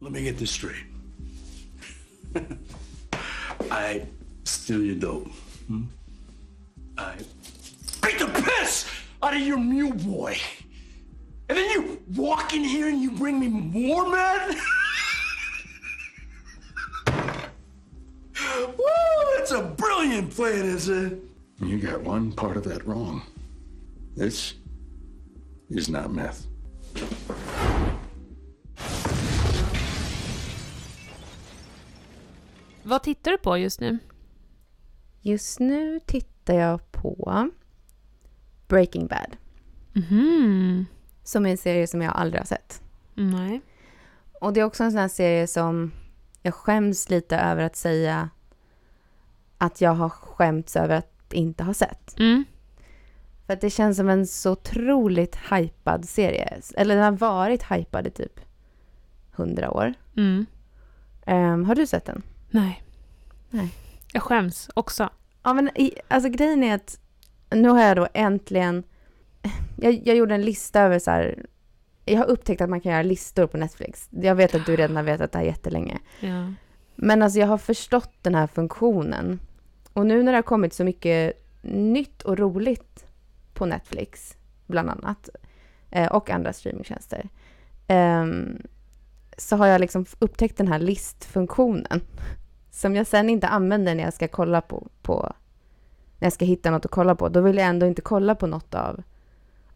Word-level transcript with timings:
Let 0.00 0.12
me 0.12 0.22
get 0.22 0.36
this 0.36 0.50
straight. 0.50 0.84
I 3.70 4.06
steal 4.44 4.82
your 4.82 4.96
dope. 4.96 5.28
Hmm? 5.68 5.84
I 6.98 7.16
beat 8.02 8.18
the 8.18 8.26
piss 8.26 8.90
out 9.22 9.34
of 9.34 9.40
your 9.40 9.56
mule 9.58 9.94
boy. 9.94 10.36
And 11.48 11.56
then 11.56 11.70
you 11.70 12.02
walk 12.14 12.52
in 12.52 12.62
here 12.62 12.88
and 12.88 13.00
you 13.00 13.10
bring 13.10 13.40
me 13.40 13.48
more 13.48 14.06
men? 14.10 14.58
Woo, 18.56 19.36
that's 19.36 19.52
a 19.52 19.62
brilliant 19.62 20.30
plan, 20.34 20.66
is 20.66 20.88
it? 20.90 21.18
You 21.62 21.78
got 21.78 22.02
one 22.02 22.32
part 22.32 22.58
of 22.58 22.64
that 22.64 22.86
wrong. 22.86 23.22
This 24.14 24.54
is 25.70 25.88
not 25.88 26.12
meth. 26.12 26.46
Vad 32.86 33.02
tittar 33.02 33.30
du 33.30 33.38
på 33.38 33.58
just 33.58 33.80
nu? 33.80 33.98
Just 35.20 35.60
nu 35.60 36.00
tittar 36.06 36.54
jag 36.54 36.92
på 36.92 37.50
Breaking 38.68 39.06
Bad. 39.06 39.36
Mhm. 39.92 40.86
Som 41.22 41.46
är 41.46 41.50
en 41.50 41.58
serie 41.58 41.86
som 41.86 42.02
jag 42.02 42.12
aldrig 42.16 42.40
har 42.40 42.46
sett. 42.46 42.82
Nej. 43.14 43.60
Och 44.40 44.52
det 44.52 44.60
är 44.60 44.64
också 44.64 44.84
en 44.84 44.90
sån 44.90 45.00
här 45.00 45.08
serie 45.08 45.46
som 45.46 45.92
jag 46.42 46.54
skäms 46.54 47.10
lite 47.10 47.36
över 47.36 47.62
att 47.62 47.76
säga 47.76 48.30
att 49.58 49.80
jag 49.80 49.94
har 49.94 50.08
skämts 50.08 50.76
över 50.76 50.96
att 50.96 51.32
inte 51.32 51.64
ha 51.64 51.74
sett. 51.74 52.18
Mm. 52.18 52.44
För 53.46 53.52
att 53.52 53.60
det 53.60 53.70
känns 53.70 53.96
som 53.96 54.08
en 54.08 54.26
så 54.26 54.52
otroligt 54.52 55.36
hypad 55.50 56.08
serie. 56.08 56.60
Eller 56.76 56.94
den 56.94 57.04
har 57.04 57.12
varit 57.12 57.62
hypad 57.62 58.06
i 58.06 58.10
typ 58.10 58.40
hundra 59.32 59.70
år. 59.70 59.94
Mm. 60.16 60.46
Ehm, 61.26 61.64
har 61.64 61.74
du 61.74 61.86
sett 61.86 62.04
den? 62.04 62.22
Nej. 62.56 62.82
Nej. 63.50 63.68
Jag 64.12 64.22
skäms 64.22 64.70
också. 64.74 65.10
Ja, 65.42 65.54
men 65.54 65.68
i, 65.80 65.92
alltså 66.08 66.30
grejen 66.30 66.64
är 66.64 66.74
att 66.74 67.00
nu 67.50 67.68
har 67.68 67.82
jag 67.82 67.96
då 67.96 68.08
äntligen... 68.14 68.82
Jag, 69.76 70.02
jag 70.04 70.16
gjorde 70.16 70.34
en 70.34 70.42
lista 70.42 70.80
över 70.80 70.98
så 70.98 71.10
här... 71.10 71.46
Jag 72.04 72.18
har 72.18 72.24
upptäckt 72.24 72.60
att 72.60 72.70
man 72.70 72.80
kan 72.80 72.92
göra 72.92 73.02
listor 73.02 73.46
på 73.46 73.56
Netflix. 73.56 74.08
Jag 74.10 74.34
vet 74.34 74.54
att 74.54 74.66
du 74.66 74.76
redan 74.76 74.96
har 74.96 75.02
vetat 75.02 75.32
det 75.32 75.38
här 75.38 75.44
jättelänge. 75.44 75.98
Ja. 76.20 76.52
Men 76.94 77.22
alltså 77.22 77.38
jag 77.38 77.46
har 77.46 77.58
förstått 77.58 78.12
den 78.22 78.34
här 78.34 78.46
funktionen. 78.46 79.40
Och 79.92 80.06
nu 80.06 80.22
när 80.22 80.32
det 80.32 80.38
har 80.38 80.42
kommit 80.42 80.74
så 80.74 80.84
mycket 80.84 81.46
nytt 81.62 82.22
och 82.22 82.38
roligt 82.38 83.06
på 83.54 83.66
Netflix, 83.66 84.36
bland 84.66 84.90
annat, 84.90 85.28
eh, 85.90 86.12
och 86.12 86.30
andra 86.30 86.52
streamingtjänster, 86.52 87.28
ehm, 87.86 88.62
så 89.38 89.56
har 89.56 89.66
jag 89.66 89.80
liksom 89.80 90.06
upptäckt 90.18 90.56
den 90.56 90.68
här 90.68 90.78
listfunktionen. 90.78 92.00
Som 92.76 92.96
jag 92.96 93.06
sen 93.06 93.30
inte 93.30 93.48
använder 93.48 93.94
när 93.94 94.04
jag 94.04 94.14
ska 94.14 94.28
kolla 94.28 94.60
på, 94.60 94.88
på 95.02 95.32
när 96.18 96.26
jag 96.26 96.32
ska 96.32 96.44
hitta 96.44 96.70
något 96.70 96.84
att 96.84 96.90
kolla 96.90 97.14
på. 97.14 97.28
Då 97.28 97.40
vill 97.40 97.56
jag 97.56 97.66
ändå 97.66 97.86
inte 97.86 98.02
kolla 98.02 98.34
på 98.34 98.46
något 98.46 98.74
av, 98.74 99.02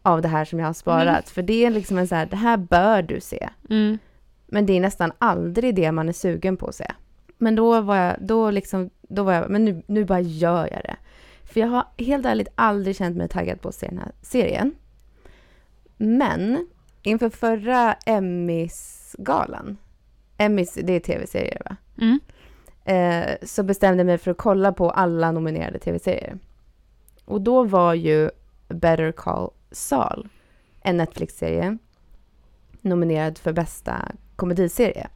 av 0.01 0.21
det 0.21 0.27
här 0.27 0.45
som 0.45 0.59
jag 0.59 0.65
har 0.65 0.73
sparat. 0.73 1.07
Mm. 1.07 1.23
För 1.23 1.41
det 1.41 1.65
är 1.65 1.69
liksom 1.69 1.97
en 1.97 2.07
så 2.07 2.15
här, 2.15 2.25
det 2.25 2.35
här 2.35 2.57
bör 2.57 3.01
du 3.01 3.21
se. 3.21 3.49
Mm. 3.69 3.97
Men 4.45 4.65
det 4.65 4.73
är 4.73 4.79
nästan 4.79 5.11
aldrig 5.17 5.75
det 5.75 5.91
man 5.91 6.09
är 6.09 6.13
sugen 6.13 6.57
på 6.57 6.67
att 6.67 6.75
se. 6.75 6.91
Men 7.37 7.55
då 7.55 7.81
var 7.81 7.95
jag, 7.95 8.15
då 8.19 8.51
liksom, 8.51 8.89
då 9.01 9.23
var 9.23 9.33
jag, 9.33 9.49
men 9.49 9.65
nu, 9.65 9.83
nu 9.85 10.05
bara 10.05 10.21
gör 10.21 10.69
jag 10.71 10.81
det. 10.83 10.95
För 11.43 11.59
jag 11.59 11.67
har 11.67 11.85
helt 11.97 12.25
ärligt 12.25 12.49
aldrig 12.55 12.95
känt 12.95 13.17
mig 13.17 13.29
taggad 13.29 13.61
på 13.61 13.69
att 13.69 13.75
se 13.75 13.87
den 13.87 13.97
här 13.97 14.11
serien. 14.21 14.75
Men 15.97 16.67
inför 17.01 17.29
förra 17.29 17.93
Emmys-galan, 17.93 19.77
Emmys, 20.37 20.73
det 20.73 20.93
är 20.93 20.99
tv-serier 20.99 21.61
va? 21.65 21.75
Mm. 22.01 22.19
Eh, 22.91 23.35
så 23.41 23.63
bestämde 23.63 23.99
jag 23.99 24.05
mig 24.05 24.17
för 24.17 24.31
att 24.31 24.37
kolla 24.37 24.71
på 24.71 24.89
alla 24.89 25.31
nominerade 25.31 25.79
tv-serier. 25.79 26.39
Och 27.25 27.41
då 27.41 27.63
var 27.63 27.93
ju 27.93 28.29
Better 28.67 29.11
Call 29.11 29.51
Saul, 29.71 30.29
en 30.81 30.97
Netflix-serie, 30.97 31.77
nominerad 32.81 33.37
för 33.37 33.53
bästa 33.53 34.11
komediserie. 34.35 35.07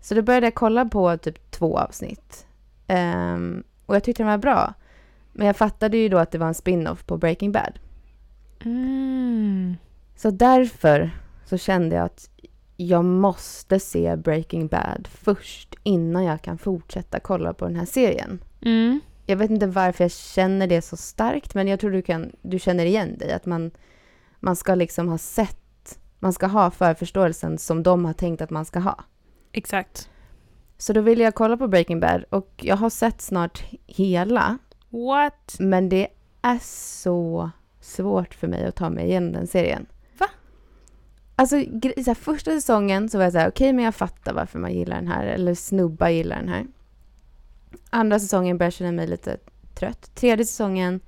Så 0.00 0.14
då 0.14 0.22
började 0.22 0.46
jag 0.46 0.54
kolla 0.54 0.84
på 0.84 1.16
typ 1.16 1.50
två 1.50 1.78
avsnitt. 1.78 2.46
Ehm, 2.86 3.64
och 3.86 3.94
jag 3.94 4.04
tyckte 4.04 4.22
den 4.22 4.30
var 4.30 4.38
bra. 4.38 4.74
Men 5.32 5.46
jag 5.46 5.56
fattade 5.56 5.96
ju 5.96 6.08
då 6.08 6.18
att 6.18 6.30
det 6.30 6.38
var 6.38 6.48
en 6.48 6.54
spin-off 6.54 7.04
på 7.04 7.16
Breaking 7.16 7.52
Bad. 7.52 7.78
Mm. 8.64 9.76
Så 10.16 10.30
därför 10.30 11.10
så 11.44 11.58
kände 11.58 11.96
jag 11.96 12.04
att 12.04 12.30
jag 12.80 13.04
måste 13.04 13.80
se 13.80 14.16
Breaking 14.16 14.66
Bad 14.66 15.08
först 15.10 15.74
innan 15.82 16.24
jag 16.24 16.42
kan 16.42 16.58
fortsätta 16.58 17.20
kolla 17.20 17.52
på 17.54 17.64
den 17.64 17.76
här 17.76 17.86
serien. 17.86 18.38
Mm. 18.60 19.00
Jag 19.26 19.36
vet 19.36 19.50
inte 19.50 19.66
varför 19.66 20.04
jag 20.04 20.10
känner 20.10 20.66
det 20.66 20.82
så 20.82 20.96
starkt, 20.96 21.54
men 21.54 21.68
jag 21.68 21.80
tror 21.80 21.90
du, 21.90 22.02
kan, 22.02 22.32
du 22.42 22.58
känner 22.58 22.84
igen 22.84 23.18
dig. 23.18 23.32
Att 23.32 23.46
man, 23.46 23.70
man 24.40 24.56
ska 24.56 24.74
liksom 24.74 25.08
ha 25.08 25.18
sett, 25.18 25.98
man 26.18 26.32
ska 26.32 26.46
ha 26.46 26.70
förförståelsen 26.70 27.58
som 27.58 27.82
de 27.82 28.04
har 28.04 28.12
tänkt 28.12 28.40
att 28.40 28.50
man 28.50 28.64
ska 28.64 28.78
ha. 28.78 29.04
Exakt. 29.52 30.10
Så 30.76 30.92
då 30.92 31.00
ville 31.00 31.24
jag 31.24 31.34
kolla 31.34 31.56
på 31.56 31.68
Breaking 31.68 32.00
Bad 32.00 32.24
och 32.30 32.54
jag 32.56 32.76
har 32.76 32.90
sett 32.90 33.20
snart 33.20 33.64
hela, 33.86 34.58
What? 34.90 35.56
men 35.58 35.88
det 35.88 36.08
är 36.42 36.58
så 36.62 37.50
svårt 37.80 38.34
för 38.34 38.46
mig 38.48 38.66
att 38.66 38.76
ta 38.76 38.90
mig 38.90 39.06
igenom 39.06 39.32
den 39.32 39.46
serien. 39.46 39.86
Alltså, 41.40 41.56
så 41.96 42.10
här, 42.10 42.14
första 42.14 42.50
säsongen 42.50 43.08
så 43.08 43.18
var 43.18 43.24
jag 43.24 43.32
så 43.32 43.38
här, 43.38 43.48
okej, 43.48 43.72
men 43.72 43.84
jag 43.84 43.94
fattar 43.94 44.32
varför 44.32 44.58
man 44.58 44.74
gillar 44.74 44.96
den 44.96 45.08
här, 45.08 45.26
eller 45.26 45.54
snubbar 45.54 46.08
gillar 46.08 46.36
den 46.36 46.48
här. 46.48 46.66
Andra 47.90 48.18
säsongen 48.18 48.58
började 48.58 48.66
jag 48.66 48.72
känna 48.72 48.92
mig 48.92 49.06
lite 49.06 49.36
trött. 49.74 50.14
Tredje 50.14 50.44
säsongen, 50.44 51.00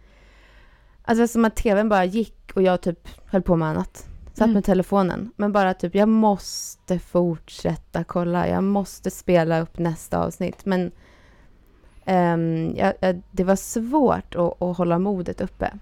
alltså 1.02 1.14
det 1.14 1.22
var 1.22 1.26
som 1.26 1.44
att 1.44 1.56
tvn 1.56 1.88
bara 1.88 2.04
gick 2.04 2.52
och 2.54 2.62
jag 2.62 2.80
typ 2.80 3.08
höll 3.26 3.42
på 3.42 3.56
med 3.56 3.68
annat. 3.68 4.06
Satt 4.32 4.46
Mm. 4.46 4.54
med 4.54 4.64
telefonen, 4.64 5.32
men 5.36 5.52
bara 5.52 5.74
typ, 5.74 5.94
jag 5.94 6.08
måste 6.08 6.98
fortsätta 6.98 8.04
kolla, 8.04 8.48
jag 8.48 8.64
måste 8.64 9.10
spela 9.10 9.60
upp 9.60 9.78
nästa 9.78 10.18
avsnitt. 10.18 10.66
Men 10.66 10.92
jag, 12.76 12.94
jag, 13.00 13.22
det 13.30 13.44
var 13.44 13.56
svårt 13.56 14.34
att, 14.34 14.62
att 14.62 14.76
hålla 14.76 14.98
modet 14.98 15.40
uppe. 15.40 15.72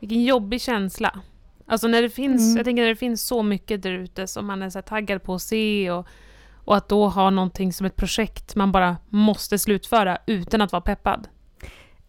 Vilken 0.00 0.24
jobbig 0.24 0.60
känsla. 0.60 1.20
Alltså 1.68 1.88
när 1.88 2.02
det 2.02 2.10
finns, 2.10 2.42
Mm. 2.42 2.56
jag 2.56 2.64
tänker 2.64 2.82
när 2.82 2.88
det 2.88 2.96
finns 2.96 3.22
så 3.22 3.42
mycket 3.42 3.82
där 3.82 3.90
ute 3.90 4.26
som 4.26 4.46
man 4.46 4.62
är 4.62 4.70
så 4.70 4.82
taggad 4.82 5.22
på 5.22 5.34
att 5.34 5.42
se 5.42 5.90
och, 5.90 6.06
och 6.54 6.76
att 6.76 6.88
då 6.88 7.08
ha 7.08 7.30
någonting 7.30 7.72
som 7.72 7.86
ett 7.86 7.96
projekt 7.96 8.56
man 8.56 8.72
bara 8.72 8.96
måste 9.08 9.58
slutföra 9.58 10.18
utan 10.26 10.60
att 10.60 10.72
vara 10.72 10.80
peppad. 10.82 11.28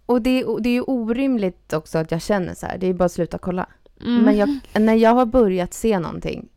Och 0.06 0.22
det, 0.22 0.40
är- 0.40 0.60
det 0.62 0.70
är 0.70 0.74
ju 0.74 0.82
orimligt 0.82 1.74
också 1.74 1.98
att 1.98 2.12
jag 2.12 2.22
känner 2.22 2.54
så 2.54 2.66
här, 2.66 2.78
det 2.78 2.88
är 2.88 2.94
bara 2.94 3.06
att 3.06 3.12
sluta 3.12 3.38
kolla. 3.38 3.68
Mm. 4.02 4.24
Men 4.24 4.38
jag, 4.38 4.60
när 4.82 4.94
jag 4.96 5.14
har 5.14 5.26
börjat 5.26 5.74
se 5.74 6.00
någonting, 6.00 6.50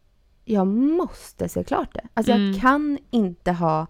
jag 0.44 0.66
måste 0.66 1.48
se 1.48 1.64
klart 1.64 1.94
det. 1.94 2.02
Alltså 2.14 2.32
Mm. 2.32 2.52
jag 2.52 2.60
kan 2.60 2.98
inte 3.10 3.52
ha 3.52 3.86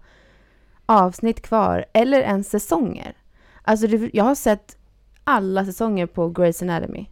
avsnitt 0.85 1.41
kvar, 1.41 1.85
eller 1.93 2.21
ens 2.21 2.49
säsonger. 2.49 3.13
Alltså 3.61 3.87
det, 3.87 4.09
jag 4.13 4.23
har 4.23 4.35
sett 4.35 4.77
alla 5.23 5.65
säsonger 5.65 6.05
på 6.05 6.29
Grey's 6.31 6.63
Anatomy. 6.63 7.05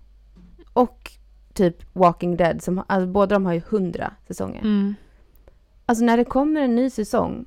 Och 0.74 1.12
typ 1.54 1.76
Walking 1.94 2.38
Dead, 2.38 2.62
som, 2.62 2.84
alltså 2.88 3.08
båda 3.08 3.36
de 3.36 3.46
har 3.46 3.54
ju 3.54 3.62
hundra 3.70 4.14
säsonger. 4.28 4.62
Mm. 4.62 4.96
Alltså 5.86 6.06
när 6.06 6.18
det 6.18 6.26
kommer 6.26 6.62
en 6.62 6.76
ny 6.76 6.90
säsong 6.90 7.46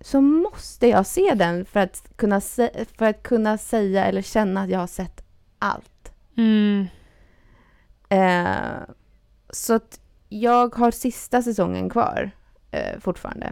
så 0.00 0.20
måste 0.20 0.86
jag 0.86 1.06
se 1.06 1.34
den 1.34 1.64
för 1.64 1.80
att 1.80 2.10
kunna, 2.16 2.38
sä- 2.38 2.86
för 2.98 3.06
att 3.06 3.22
kunna 3.22 3.58
säga 3.58 4.04
eller 4.04 4.22
känna 4.22 4.62
att 4.62 4.70
jag 4.70 4.78
har 4.78 4.86
sett 4.86 5.24
allt. 5.58 6.12
Mm. 6.36 6.86
Eh, 8.08 8.80
så 9.50 9.74
att 9.74 10.00
jag 10.28 10.74
har 10.74 10.90
sista 10.90 11.42
säsongen 11.42 11.90
kvar 11.90 12.30
eh, 12.70 12.98
fortfarande. 13.00 13.46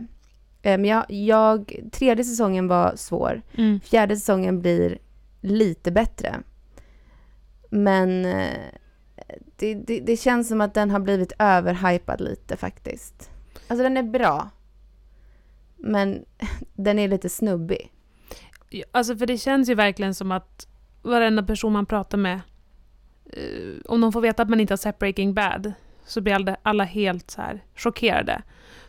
Eh, 0.62 0.78
men 0.78 0.84
jag, 0.84 1.04
jag, 1.08 1.74
tredje 1.92 2.24
säsongen 2.24 2.68
var 2.68 2.92
svår. 2.96 3.42
Mm. 3.56 3.80
Fjärde 3.80 4.16
säsongen 4.16 4.60
blir 4.60 4.98
lite 5.40 5.92
bättre. 5.92 6.36
Men 7.70 8.24
eh, 8.24 8.58
det, 9.56 9.74
det, 9.74 10.00
det 10.00 10.16
känns 10.16 10.48
som 10.48 10.60
att 10.60 10.74
den 10.74 10.90
har 10.90 11.00
blivit 11.00 11.32
överhypad 11.38 12.20
lite 12.20 12.56
faktiskt. 12.56 13.30
Alltså 13.68 13.82
den 13.82 13.96
är 13.96 14.02
bra. 14.02 14.50
Men 15.76 16.24
den 16.74 16.98
är 16.98 17.08
lite 17.08 17.28
snubbig. 17.28 17.92
Alltså 18.92 19.16
för 19.16 19.26
det 19.26 19.38
känns 19.38 19.68
ju 19.68 19.74
verkligen 19.74 20.14
som 20.14 20.32
att 20.32 20.66
varenda 21.02 21.42
person 21.42 21.72
man 21.72 21.86
pratar 21.86 22.18
med, 22.18 22.40
eh, 23.32 23.80
om 23.84 24.00
de 24.00 24.12
får 24.12 24.20
veta 24.20 24.42
att 24.42 24.50
man 24.50 24.60
inte 24.60 24.72
har 24.72 24.78
sett 24.78 24.98
Breaking 24.98 25.34
Bad, 25.34 25.72
så 26.06 26.20
blir 26.20 26.34
alla, 26.34 26.56
alla 26.62 26.84
helt 26.84 27.30
så 27.30 27.42
här 27.42 27.64
chockerade. 27.74 28.42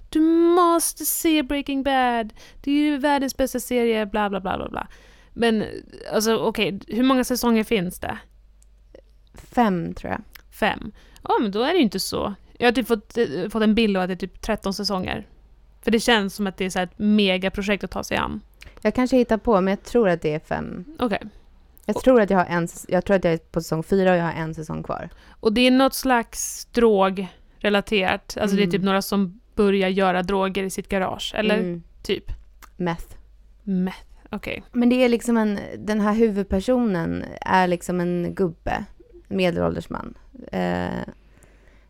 Du 0.09 0.19
måste 0.56 1.06
se 1.06 1.44
Breaking 1.44 1.83
Bad! 1.83 2.33
Det 2.62 2.71
är 2.71 2.75
ju 2.75 2.97
världens 2.97 3.38
bästa 3.38 3.59
serie, 3.59 4.06
bla 4.06 4.30
bla 4.30 4.39
bla 4.39 4.57
bla 4.57 4.69
bla. 4.69 4.88
Men 5.33 5.63
alltså 6.13 6.38
okej, 6.38 6.80
hur 6.88 7.03
många 7.03 7.24
säsonger 7.24 7.63
finns 7.63 8.00
det? 8.00 8.18
Fem 9.33 9.94
tror 9.94 10.12
jag. 10.12 10.21
Fem? 10.60 10.92
Ja, 11.24 11.38
men 11.42 11.52
då 11.52 11.62
är 11.64 11.72
det 11.72 11.78
ju 11.78 11.84
inte 11.84 12.00
så. 12.00 12.34
Jag 12.58 12.68
har 12.68 12.72
typ 12.72 12.88
fått, 12.88 13.18
eh, 13.18 13.50
fått 13.50 13.64
en 13.64 13.76
bild 13.76 13.98
av 13.98 14.04
att 14.04 14.10
det 14.10 14.14
är 14.14 14.28
typ 14.28 14.42
13 14.42 14.74
säsonger. 14.74 15.28
För 15.82 15.92
det 15.92 16.00
känns 16.00 16.36
som 16.36 16.48
att 16.48 16.58
det 16.58 16.66
är 16.66 16.70
så 16.70 16.80
ett 16.80 17.00
megaprojekt 17.00 17.84
att 17.84 17.92
ta 17.92 18.04
sig 18.04 18.18
an. 18.18 18.42
Jag 18.82 18.96
kanske 18.96 19.18
hittar 19.18 19.38
på, 19.38 19.62
men 19.62 19.72
jag 19.72 19.84
tror 19.84 20.10
att 20.10 20.22
det 20.22 20.34
är 20.34 20.40
fem. 20.40 20.86
Okej. 21.00 21.22
Jag 21.86 21.96
tror 21.96 22.22
att 22.22 22.30
jag 22.30 22.38
har 22.38 22.46
en, 22.46 22.68
jag 22.88 23.06
tror 23.06 23.16
att 23.16 23.24
jag 23.24 23.34
är 23.34 23.38
på 23.38 23.62
säsong 23.62 23.84
fyra 23.84 24.12
och 24.12 24.18
jag 24.18 24.24
har 24.24 24.32
en 24.34 24.56
säsong 24.56 24.84
kvar. 24.84 25.10
Och 25.30 25.54
det 25.54 25.62
är 25.68 25.72
något 25.72 25.94
slags 25.94 26.66
drogrelaterat. 26.66 28.38
Alltså 28.42 28.56
det 28.56 28.62
är 28.62 28.64
Mm. 28.64 28.72
typ 28.72 28.82
några 28.84 29.02
som 29.02 29.40
börjar 29.56 29.90
göra 29.90 30.24
droger 30.24 30.64
i 30.64 30.70
sitt 30.70 30.90
garage. 30.90 31.34
Eller 31.36 31.58
Mm. 31.58 31.84
typ 32.04 32.24
Meth. 32.78 33.06
meth. 33.64 33.98
Okej. 34.32 34.64
Men 34.72 34.90
det 34.90 34.96
är 34.96 35.10
liksom 35.10 35.38
en, 35.38 35.60
den 35.78 36.02
här 36.02 36.14
huvudpersonen 36.14 37.26
är 37.42 37.68
liksom 37.68 38.00
en 38.00 38.36
gubbe, 38.36 38.86
medelålders 39.30 39.90
man. 39.90 40.18
Eh, 40.52 41.08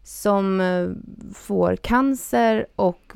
som 0.04 0.62
eh, 0.62 0.90
får 1.34 1.76
cancer 1.76 2.66
och 2.76 3.14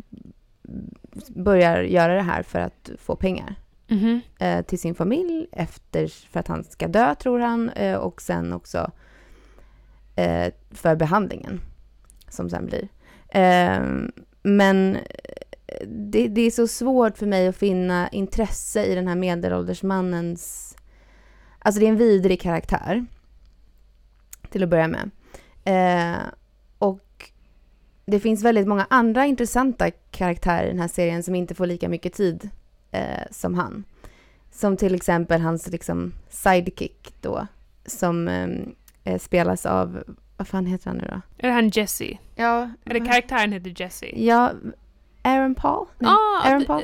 börjar 1.28 1.82
göra 1.82 2.16
det 2.16 2.22
här 2.22 2.44
för 2.44 2.60
att 2.60 2.90
få 2.98 3.16
pengar. 3.16 3.56
Mhm. 3.88 4.22
eh, 4.40 4.62
till 4.66 4.80
sin 4.80 4.96
familj 4.96 5.48
efter, 5.52 6.08
för 6.08 6.40
att 6.40 6.48
han 6.48 6.64
ska 6.64 6.88
dö, 6.88 7.16
tror 7.16 7.40
han. 7.40 7.70
Eh, 7.70 7.96
och 7.96 8.22
sen 8.22 8.54
också 8.54 8.92
eh, 10.16 10.54
för 10.72 10.96
behandlingen 10.96 11.62
som 12.30 12.50
sen 12.50 12.66
blir. 12.66 12.88
Eh, 13.30 13.82
men 14.44 14.98
det, 15.88 16.28
det 16.28 16.42
är 16.42 16.52
så 16.52 16.68
svårt 16.68 17.18
för 17.18 17.26
mig 17.26 17.48
att 17.48 17.56
finna 17.56 18.10
intresse 18.10 18.86
i 18.86 18.96
den 18.96 19.08
här 19.08 19.16
medelålders 19.16 19.84
mannens... 19.84 20.76
Alltså 21.60 21.80
det 21.80 21.86
är 21.86 21.90
en 21.90 21.98
vidrig 21.98 22.42
karaktär. 22.42 23.06
Till 24.54 24.64
att 24.64 24.70
börja 24.70 24.88
med. 24.88 25.12
Eh, 25.66 26.22
och 26.80 27.30
det 28.06 28.20
finns 28.20 28.44
väldigt 28.44 28.68
många 28.68 28.88
andra 28.90 29.26
intressanta 29.26 29.92
karaktärer 29.92 30.66
i 30.66 30.70
den 30.70 30.80
här 30.80 30.88
serien 30.88 31.24
som 31.24 31.36
inte 31.36 31.56
får 31.56 31.66
lika 31.66 31.90
mycket 31.90 32.14
tid 32.14 32.50
eh, 32.92 33.24
som 33.32 33.54
han. 33.54 33.84
Som 34.52 34.78
till 34.78 34.96
exempel 34.96 35.42
hans 35.42 35.68
liksom, 35.68 36.14
sidekick 36.30 37.14
då, 37.22 37.48
som 37.86 38.28
eh, 39.04 39.20
spelas 39.20 39.66
av, 39.66 40.04
vad 40.38 40.48
fan 40.48 40.66
heter 40.66 40.88
han 40.88 40.98
nu 40.98 41.06
då? 41.10 41.22
Är 41.38 41.48
det 41.48 41.54
han 41.54 41.70
Jesse? 41.70 42.18
Ja, 42.36 42.70
Eller 42.86 43.06
karaktären 43.06 43.52
heter 43.52 43.74
Jesse? 43.82 44.06
Ja, 44.20 44.52
Aaron 45.22 45.56
Paul? 45.56 45.88
Nej, 46.00 46.12
Ah, 46.12 46.48
Aaron 46.48 46.60
det- 46.60 46.66
Paul? 46.66 46.84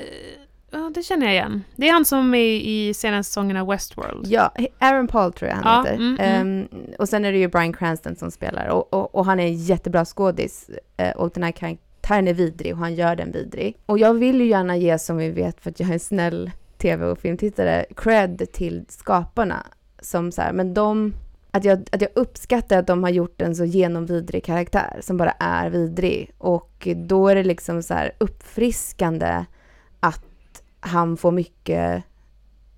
Ja, 0.71 0.91
det 0.95 1.03
känner 1.03 1.25
jag 1.25 1.33
igen. 1.35 1.63
Det 1.75 1.87
är 1.89 1.93
han 1.93 2.05
som 2.05 2.33
är 2.33 2.39
i 2.45 2.93
senaste 2.93 3.29
säsongen 3.29 3.57
av 3.57 3.67
Westworld. 3.67 4.27
Ja, 4.27 4.53
Aaron 4.79 5.07
Paul 5.07 5.33
tror 5.33 5.49
jag 5.49 5.57
han 5.57 5.65
Ja, 5.65 5.83
heter. 5.91 5.95
mm, 6.03 6.17
mm. 6.19 6.61
Ehm, 6.61 6.67
och 6.99 7.09
sen 7.09 7.25
är 7.25 7.31
det 7.31 7.37
ju 7.37 7.47
Bryan 7.47 7.73
Cranston 7.73 8.15
som 8.15 8.31
spelar 8.31 8.67
och, 8.67 8.93
och, 8.93 9.15
och 9.15 9.25
han 9.25 9.39
är 9.39 9.47
en 9.47 9.55
jättebra 9.55 10.05
skådis. 10.05 10.69
Eh, 10.97 11.11
och 11.15 11.31
den 11.33 11.43
här 11.43 11.51
karaktären 11.51 12.27
är 12.27 12.33
vidrig 12.33 12.73
och 12.73 12.79
han 12.79 12.95
gör 12.95 13.15
den 13.15 13.31
vidrig. 13.31 13.77
Och 13.85 13.99
jag 13.99 14.13
vill 14.13 14.41
ju 14.41 14.47
gärna 14.47 14.77
ge, 14.77 14.99
som 14.99 15.17
vi 15.17 15.29
vet 15.29 15.61
för 15.61 15.69
att 15.69 15.79
jag 15.79 15.89
är 15.89 15.93
en 15.93 15.99
snäll 15.99 16.51
tv 16.77 17.05
och 17.05 17.19
filmtittare, 17.19 17.85
cred 17.95 18.51
till 18.53 18.85
skaparna. 18.89 19.65
Som 20.01 20.31
så 20.31 20.41
här, 20.41 20.53
men 20.53 20.73
de... 20.73 21.13
Att 21.51 21.65
jag, 21.65 21.83
att 21.91 22.01
jag 22.01 22.11
uppskattar 22.15 22.77
att 22.79 22.87
de 22.87 23.03
har 23.03 23.09
gjort 23.09 23.41
en 23.41 23.55
så 23.55 23.65
genomvidrig 23.65 24.43
karaktär 24.43 24.99
som 25.01 25.17
bara 25.17 25.31
är 25.39 25.69
vidrig. 25.69 26.31
Och 26.37 26.87
då 26.95 27.27
är 27.27 27.35
det 27.35 27.43
liksom 27.43 27.83
så 27.83 27.93
här 27.93 28.11
uppfriskande 28.17 29.45
han 30.79 31.17
får 31.17 31.31
mycket 31.31 32.03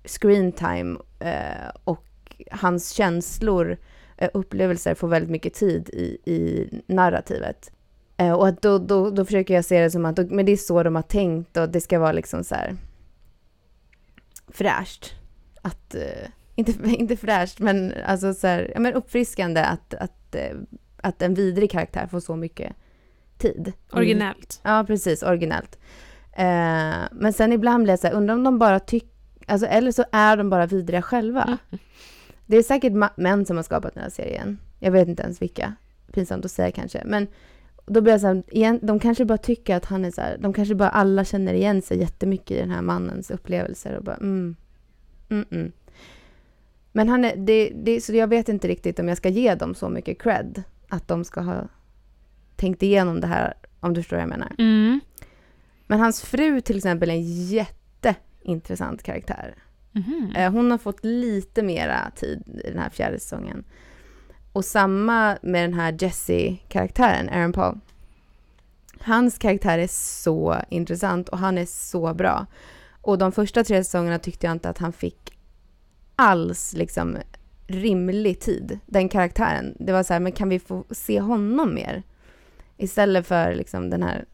screen 0.04 0.52
time 0.52 0.98
eh, 1.18 1.70
och 1.84 2.06
hans 2.50 2.90
känslor, 2.90 3.76
eh, 4.16 4.30
upplevelser 4.34 4.94
får 4.94 5.08
väldigt 5.08 5.30
mycket 5.30 5.54
tid 5.54 5.88
i, 5.88 6.32
i 6.32 6.68
narrativet. 6.86 7.72
Eh, 8.16 8.32
och 8.32 8.48
att 8.48 8.62
då, 8.62 8.78
då, 8.78 9.10
då 9.10 9.24
försöker 9.24 9.54
jag 9.54 9.64
se 9.64 9.82
det 9.82 9.90
som 9.90 10.04
att 10.04 10.30
men 10.30 10.46
det 10.46 10.52
är 10.52 10.56
så 10.56 10.82
de 10.82 10.94
har 10.94 11.02
tänkt 11.02 11.56
och 11.56 11.68
det 11.68 11.80
ska 11.80 11.98
vara 11.98 12.12
liksom 12.12 12.44
så 12.44 12.54
här 12.54 12.76
fräscht. 14.48 15.14
Att, 15.62 15.94
eh, 15.94 16.28
inte, 16.54 16.72
inte 16.90 17.16
fräscht, 17.16 17.58
men 17.58 17.94
alltså 18.06 18.34
så 18.34 18.46
här, 18.46 18.70
ja, 18.74 18.80
men 18.80 18.94
uppfriskande 18.94 19.60
att, 19.60 19.94
att, 19.94 20.34
eh, 20.34 20.56
att 20.96 21.22
en 21.22 21.34
vidrig 21.34 21.70
karaktär 21.70 22.06
får 22.06 22.20
så 22.20 22.36
mycket 22.36 22.72
tid. 23.38 23.72
Originellt. 23.92 24.60
Ja, 24.62 24.84
precis. 24.86 25.22
Originellt. 25.22 25.78
Eh, 26.32 27.08
men 27.12 27.32
sen 27.32 27.52
ibland 27.52 27.82
blir 27.82 27.92
jag 27.92 27.98
så 27.98 28.06
här, 28.06 28.14
undrar 28.14 28.34
om 28.34 28.44
de 28.44 28.58
bara 28.58 28.80
tycker... 28.80 29.08
Alltså, 29.46 29.66
eller 29.66 29.92
så 29.92 30.04
är 30.12 30.36
de 30.36 30.50
bara 30.50 30.66
vidriga 30.66 31.02
själva. 31.02 31.42
Mm. 31.42 31.58
Det 32.46 32.56
är 32.56 32.62
säkert 32.62 32.92
män 33.16 33.46
som 33.46 33.56
har 33.56 33.64
skapat 33.64 33.94
den 33.94 34.02
här 34.02 34.10
serien. 34.10 34.58
Jag 34.78 34.92
vet 34.92 35.08
inte 35.08 35.22
ens 35.22 35.42
vilka. 35.42 35.74
Pinsamt 36.12 36.44
att 36.44 36.50
säga 36.50 36.70
kanske. 36.70 37.02
Men 37.04 37.26
då 37.86 38.00
blir 38.00 38.12
jag 38.12 38.20
så 38.20 38.26
här, 38.26 38.42
igen, 38.48 38.78
de 38.82 38.98
kanske 38.98 39.24
bara 39.24 39.38
tycker 39.38 39.76
att 39.76 39.84
han 39.84 40.04
är 40.04 40.10
så 40.10 40.20
här, 40.20 40.38
de 40.38 40.52
kanske 40.52 40.74
bara 40.74 40.88
alla 40.88 41.24
känner 41.24 41.54
igen 41.54 41.82
sig 41.82 41.98
jättemycket 41.98 42.50
i 42.50 42.60
den 42.60 42.70
här 42.70 42.82
mannens 42.82 43.30
upplevelser 43.30 43.96
och 43.96 44.04
bara 44.04 44.16
mm, 44.16 44.56
mm, 45.28 45.44
mm. 45.50 45.72
Men 46.92 47.08
han 47.08 47.24
är, 47.24 47.36
det, 47.36 47.72
det, 47.74 48.00
så 48.00 48.14
jag 48.14 48.28
vet 48.28 48.48
inte 48.48 48.68
riktigt 48.68 48.98
om 48.98 49.08
jag 49.08 49.16
ska 49.16 49.28
ge 49.28 49.54
dem 49.54 49.74
så 49.74 49.88
mycket 49.88 50.22
cred. 50.22 50.62
Att 50.88 51.08
de 51.08 51.24
ska 51.24 51.40
ha 51.40 51.68
tänkt 52.56 52.82
igenom 52.82 53.20
det 53.20 53.26
här, 53.26 53.54
om 53.80 53.94
du 53.94 54.02
förstår 54.02 54.16
vad 54.16 54.22
jag 54.22 54.30
menar. 54.30 54.52
Mm. 54.58 55.00
Men 55.92 56.00
hans 56.00 56.22
fru 56.22 56.60
till 56.60 56.76
exempel 56.76 57.10
är 57.10 57.14
en 57.14 57.46
jätteintressant 57.46 59.02
karaktär. 59.02 59.54
Mhm. 59.92 60.32
Eh, 60.36 60.52
Hon 60.52 60.70
har 60.70 60.78
fått 60.78 61.04
lite 61.04 61.62
mera 61.62 62.10
tid 62.16 62.60
i 62.64 62.70
den 62.70 62.78
här 62.78 62.90
fjärde 62.90 63.20
säsongen. 63.20 63.64
Och 64.52 64.64
samma 64.64 65.38
med 65.42 65.64
den 65.64 65.74
här 65.74 65.96
Jesse-karaktären, 65.98 67.28
Aaron 67.28 67.52
Paul. 67.52 67.80
Hans 69.00 69.38
karaktär 69.38 69.78
är 69.78 69.86
så 69.90 70.56
intressant 70.68 71.28
och 71.28 71.38
han 71.38 71.58
är 71.58 71.66
så 71.66 72.14
bra. 72.14 72.46
Och 73.00 73.18
de 73.18 73.32
första 73.32 73.64
tre 73.64 73.84
säsongerna 73.84 74.18
tyckte 74.18 74.46
jag 74.46 74.52
inte 74.52 74.68
att 74.68 74.78
han 74.78 74.92
fick 74.92 75.38
alls 76.16 76.72
liksom 76.72 77.18
rimlig 77.66 78.40
tid, 78.40 78.78
den 78.86 79.08
karaktären. 79.08 79.76
Det 79.78 79.92
var 79.92 80.02
så 80.02 80.12
här, 80.12 80.20
men 80.20 80.32
kan 80.32 80.48
vi 80.48 80.58
få 80.58 80.84
se 80.90 81.20
honom 81.20 81.74
mer? 81.74 82.02
Istället 82.76 83.26
för 83.26 83.54
liksom 83.54 83.90
den 83.90 84.02
här 84.02 84.24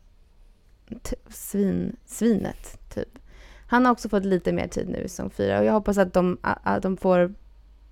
svin, 1.29 1.96
svinet, 2.06 2.79
typ. 2.94 3.19
Han 3.67 3.85
har 3.85 3.93
också 3.93 4.08
fått 4.08 4.25
lite 4.25 4.52
mer 4.52 4.69
tid 4.69 4.88
nu 4.88 4.99
i 4.99 5.08
säsong 5.08 5.31
fyra 5.31 5.58
och 5.58 5.64
jag 5.64 5.73
hoppas 5.73 5.99
att 5.99 6.14
de, 6.14 6.38
att 6.43 6.82
de 6.82 6.96
får 6.96 7.35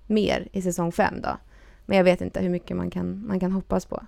mer 0.07 0.47
i 0.51 0.61
säsong 0.61 0.91
fem 0.91 1.21
då. 1.21 1.37
Men 1.85 1.97
jag 1.97 2.03
vet 2.03 2.21
inte 2.21 2.39
hur 2.39 2.49
mycket 2.49 2.77
man 2.77 2.89
kan, 2.89 3.27
man 3.27 3.39
kan 3.39 3.51
hoppas 3.51 3.85
på. 3.85 4.03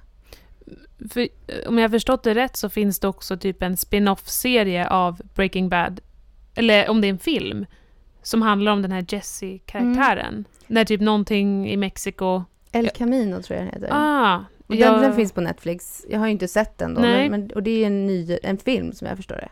För, 1.09 1.27
om 1.67 1.77
jag 1.77 1.83
har 1.83 1.89
förstått 1.89 2.23
det 2.23 2.35
rätt 2.35 2.57
så 2.57 2.69
finns 2.69 2.99
det 2.99 3.07
också 3.07 3.37
typ 3.37 3.63
en 3.63 3.77
spin-off-serie 3.77 4.89
av 4.89 5.21
Breaking 5.35 5.69
Bad, 5.69 6.01
eller 6.55 6.89
om 6.89 7.01
det 7.01 7.07
är 7.07 7.09
en 7.09 7.19
film, 7.19 7.65
som 8.21 8.41
handlar 8.41 8.71
om 8.71 8.81
den 8.81 8.91
här 8.91 9.05
Jesse-karaktären. 9.07 10.45
När 10.67 10.85
typ 10.85 11.01
någonting 11.01 11.69
i 11.69 11.77
Mexiko... 11.77 12.43
El. 12.71 12.89
Camino 12.89 13.41
tror 13.41 13.59
jag 13.59 13.67
den 13.67 13.73
heter. 13.73 13.89
Ah! 13.91 14.45
Och 14.69 14.75
den, 14.75 14.93
jag- 14.93 15.01
den 15.01 15.13
finns 15.15 15.31
på 15.31 15.41
Netflix. 15.41 16.05
Jag 16.09 16.19
har 16.19 16.25
ju 16.25 16.31
inte 16.31 16.47
sett 16.47 16.77
den 16.77 16.93
då. 16.93 17.01
Men, 17.01 17.31
men, 17.31 17.51
och 17.55 17.63
det 17.63 17.83
är 17.83 17.87
en 17.87 18.05
ny 18.07 18.37
en 18.43 18.57
film 18.57 18.91
som 18.93 19.07
jag 19.07 19.17
förstår 19.17 19.35
det. 19.35 19.49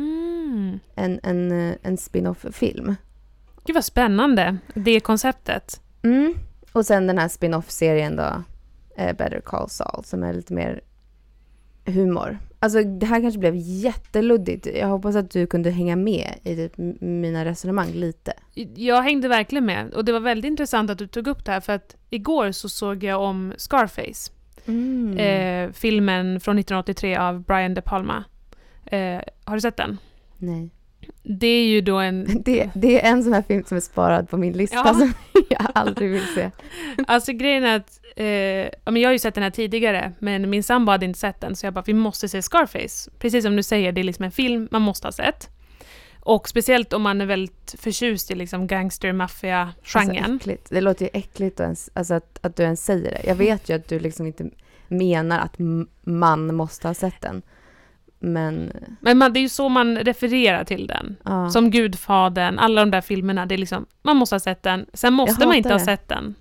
Mm. 0.00 0.78
En, 0.94 1.20
en, 1.22 1.68
eh, 1.70 1.74
en 1.82 1.96
spin-off-film. 1.96 2.94
Gud 3.64 3.74
vad 3.74 3.84
spännande, 3.84 4.56
det 4.74 5.00
konceptet. 5.00 5.80
Mm. 6.02 6.34
Och 6.72 6.86
sen 6.86 7.06
den 7.06 7.18
här 7.18 7.28
spin-off-serien 7.28 8.16
då, 8.16 8.42
eh, 8.96 9.16
Better 9.16 9.40
Call 9.40 9.68
Saul, 9.70 10.04
som 10.04 10.22
är 10.22 10.32
lite 10.32 10.54
mer 10.54 10.80
humor. 11.84 12.38
Alltså 12.58 12.82
det 12.82 13.06
här 13.06 13.20
kanske 13.20 13.38
blev 13.40 13.54
jätteluddigt. 13.56 14.66
Jag 14.66 14.88
hoppas 14.88 15.16
att 15.16 15.30
du 15.30 15.46
kunde 15.46 15.70
hänga 15.70 15.96
med 15.96 16.34
i 16.42 16.56
typ 16.56 16.78
m- 16.78 16.96
mina 17.00 17.44
resonemang 17.44 17.88
lite. 17.92 18.32
Jag 18.74 19.02
hängde 19.02 19.28
verkligen 19.28 19.66
med 19.66 19.94
och 19.94 20.04
det 20.04 20.12
var 20.12 20.20
väldigt 20.20 20.48
intressant 20.48 20.90
att 20.90 20.98
du 20.98 21.06
tog 21.06 21.26
upp 21.26 21.44
det 21.44 21.52
här 21.52 21.60
för 21.60 21.72
att 21.72 21.96
igår 22.10 22.52
så 22.52 22.68
såg 22.68 23.04
jag 23.04 23.20
om 23.20 23.52
Scarface. 23.56 24.32
Mm. 24.66 25.18
Eh, 25.18 25.72
filmen 25.72 26.40
från 26.40 26.58
1983 26.58 27.16
av 27.16 27.42
Brian 27.42 27.74
De 27.74 27.80
Palma. 27.82 28.24
Eh, 28.86 29.20
har 29.44 29.54
du 29.54 29.60
sett 29.60 29.76
den? 29.76 29.98
Nej. 30.38 30.70
Det 31.22 31.46
är 31.46 31.66
ju 31.66 31.80
då 31.80 31.98
en... 31.98 32.42
Det, 32.44 32.70
det 32.74 33.04
är 33.06 33.10
en 33.12 33.24
sån 33.24 33.32
här 33.32 33.42
film 33.42 33.64
som 33.64 33.76
är 33.76 33.80
sparad 33.80 34.30
på 34.30 34.36
min 34.36 34.52
lista 34.52 34.76
Ja. 34.76 34.94
som 34.94 35.12
jag 35.50 35.66
aldrig 35.74 36.10
vill 36.10 36.26
se. 36.34 36.50
Alltså 37.06 37.32
grejen 37.32 37.64
är 37.64 37.76
att, 37.76 38.00
eh, 38.16 38.26
jag 39.00 39.08
har 39.08 39.12
ju 39.12 39.18
sett 39.18 39.34
den 39.34 39.42
här 39.44 39.50
tidigare, 39.50 40.12
men 40.18 40.50
min 40.50 40.62
sambo 40.62 40.92
hade 40.92 41.06
inte 41.06 41.18
sett 41.18 41.40
den, 41.40 41.56
så 41.56 41.66
jag 41.66 41.74
bara, 41.74 41.84
vi 41.86 41.94
måste 41.94 42.28
se 42.28 42.42
Scarface. 42.42 43.10
Precis 43.18 43.44
som 43.44 43.56
du 43.56 43.62
säger, 43.62 43.92
det 43.92 44.00
är 44.00 44.04
liksom 44.04 44.24
en 44.24 44.30
film 44.30 44.68
man 44.70 44.82
måste 44.82 45.06
ha 45.06 45.12
sett. 45.12 45.48
Och 46.24 46.48
speciellt 46.48 46.92
om 46.92 47.02
man 47.02 47.20
är 47.20 47.26
väldigt 47.26 47.74
förtjust 47.78 48.30
i 48.30 48.34
liksom 48.34 48.66
gangster, 48.66 49.12
maffia-genren. 49.12 50.16
Alltså, 50.16 50.36
äckligt. 50.36 50.70
Det 50.70 50.80
låter 50.80 51.04
ju 51.04 51.10
äckligt 51.12 51.60
att, 51.60 51.64
ens, 51.64 51.90
alltså 51.92 52.14
att, 52.14 52.38
att 52.42 52.56
du 52.56 52.62
ens 52.62 52.84
säger 52.84 53.10
det. 53.10 53.20
Jag 53.26 53.34
vet 53.34 53.68
ju 53.68 53.76
att 53.76 53.88
du 53.88 53.98
liksom 53.98 54.26
inte 54.26 54.50
menar 54.88 55.40
att 55.40 55.56
man 56.02 56.54
måste 56.54 56.88
ha 56.88 56.94
sett 56.94 57.20
den. 57.20 57.42
Men 58.18 58.72
men 59.00 59.18
man, 59.18 59.32
det 59.32 59.38
är 59.38 59.42
ju 59.42 59.48
så 59.48 59.68
man 59.68 59.98
refererar 59.98 60.64
till 60.64 60.86
den. 60.86 61.16
ja. 61.24 61.50
Som 61.50 61.70
Gudfadern, 61.70 62.58
alla 62.58 62.80
de 62.80 62.90
där 62.90 63.00
filmerna, 63.00 63.46
det 63.46 63.54
är 63.54 63.58
liksom, 63.58 63.86
man 64.02 64.16
måste 64.16 64.34
ha 64.34 64.40
sett 64.40 64.62
den, 64.62 64.86
sen 64.92 65.12
måste 65.12 65.46
man 65.46 65.56
inte 65.56 65.68
ha 65.68 65.78
det. 65.78 65.84
sett 65.84 66.08
den. 66.08 66.34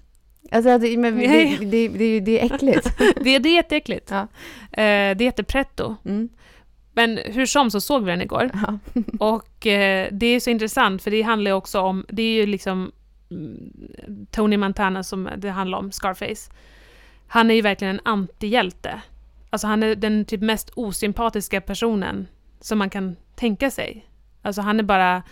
Alltså, 0.52 0.78
det, 0.78 0.98
men, 0.98 1.18
det, 1.18 1.58
det, 1.62 1.88
det, 1.88 2.20
det 2.20 2.42
är 2.42 2.46
äckligt. 2.56 2.98
Det, 2.98 3.40
det 3.40 3.50
är 3.50 3.56
jätteäckligt. 3.56 4.12
Ja. 4.12 4.22
Eh, 4.84 5.18
det 5.18 5.24
heter 5.24 5.44
pretto. 5.44 5.96
Mm. 6.06 6.30
Men 6.94 7.20
hur 7.26 7.46
som 7.46 7.72
så 7.72 7.82
såg 7.82 8.04
vi 8.04 8.12
den 8.12 8.22
igår. 8.22 8.52
Ja. 8.54 8.80
Och 9.20 9.68
eh, 9.68 10.08
det 10.12 10.26
är 10.26 10.40
så 10.40 10.50
intressant 10.50 11.02
för 11.04 11.12
det 11.12 11.22
handlar 11.22 11.52
ju 11.52 11.56
också 11.56 11.80
om, 11.80 12.06
det 12.10 12.22
är 12.22 12.34
ju 12.34 12.46
liksom 12.46 12.92
mm, 13.32 14.28
Tony 14.32 14.58
Montana 14.58 15.04
som 15.04 15.30
det 15.38 15.50
handlar 15.50 15.78
om, 15.78 15.92
Scarface. 15.92 16.52
Han 17.28 17.52
är 17.52 17.56
ju 17.56 17.62
verkligen 17.62 17.96
en 17.96 18.02
antihjälte. 18.06 19.02
Alltså 19.50 19.68
han 19.68 19.84
är 19.84 19.96
den 19.96 20.26
typ 20.26 20.42
mest 20.42 20.70
osympatiska 20.76 21.62
personen 21.62 22.28
som 22.60 22.78
man 22.78 22.90
kan 22.90 23.16
tänka 23.36 23.72
sig. 23.72 24.08
Alltså 24.42 24.62
han 24.62 24.80
är 24.80 24.84
bara, 24.84 25.24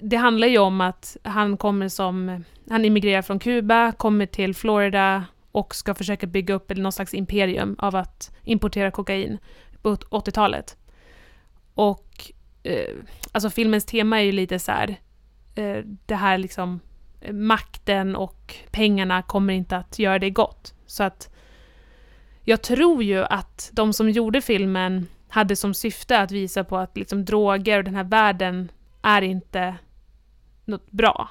det 0.00 0.16
handlar 0.16 0.48
ju 0.48 0.58
om 0.58 0.80
att 0.80 1.16
han 1.22 1.56
kommer 1.56 1.88
som, 1.88 2.44
han 2.70 2.84
immigrerar 2.84 3.22
från 3.22 3.38
Kuba, 3.38 3.92
kommer 3.92 4.26
till 4.26 4.54
Florida 4.54 5.24
och 5.52 5.74
ska 5.74 5.94
försöka 5.94 6.26
bygga 6.26 6.54
upp 6.54 6.76
någon 6.76 6.92
slags 6.92 7.14
imperium 7.14 7.76
av 7.78 7.96
att 7.96 8.36
importera 8.44 8.90
kokain 8.90 9.38
på 9.82 9.96
80-talet. 9.96 10.76
Och 11.74 12.32
eh, 12.62 12.94
alltså 13.32 13.50
filmens 13.50 13.84
tema 13.84 14.20
är 14.20 14.24
ju 14.24 14.32
lite 14.32 14.58
så 14.58 14.72
här, 14.72 14.96
eh, 15.54 15.84
det 16.06 16.14
här 16.14 16.38
liksom 16.38 16.80
eh, 17.20 17.32
makten 17.32 18.16
och 18.16 18.54
pengarna 18.70 19.22
kommer 19.22 19.54
inte 19.54 19.76
att 19.76 19.98
göra 19.98 20.18
det 20.18 20.30
gott. 20.30 20.74
Så 20.86 21.02
att 21.02 21.34
jag 22.44 22.62
tror 22.62 23.02
ju 23.02 23.24
att 23.24 23.70
de 23.72 23.92
som 23.92 24.10
gjorde 24.10 24.40
filmen 24.40 25.06
hade 25.28 25.56
som 25.56 25.74
syfte 25.74 26.18
att 26.20 26.30
visa 26.30 26.64
på 26.64 26.76
att 26.76 26.96
liksom 26.96 27.24
droger 27.24 27.78
och 27.78 27.84
den 27.84 27.94
här 27.94 28.04
världen 28.04 28.70
är 29.02 29.22
inte 29.22 29.74
något 30.64 30.90
bra. 30.90 31.28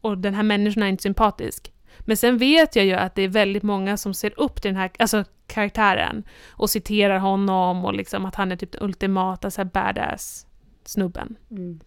Och 0.00 0.18
den 0.18 0.34
här 0.34 0.42
människan 0.42 0.82
är 0.82 0.88
inte 0.88 1.02
sympatisk. 1.02 1.72
Men 2.00 2.16
sen 2.16 2.38
vet 2.38 2.76
jag 2.76 2.84
ju 2.84 2.92
att 2.92 3.14
det 3.14 3.22
är 3.22 3.28
väldigt 3.28 3.62
många 3.62 3.96
som 3.96 4.14
ser 4.14 4.40
upp 4.40 4.62
till 4.62 4.68
den 4.68 4.80
här 4.80 4.90
alltså, 4.98 5.24
karaktären 5.46 6.24
och 6.48 6.70
citerar 6.70 7.18
honom 7.18 7.84
och 7.84 7.94
liksom 7.94 8.26
att 8.26 8.34
han 8.34 8.52
är 8.52 8.56
typ 8.56 8.72
den 8.72 8.82
ultimata 8.82 9.50
så 9.50 9.60
här 9.60 9.70
badass 9.72 10.46
snubben. 10.84 11.36
Mm. 11.50 11.80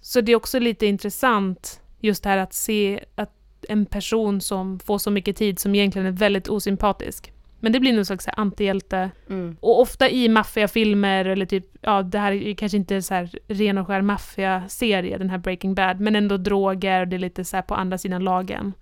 Så 0.00 0.20
det 0.20 0.32
är 0.32 0.36
också 0.36 0.58
lite 0.58 0.86
intressant 0.86 1.80
just 2.00 2.22
det 2.22 2.28
här 2.28 2.38
att 2.38 2.52
se 2.52 3.04
att 3.14 3.34
en 3.68 3.86
person 3.86 4.40
som 4.40 4.78
får 4.78 4.98
så 4.98 5.10
mycket 5.10 5.36
tid 5.36 5.58
som 5.58 5.74
egentligen 5.74 6.06
är 6.06 6.12
väldigt 6.12 6.48
osympatisk. 6.48 7.32
Men 7.60 7.72
det 7.72 7.80
blir 7.80 7.92
någon 7.92 8.04
slags 8.04 8.28
antihjälte. 8.28 9.10
Mm. 9.28 9.56
Och 9.60 9.80
ofta 9.80 10.10
i 10.10 10.28
maffiafilmer 10.28 11.24
eller 11.24 11.46
typ, 11.46 11.66
ja 11.80 12.02
det 12.02 12.18
här 12.18 12.32
är 12.32 12.54
kanske 12.54 12.78
inte 12.78 13.02
så 13.02 13.14
här 13.14 13.30
ren 13.48 13.78
och 13.78 13.86
skär 13.86 14.02
maffiaserie, 14.02 15.18
den 15.18 15.30
här 15.30 15.38
Breaking 15.38 15.74
Bad, 15.74 16.00
men 16.00 16.16
ändå 16.16 16.36
droger 16.36 17.00
och 17.00 17.08
det 17.08 17.16
är 17.16 17.20
lite 17.20 17.44
så 17.44 17.62
på 17.62 17.74
andra 17.74 17.98
sidan 17.98 18.24
lagen. 18.24 18.72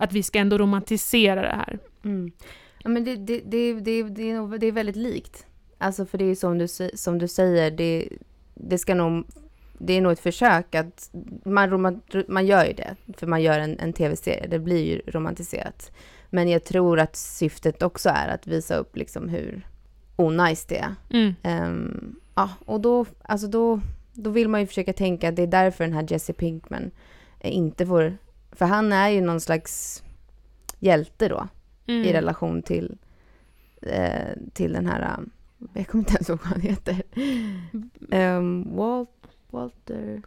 Att 0.00 0.12
vi 0.12 0.22
ska 0.22 0.38
ändå 0.38 0.58
romantisera 0.58 1.42
det 1.42 1.56
här. 1.56 1.78
Mm. 2.04 2.32
Ja, 2.82 2.90
men 2.90 3.04
det, 3.04 3.16
det, 3.16 3.40
det, 3.40 3.72
det, 3.72 4.02
det, 4.02 4.30
är 4.30 4.34
nog, 4.34 4.60
det 4.60 4.66
är 4.66 4.72
väldigt 4.72 4.96
likt. 4.96 5.46
Alltså 5.78 6.06
för 6.06 6.18
det 6.18 6.24
är 6.24 6.34
som 6.34 6.58
du, 6.58 6.68
som 6.94 7.18
du 7.18 7.28
säger, 7.28 7.70
det, 7.70 8.08
det 8.54 8.78
ska 8.78 8.94
nog... 8.94 9.26
Det 9.82 9.92
är 9.92 10.00
nog 10.00 10.12
ett 10.12 10.20
försök 10.20 10.74
att... 10.74 11.10
Man, 11.44 11.70
romant, 11.70 12.14
man 12.28 12.46
gör 12.46 12.64
ju 12.64 12.72
det, 12.72 12.96
för 13.16 13.26
man 13.26 13.42
gör 13.42 13.58
en, 13.58 13.78
en 13.78 13.92
tv-serie. 13.92 14.46
Det 14.46 14.58
blir 14.58 14.84
ju 14.84 15.00
romantiserat. 15.06 15.92
Men 16.30 16.48
jag 16.48 16.64
tror 16.64 16.98
att 16.98 17.16
syftet 17.16 17.82
också 17.82 18.08
är 18.08 18.28
att 18.28 18.46
visa 18.46 18.76
upp 18.76 18.96
liksom 18.96 19.28
hur 19.28 19.66
onajs 20.16 20.64
det 20.64 20.78
är. 20.78 20.94
Mm. 21.10 21.34
Ehm, 21.42 22.16
ja, 22.34 22.50
och 22.64 22.80
då, 22.80 23.06
alltså 23.22 23.46
då, 23.46 23.80
då 24.12 24.30
vill 24.30 24.48
man 24.48 24.60
ju 24.60 24.66
försöka 24.66 24.92
tänka 24.92 25.28
att 25.28 25.36
det 25.36 25.42
är 25.42 25.46
därför 25.46 25.84
den 25.84 25.92
här 25.92 26.06
Jesse 26.08 26.32
Pinkman 26.32 26.90
inte 27.40 27.86
får... 27.86 28.16
För 28.52 28.66
han 28.66 28.92
är 28.92 29.08
ju 29.08 29.20
någon 29.20 29.40
slags 29.40 30.02
hjälte 30.78 31.28
då 31.28 31.48
Mm. 31.86 32.04
i 32.04 32.12
relation 32.12 32.62
till, 32.62 32.98
eh, 33.82 34.36
till 34.52 34.72
den 34.72 34.86
här... 34.86 35.14
um, 35.18 35.30
Jag 35.74 35.86
kommer 35.88 36.02
inte 36.02 36.14
ens 36.14 36.28
ihåg 36.28 36.38
vad 36.38 36.48
han 36.52 36.60
heter. 36.60 37.02
Um, 38.38 38.76
Walt, 38.76 39.10
Walter... 39.50 40.22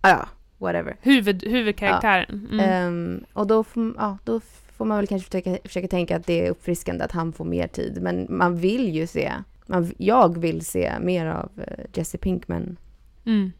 Ah, 0.00 0.08
ja, 0.10 0.28
whatever. 0.58 0.96
Huvud, 1.02 1.44
huvudkaraktären. 1.44 2.48
Mm. 2.52 2.60
Ehm, 2.60 3.24
och 3.32 3.46
då, 3.46 3.64
får- 3.64 3.94
ja, 3.96 4.18
då 4.24 4.40
får 4.76 4.84
man 4.84 4.96
väl 4.96 5.06
kanske 5.06 5.26
försöka, 5.30 5.58
försöka 5.68 5.88
tänka 5.88 6.16
att 6.16 6.26
det 6.26 6.46
är 6.46 6.50
uppfriskande 6.50 7.04
att 7.04 7.12
han 7.12 7.32
får 7.32 7.44
mer 7.44 7.66
tid. 7.68 8.02
Men 8.02 8.26
man 8.30 8.56
vill 8.56 8.94
ju 8.94 9.06
se... 9.06 9.32
Man, 9.66 9.92
jag 9.98 10.38
vill 10.38 10.64
se 10.66 10.92
mer 11.00 11.26
av 11.26 11.50
eh, 11.56 11.84
Jesse 11.94 12.18
Pinkman 12.18 12.76
Mm. 13.24 13.52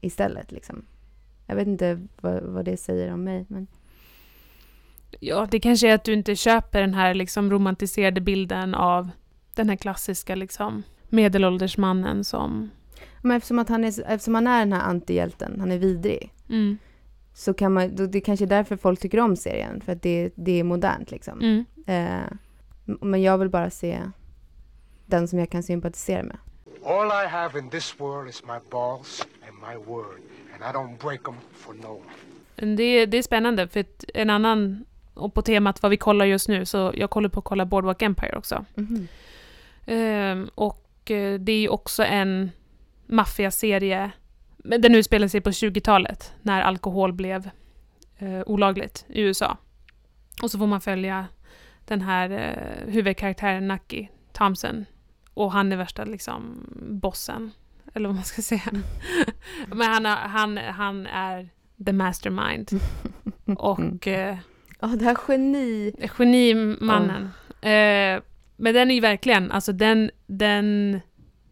istället. 0.00 0.52
Liksom. 0.52 0.84
Jag 1.46 1.56
vet 1.56 1.68
inte 1.68 2.06
vad, 2.20 2.42
vad 2.42 2.64
det 2.64 2.76
säger 2.76 3.12
om 3.12 3.24
mig. 3.24 3.44
Men... 3.48 3.66
Ja, 5.20 5.48
det 5.50 5.60
kanske 5.60 5.88
är 5.88 5.94
att 5.94 6.04
du 6.04 6.12
inte 6.12 6.36
köper 6.36 6.80
den 6.80 6.94
här 6.94 7.14
liksom 7.14 7.50
romantiserade 7.50 8.20
bilden 8.20 8.74
av 8.74 9.10
den 9.54 9.68
här 9.68 9.76
klassiska 9.76 10.34
liksom 10.34 10.82
medelålders 11.08 11.78
mannen 11.78 12.24
som... 12.24 12.70
Men 13.22 13.36
eftersom, 13.36 13.58
att 13.58 13.68
han 13.68 13.84
är, 13.84 14.04
eftersom 14.06 14.34
han 14.34 14.46
är 14.46 14.58
den 14.58 14.72
här 14.72 14.80
antihjälten, 14.80 15.60
han 15.60 15.72
är 15.72 15.78
vidrig. 15.78 16.32
Mm. 16.48 16.78
Så 17.34 17.54
kan 17.54 17.72
man, 17.72 17.96
då, 17.96 18.06
det 18.06 18.20
kanske 18.20 18.44
är 18.44 18.46
därför 18.46 18.76
folk 18.76 19.00
tycker 19.00 19.20
om 19.20 19.36
serien, 19.36 19.80
för 19.80 19.92
att 19.92 20.02
det, 20.02 20.30
det 20.34 20.60
är 20.60 20.64
modernt 20.64 21.10
liksom. 21.10 21.40
Mm. 21.40 21.64
Eh, 21.86 22.36
men 22.84 23.22
jag 23.22 23.38
vill 23.38 23.48
bara 23.48 23.70
se 23.70 24.00
den 25.06 25.28
som 25.28 25.38
jag 25.38 25.50
kan 25.50 25.62
sympatisera 25.62 26.22
med. 26.22 26.36
All 26.86 27.06
I 27.06 27.28
have 27.28 27.58
in 27.58 27.70
this 27.70 27.94
world 28.00 28.28
is 28.28 28.42
my 28.46 28.58
balls 28.70 29.26
my 29.68 29.76
word, 29.76 30.20
and 30.54 30.62
I 30.62 30.78
don't 30.78 30.98
break 30.98 31.24
them 31.24 31.34
for 31.52 31.74
no 31.74 31.88
one. 31.88 32.76
Det, 32.76 33.06
det 33.06 33.18
är 33.18 33.22
spännande, 33.22 33.68
för 33.68 33.84
en 34.14 34.30
annan... 34.30 34.84
Och 35.14 35.34
på 35.34 35.42
temat 35.42 35.82
vad 35.82 35.90
vi 35.90 35.96
kollar 35.96 36.24
just 36.24 36.48
nu, 36.48 36.64
så 36.64 36.92
jag 36.94 37.10
kollar 37.10 37.28
på 37.28 37.38
att 37.38 37.44
kolla 37.44 37.66
Boardwalk 37.66 38.02
Empire 38.02 38.36
också. 38.36 38.64
Mhm. 38.74 39.08
Ehm, 39.86 40.50
och 40.54 41.10
eh, 41.10 41.40
det 41.40 41.52
är 41.52 41.60
ju 41.60 41.68
också 41.68 42.04
en 42.04 42.50
maffiaserie, 43.06 44.10
men 44.56 44.80
den 44.80 44.94
utspelar 44.94 45.28
sig 45.28 45.40
på 45.40 45.50
20-talet, 45.50 46.32
när 46.42 46.62
alkohol 46.62 47.12
blev 47.12 47.50
eh, 48.18 48.42
olagligt 48.46 49.04
i 49.08 49.20
USA. 49.20 49.56
Och 50.42 50.50
så 50.50 50.58
får 50.58 50.66
man 50.66 50.80
följa 50.80 51.26
den 51.84 52.00
här 52.00 52.30
eh, 52.30 52.92
huvudkaraktären 52.92 53.68
Nucky 53.68 54.08
Thompson. 54.32 54.84
Och 55.34 55.52
han 55.52 55.72
är 55.72 55.76
värsta 55.76 56.04
liksom 56.04 56.66
bossen, 56.90 57.50
eller 57.94 58.08
vad 58.08 58.14
man 58.14 58.24
ska 58.24 58.42
säga. 58.42 58.72
Men 59.66 59.88
han, 59.88 60.06
han, 60.06 60.56
han 60.56 61.06
är 61.06 61.48
the 61.86 61.92
mastermind. 61.92 62.70
Och 63.58 64.08
eh, 64.08 64.38
Ja, 64.84 64.88
det 64.88 65.04
här 65.04 65.16
geni... 65.28 65.92
Genimannen. 66.18 67.22
Eh, 67.60 68.22
men 68.56 68.74
den 68.74 68.90
är 68.90 68.94
ju 68.94 69.00
verkligen, 69.00 69.50
alltså 69.50 69.72
den, 69.72 70.10
den 70.26 71.00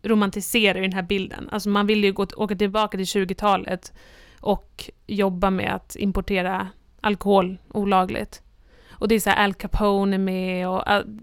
romantiserar 0.03 0.75
ju 0.75 0.83
den 0.83 0.93
här 0.93 1.03
bilden. 1.03 1.49
Alltså 1.53 1.69
man 1.69 1.87
vill 1.87 2.05
ju 2.05 2.13
gå, 2.13 2.27
åka 2.37 2.57
tillbaka 2.57 2.97
till 2.99 3.07
20-talet 3.07 3.93
och 4.41 4.91
jobba 5.07 5.51
med 5.51 5.75
att 5.75 5.97
importera 5.97 6.69
alkohol 7.01 7.59
olagligt. 7.69 8.43
Och 8.91 9.09
det 9.09 9.15
är 9.15 9.21
så 9.21 9.31
här 9.31 9.45
Al 9.45 9.55
Capone 9.55 10.19
med 10.19 10.69
och 10.69 10.91
all, 10.91 11.21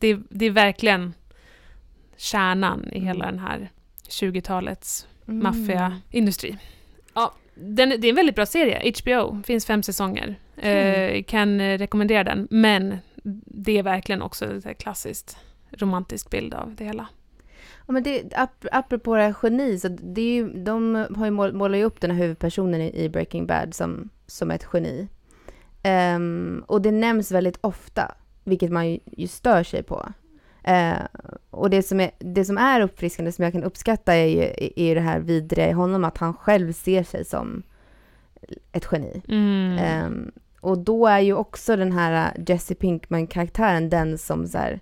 det, 0.00 0.18
det 0.30 0.46
är 0.46 0.50
verkligen 0.50 1.14
kärnan 2.16 2.88
i 2.92 3.00
hela 3.00 3.26
den 3.26 3.38
här 3.38 3.70
20-talets 4.08 5.06
Mm. 5.28 5.42
maffiaindustri. 5.42 6.58
Ja, 7.14 7.34
den, 7.54 7.88
det 7.88 8.06
är 8.06 8.08
en 8.08 8.14
väldigt 8.16 8.34
bra 8.34 8.46
serie. 8.46 8.92
HBO, 9.02 9.42
finns 9.42 9.66
fem 9.66 9.82
säsonger. 9.82 10.38
Eh, 10.56 11.22
kan 11.22 11.60
eh, 11.60 11.78
rekommendera 11.78 12.24
den. 12.24 12.48
Men 12.50 12.98
det 13.44 13.78
är 13.78 13.82
verkligen 13.82 14.22
också 14.22 14.46
här 14.64 14.72
klassiskt 14.72 15.36
romantisk 15.70 16.30
bild 16.30 16.54
av 16.54 16.74
det 16.74 16.84
hela. 16.84 17.06
Ja, 17.86 17.92
men 17.92 18.02
det, 18.02 18.34
ap, 18.34 18.66
apropå 18.72 19.16
det 19.16 19.22
här 19.22 19.34
geni, 19.42 19.78
så 19.78 19.88
det 19.88 20.20
är 20.22 20.34
ju, 20.34 20.64
de 20.64 21.06
har 21.16 21.24
ju 21.24 21.30
mål, 21.30 21.52
målar 21.52 21.78
ju 21.78 21.84
upp 21.84 22.00
den 22.00 22.10
här 22.10 22.18
huvudpersonen 22.18 22.80
i, 22.80 23.04
i 23.04 23.08
Breaking 23.08 23.46
Bad 23.46 23.74
som, 23.74 24.08
som 24.26 24.50
ett 24.50 24.66
geni. 24.72 25.08
Ehm, 25.82 26.64
och 26.66 26.82
det 26.82 26.90
nämns 26.90 27.32
väldigt 27.32 27.58
ofta, 27.60 28.14
vilket 28.44 28.70
man 28.70 28.90
ju, 28.90 28.98
ju 29.16 29.26
stör 29.26 29.62
sig 29.62 29.82
på. 29.82 30.12
Eh, 30.68 30.98
och 31.50 31.70
det 31.70 31.82
som, 31.82 32.00
är, 32.00 32.10
det 32.18 32.44
som 32.44 32.58
är 32.58 32.80
uppfriskande, 32.80 33.32
som 33.32 33.44
jag 33.44 33.52
kan 33.52 33.64
uppskatta, 33.64 34.14
är 34.14 34.26
ju, 34.26 34.42
är 34.76 34.88
ju 34.88 34.94
det 34.94 35.00
här 35.00 35.20
vidriga 35.20 35.68
i 35.68 35.72
honom, 35.72 36.04
att 36.04 36.18
han 36.18 36.34
själv 36.34 36.72
ser 36.72 37.02
sig 37.02 37.24
som 37.24 37.62
ett 38.72 38.88
geni. 38.92 39.22
Mm. 39.28 39.78
Ehm, 39.78 40.32
och 40.60 40.78
då 40.78 41.06
är 41.06 41.20
ju 41.20 41.34
också 41.34 41.76
den 41.76 41.92
här 41.92 42.32
Jesse 42.46 42.74
Pinkman-karaktären 42.74 43.90
den 43.90 44.18
som 44.18 44.46
så 44.46 44.58
här, 44.58 44.80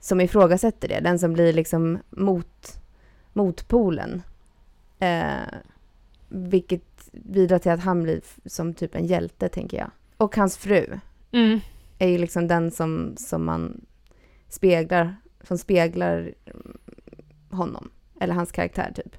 som 0.00 0.20
ifrågasätter 0.20 0.88
det. 0.88 1.00
Den 1.00 1.18
som 1.18 1.32
blir 1.32 1.52
liksom 1.52 1.98
mot, 2.10 2.78
motpolen. 3.32 4.22
Eh, 4.98 5.54
vilket 6.28 7.12
bidrar 7.12 7.58
till 7.58 7.72
att 7.72 7.84
han 7.84 8.02
blir 8.02 8.20
som 8.44 8.74
typ 8.74 8.94
en 8.94 9.06
hjälte, 9.06 9.48
tänker 9.48 9.76
jag. 9.76 9.90
Och 10.16 10.36
hans 10.36 10.56
fru 10.56 11.00
Mm. 11.32 11.60
är 11.98 12.08
ju 12.08 12.18
liksom 12.18 12.48
den 12.48 12.70
som, 12.70 13.14
som 13.16 13.44
man 13.44 13.80
speglar, 14.54 15.16
som 15.42 15.58
speglar 15.58 16.34
honom. 17.50 17.90
Eller 18.20 18.34
hans 18.34 18.52
karaktär, 18.52 18.92
typ. 18.96 19.16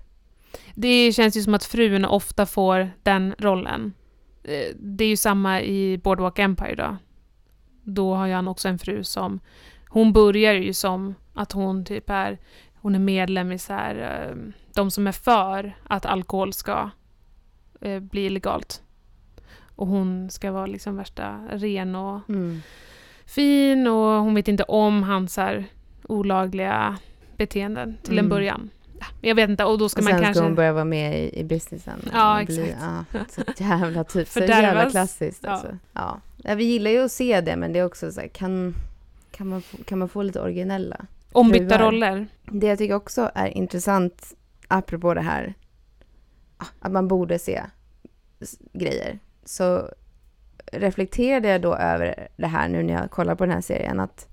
Det 0.75 1.11
känns 1.11 1.37
ju 1.37 1.41
som 1.41 1.53
att 1.53 1.63
frun 1.63 2.05
ofta 2.05 2.45
får 2.45 2.89
den 3.03 3.35
rollen. 3.39 3.93
Eh, 4.43 4.75
Det 4.75 5.03
är 5.03 5.07
ju 5.09 5.17
samma 5.17 5.61
i 5.61 5.97
Boardwalk 5.97 6.39
Empire 6.39 6.75
då. 6.75 6.97
Då 7.83 8.15
har 8.15 8.27
ju 8.27 8.33
han 8.33 8.47
också 8.47 8.67
en 8.67 8.79
fru 8.79 9.03
som... 9.03 9.39
Hon 9.89 10.13
börjar 10.13 10.53
ju 10.53 10.73
som 10.73 11.15
att 11.33 11.51
hon 11.51 11.85
typ 11.85 12.09
är... 12.09 12.37
hon 12.75 12.95
är 12.95 12.99
medlem 12.99 13.51
i 13.51 13.59
så 13.59 13.73
här, 13.73 13.95
eh, 14.29 14.35
de 14.73 14.91
som 14.91 15.07
är 15.07 15.11
för 15.11 15.77
att 15.83 16.05
alkohol 16.05 16.53
ska 16.53 16.89
eh, 17.81 17.99
bli 17.99 18.25
illegalt. 18.25 18.81
Och 19.75 19.87
hon 19.87 20.29
ska 20.29 20.51
vara 20.51 20.65
liksom 20.65 20.95
värsta 20.97 21.39
ren 21.51 21.95
och 21.95 22.29
Mm. 22.29 22.61
Fin 23.25 23.87
och 23.87 24.21
hon 24.23 24.35
vet 24.35 24.47
inte 24.47 24.63
om 24.63 25.03
hans 25.03 25.37
här, 25.37 25.65
olagliga 26.03 26.97
beteenden 27.37 27.97
till 28.03 28.13
en 28.13 28.19
Mm. 28.19 28.29
början. 28.29 28.69
Ja, 28.99 29.05
Jag 29.21 29.35
vet 29.35 29.49
inte, 29.49 29.65
och 29.65 29.77
då 29.77 29.89
ska 29.89 29.99
och 29.99 30.03
man 30.03 30.13
sen 30.13 30.21
kanske... 30.21 30.33
ska 30.39 30.43
hon 30.47 30.55
börja 30.55 30.73
vara 30.73 30.85
med 30.85 31.19
i, 31.23 31.39
i 31.39 31.43
businessen. 31.43 31.99
Ja, 32.13 32.39
Och 32.41 32.45
bli- 32.45 32.61
exakt. 32.61 32.77
Ja, 33.13 33.19
så 33.29 33.63
jävla 33.63 34.03
typ, 34.03 34.27
så 34.29 34.39
jävla 34.39 34.89
klassiskt 34.89 35.43
Ja. 35.43 35.49
alltså. 35.51 35.77
Ja. 35.93 36.19
ja. 36.43 36.55
Vi 36.55 36.63
gillar 36.63 36.91
ju 36.91 37.03
att 37.05 37.11
se 37.11 37.41
det, 37.41 37.55
men 37.55 37.73
det 37.73 37.79
är 37.79 37.85
också 37.85 38.11
så 38.11 38.21
här, 38.21 38.27
kan, 38.27 38.75
kan, 39.31 39.47
man, 39.47 39.61
få, 39.61 39.77
kan 39.85 39.99
man 39.99 40.09
få 40.09 40.23
lite 40.23 40.41
originella? 40.41 41.05
Ombytta 41.31 41.77
fruar. 41.77 41.91
roller. 41.91 42.27
Det 42.43 42.67
jag 42.67 42.77
tycker 42.77 42.95
också 42.95 43.31
är 43.35 43.47
intressant, 43.47 44.33
apropå 44.67 45.13
det 45.13 45.21
här, 45.21 45.53
ah, 46.57 46.65
att 46.79 46.91
man 46.91 47.07
borde 47.07 47.39
se 47.39 47.61
grejer, 48.73 49.19
så 49.45 49.89
reflekterade 50.79 51.47
jag 51.47 51.61
då 51.61 51.75
över 51.75 52.27
det 52.37 52.47
här 52.47 52.69
nu 52.69 52.83
när 52.83 52.93
jag 52.93 53.11
kollar 53.11 53.35
på 53.35 53.45
den 53.45 53.53
här 53.53 53.61
serien, 53.61 53.99
att 53.99 54.27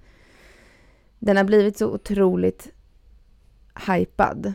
den 1.18 1.36
har 1.36 1.44
blivit 1.44 1.78
så 1.78 1.94
otroligt 1.94 2.72
hypad. 3.86 4.52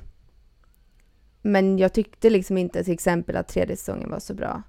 Men 1.41 1.77
jag 1.77 1.93
tyckte 1.93 2.29
liksom 2.29 2.57
inte 2.57 2.83
till 2.83 2.93
exempel 2.93 3.37
att 3.37 3.47
tredje 3.47 3.77
säsongen 3.77 4.09
var 4.09 4.19
så 4.19 4.33
bra. 4.33 4.63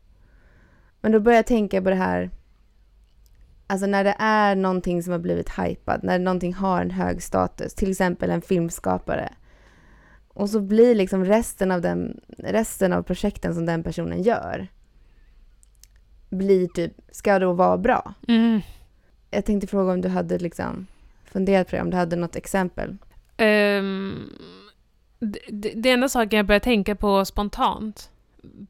Men 1.00 1.12
då 1.12 1.20
började 1.20 1.38
jag 1.38 1.46
tänka 1.46 1.82
på 1.82 1.90
det 1.90 1.96
här, 1.96 2.30
alltså 3.66 3.86
när 3.86 4.04
det 4.04 4.16
är 4.18 4.56
någonting 4.56 5.02
som 5.02 5.12
har 5.12 5.18
blivit 5.18 5.58
hypad, 5.58 6.04
när 6.04 6.18
någonting 6.18 6.54
har 6.54 6.80
en 6.80 6.90
hög 6.90 7.22
status, 7.22 7.74
till 7.74 7.90
exempel 7.90 8.30
en 8.30 8.42
filmskapare. 8.42 9.32
Och 10.28 10.50
så 10.50 10.60
blir 10.60 10.94
liksom 10.94 11.24
resten 11.24 11.70
av, 11.70 11.80
den, 11.80 12.20
resten 12.38 12.92
av 12.92 13.02
projekten 13.02 13.54
som 13.54 13.66
den 13.66 13.82
personen 13.82 14.22
gör, 14.22 14.68
blir 16.28 16.68
typ, 16.68 16.92
ska 17.10 17.38
då 17.38 17.52
vara 17.52 17.78
bra. 17.78 18.14
Mm. 18.28 18.60
Jag 19.30 19.44
tänkte 19.44 19.66
fråga 19.66 19.92
om 19.92 20.00
du 20.00 20.08
hade 20.08 20.38
liksom 20.38 20.86
funderat 21.24 21.70
på 21.70 21.76
det, 21.76 21.82
om 21.82 21.90
du 21.90 21.96
hade 21.96 22.16
något 22.16 22.36
exempel. 22.36 22.96
Ehm, 23.36 24.30
det, 25.18 25.72
det 25.74 25.90
enda 25.90 26.08
saken 26.08 26.36
jag 26.36 26.46
börjar 26.46 26.60
tänka 26.60 26.94
på 26.94 27.24
spontant, 27.24 28.10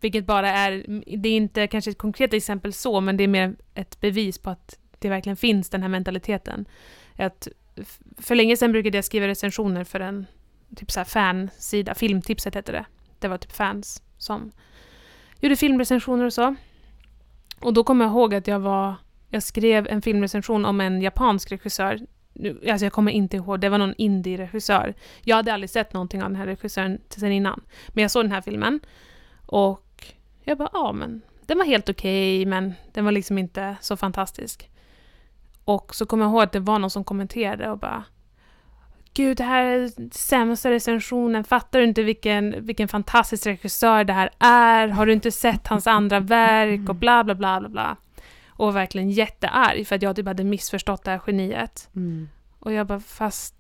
vilket 0.01 0.27
bara 0.27 0.51
är, 0.51 0.85
det 1.19 1.29
är 1.29 1.37
inte 1.37 1.67
kanske 1.67 1.91
ett 1.91 1.99
konkret 1.99 2.35
exempel 2.35 2.73
så, 2.73 3.01
men 3.01 3.17
det 3.17 3.25
är 3.25 3.29
mer 3.29 3.57
ett 3.75 4.01
bevis 4.01 4.39
på 4.39 4.51
att 4.51 4.79
det 4.99 5.09
verkligen 5.09 5.37
finns 5.37 5.71
den 5.71 5.83
här 5.83 5.89
mentaliteten. 5.89 6.69
Att 7.17 7.49
för 8.17 8.35
länge 8.35 8.57
sedan 8.57 8.73
brukade 8.73 8.99
jag 8.99 9.05
skriva 9.05 9.27
recensioner 9.27 9.85
för 9.85 10.01
en 10.01 10.27
typ 10.77 10.91
så 10.91 11.01
här 11.01 11.05
fansida, 11.05 11.95
Filmtipset 11.95 12.55
hette 12.55 12.73
det. 12.73 12.85
Det 13.19 13.29
var 13.29 13.39
typ 13.39 13.53
fans 13.53 14.03
som 14.19 14.53
gjorde 15.41 15.57
filmrecensioner 15.57 16.25
och 16.25 16.33
så. 16.33 16.55
Och 17.61 17.75
då 17.75 17.85
kommer 17.85 18.05
jag 18.05 18.13
ihåg 18.13 18.35
att 18.35 18.47
jag 18.47 18.61
var, 18.61 18.95
jag 19.29 19.43
skrev 19.43 19.87
en 19.87 20.03
filmrecension 20.03 20.65
om 20.65 20.81
en 20.81 21.03
japansk 21.03 21.53
regissör 21.53 21.99
nu, 22.39 22.61
alltså 22.71 22.85
jag 22.85 22.93
kommer 22.93 23.13
inte 23.13 23.37
ihåg, 23.37 23.61
det 23.61 23.69
var 23.69 23.79
någon 23.79 23.95
indie-regissör. 23.95 24.95
Jag 25.23 25.37
hade 25.37 25.55
aldrig 25.55 25.71
sett 25.71 25.93
någonting 25.93 26.23
av 26.23 26.29
den 26.29 26.37
här 26.37 26.47
regissören 26.47 27.01
sen 27.09 27.33
innan. 27.33 27.61
Men 27.89 28.03
jag 28.03 28.11
såg 28.11 28.25
den 28.25 28.33
här 28.33 28.41
filmen 28.41 28.81
och 29.47 30.05
jag 30.45 30.59
bara, 30.59 30.71
ja 30.73 30.93
men 30.93 31.23
den 31.47 31.59
var 31.59 31.65
helt 31.65 31.89
okej, 31.89 32.47
men 32.47 32.75
den 32.93 33.05
var 33.05 33.13
liksom 33.13 33.39
inte 33.39 33.77
så 33.81 33.97
fantastisk. 33.97 34.71
Och 35.65 35.95
så 35.95 36.07
kommer 36.07 36.25
jag 36.25 36.31
ihåg 36.31 36.43
att 36.43 36.53
det 36.53 36.61
var 36.61 36.79
någon 36.79 36.91
som 36.91 37.05
kommenterade 37.05 37.71
och 37.71 37.79
bara 37.79 38.05
Gud, 39.19 39.37
det 39.37 39.45
här 39.45 39.65
är 39.65 39.91
sämsta 40.13 40.71
recensionen. 40.71 41.45
Fattar 41.45 41.79
du 41.79 41.85
inte 41.85 42.03
vilken, 42.03 42.65
vilken 42.67 42.89
fantastisk 42.89 43.47
regissör 43.47 44.05
det 44.05 44.13
här 44.13 44.31
är? 44.39 44.89
Har 44.89 45.07
du 45.07 45.13
inte 45.13 45.33
sett 45.33 45.67
hans 45.67 45.87
andra 45.87 46.21
verk? 46.21 46.89
Och 46.89 46.95
bla, 46.95 47.25
bla, 47.25 47.35
bla, 47.35 47.61
bla, 47.61 47.69
bla. 47.69 47.97
Och 48.49 48.77
verkligen 48.77 49.11
jättearg 49.11 49.87
för 49.87 49.97
att 49.97 50.03
jag 50.03 50.17
typ 50.17 50.27
hade 50.27 50.45
missförstått 50.45 51.05
det 51.05 51.11
här 51.11 51.21
geniet. 51.27 51.89
Och 52.59 52.73
jag 52.73 52.87
bara, 52.87 53.01
fast... 53.01 53.55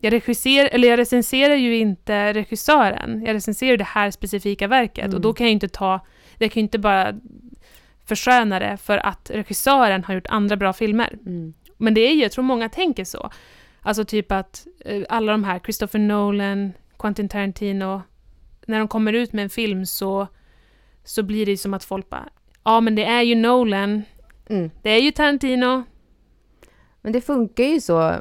Jag, 0.00 0.12
regisser, 0.12 0.68
eller 0.72 0.88
jag 0.88 0.98
recenserar 0.98 1.54
ju 1.54 1.76
inte 1.76 2.32
regissören. 2.32 3.22
Jag 3.26 3.34
recenserar 3.34 3.76
det 3.76 3.84
här 3.84 4.10
specifika 4.10 4.68
verket. 4.68 5.04
Mm. 5.04 5.14
Och 5.14 5.20
då 5.20 5.32
kan 5.32 5.44
jag 5.44 5.50
ju 5.50 5.54
inte 5.54 5.68
ta... 5.68 6.06
Jag 6.38 6.52
kan 6.52 6.60
ju 6.60 6.64
inte 6.64 6.78
bara 6.78 7.14
försköna 8.04 8.58
det 8.58 8.76
för 8.76 8.98
att 8.98 9.30
regissören 9.34 10.04
har 10.04 10.14
gjort 10.14 10.26
andra 10.28 10.56
bra 10.56 10.72
filmer. 10.72 11.18
Mm. 11.26 11.54
Men 11.76 11.94
det 11.94 12.00
är 12.00 12.14
ju, 12.14 12.22
jag 12.22 12.32
tror 12.32 12.44
många 12.44 12.68
tänker 12.68 13.04
så. 13.04 13.30
Alltså 13.82 14.04
typ 14.04 14.32
att 14.32 14.66
eh, 14.84 15.02
alla 15.08 15.32
de 15.32 15.44
här, 15.44 15.58
Christopher 15.58 15.98
Nolan, 16.00 16.72
Quentin 16.98 17.28
Tarantino, 17.28 18.02
när 18.66 18.78
de 18.78 18.88
kommer 18.88 19.12
ut 19.12 19.32
med 19.32 19.42
en 19.42 19.50
film 19.50 19.86
så, 19.86 20.26
så 21.04 21.22
blir 21.22 21.46
det 21.46 21.56
som 21.56 21.74
att 21.74 21.84
folk 21.84 22.08
bara, 22.10 22.28
ja 22.64 22.80
men 22.80 22.94
det 22.94 23.04
är 23.04 23.22
ju 23.22 23.34
Nolan, 23.34 24.02
Mm. 24.46 24.70
det 24.82 24.90
är 24.90 24.98
ju 25.00 25.10
Tarantino. 25.10 25.82
Men 27.00 27.12
det 27.12 27.20
funkar 27.20 27.64
ju 27.64 27.80
så 27.80 28.14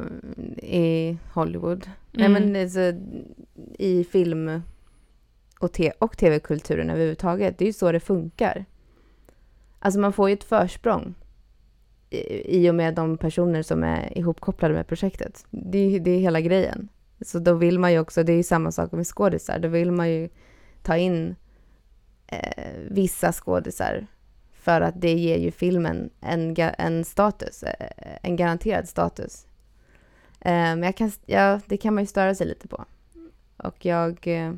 i 0.57 1.17
Hollywood. 1.33 1.89
Nej, 2.11 2.25
Mm. 2.25 2.43
men 2.51 2.61
alltså, 2.61 2.93
i 3.79 4.03
film 4.03 4.61
och, 5.59 5.71
te- 5.73 5.91
och 5.99 6.17
tv-kulturen 6.17 6.89
överhuvudtaget. 6.89 7.57
Det 7.57 7.63
är 7.65 7.67
ju 7.67 7.73
så 7.73 7.91
det 7.91 7.99
funkar. 7.99 8.65
Alltså 9.79 9.99
man 9.99 10.13
får 10.13 10.29
ju 10.29 10.33
ett 10.33 10.43
försprång 10.43 11.15
i, 12.11 12.69
och 12.69 12.75
med 12.75 12.95
de 12.95 13.17
personer 13.17 13.61
som 13.61 13.83
är 13.83 14.17
ihopkopplade 14.17 14.73
med 14.73 14.87
projektet. 14.87 15.45
Det 15.49 15.77
är, 15.77 15.99
det 15.99 16.11
är 16.11 16.19
hela 16.19 16.41
grejen. 16.41 16.89
Så 17.21 17.39
då 17.39 17.53
vill 17.53 17.79
man 17.79 17.91
ju 17.91 17.99
också, 17.99 18.23
det 18.23 18.31
är 18.33 18.37
ju 18.37 18.43
samma 18.43 18.71
sak 18.71 18.91
med 18.91 19.07
skådisar, 19.07 19.59
då 19.59 19.67
vill 19.67 19.91
man 19.91 20.09
ju 20.09 20.29
ta 20.81 20.97
in 20.97 21.35
eh, 22.27 22.73
vissa 22.89 23.31
skådisar 23.31 24.07
för 24.53 24.81
att 24.81 25.01
det 25.01 25.13
ger 25.13 25.37
ju 25.37 25.51
filmen 25.51 26.09
en, 26.21 26.55
en 26.77 27.05
status, 27.05 27.63
eh, 27.63 28.17
en 28.21 28.35
garanterad 28.35 28.89
status. 28.89 29.45
Eh, 30.39 30.51
Men 30.51 30.83
jag 30.83 30.95
kan, 30.95 31.11
ja, 31.25 31.59
det 31.65 31.77
kan 31.77 31.93
man 31.93 32.03
ju 32.03 32.07
störa 32.07 32.35
sig 32.35 32.47
lite 32.47 32.67
på. 32.67 32.85
Och 33.57 33.85
jag, 33.85 34.27
eh, 34.27 34.53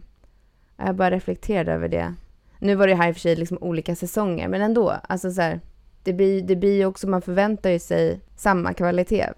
jag 0.78 0.96
bara 0.96 1.12
reflekterade 1.12 1.72
över 1.72 1.88
det. 1.88 2.14
Nu 2.60 2.76
var 2.76 2.88
det 2.88 2.96
här 2.96 3.10
i 3.10 3.12
och 3.12 3.16
för 3.16 3.22
sig 3.22 3.36
liksom 3.36 3.58
olika 3.62 3.96
säsonger, 3.96 4.48
men 4.48 4.62
ändå. 4.62 4.90
Alltså 4.90 5.32
så 5.32 5.42
här, 5.42 5.60
det 6.04 6.14
blir, 6.14 6.42
det 6.42 6.56
blir 6.56 6.86
också, 6.86 7.08
man 7.08 7.22
förväntar 7.22 7.70
ju 7.70 7.80
sig 7.80 8.20
samma 8.36 8.74
kvalitet 8.74 9.30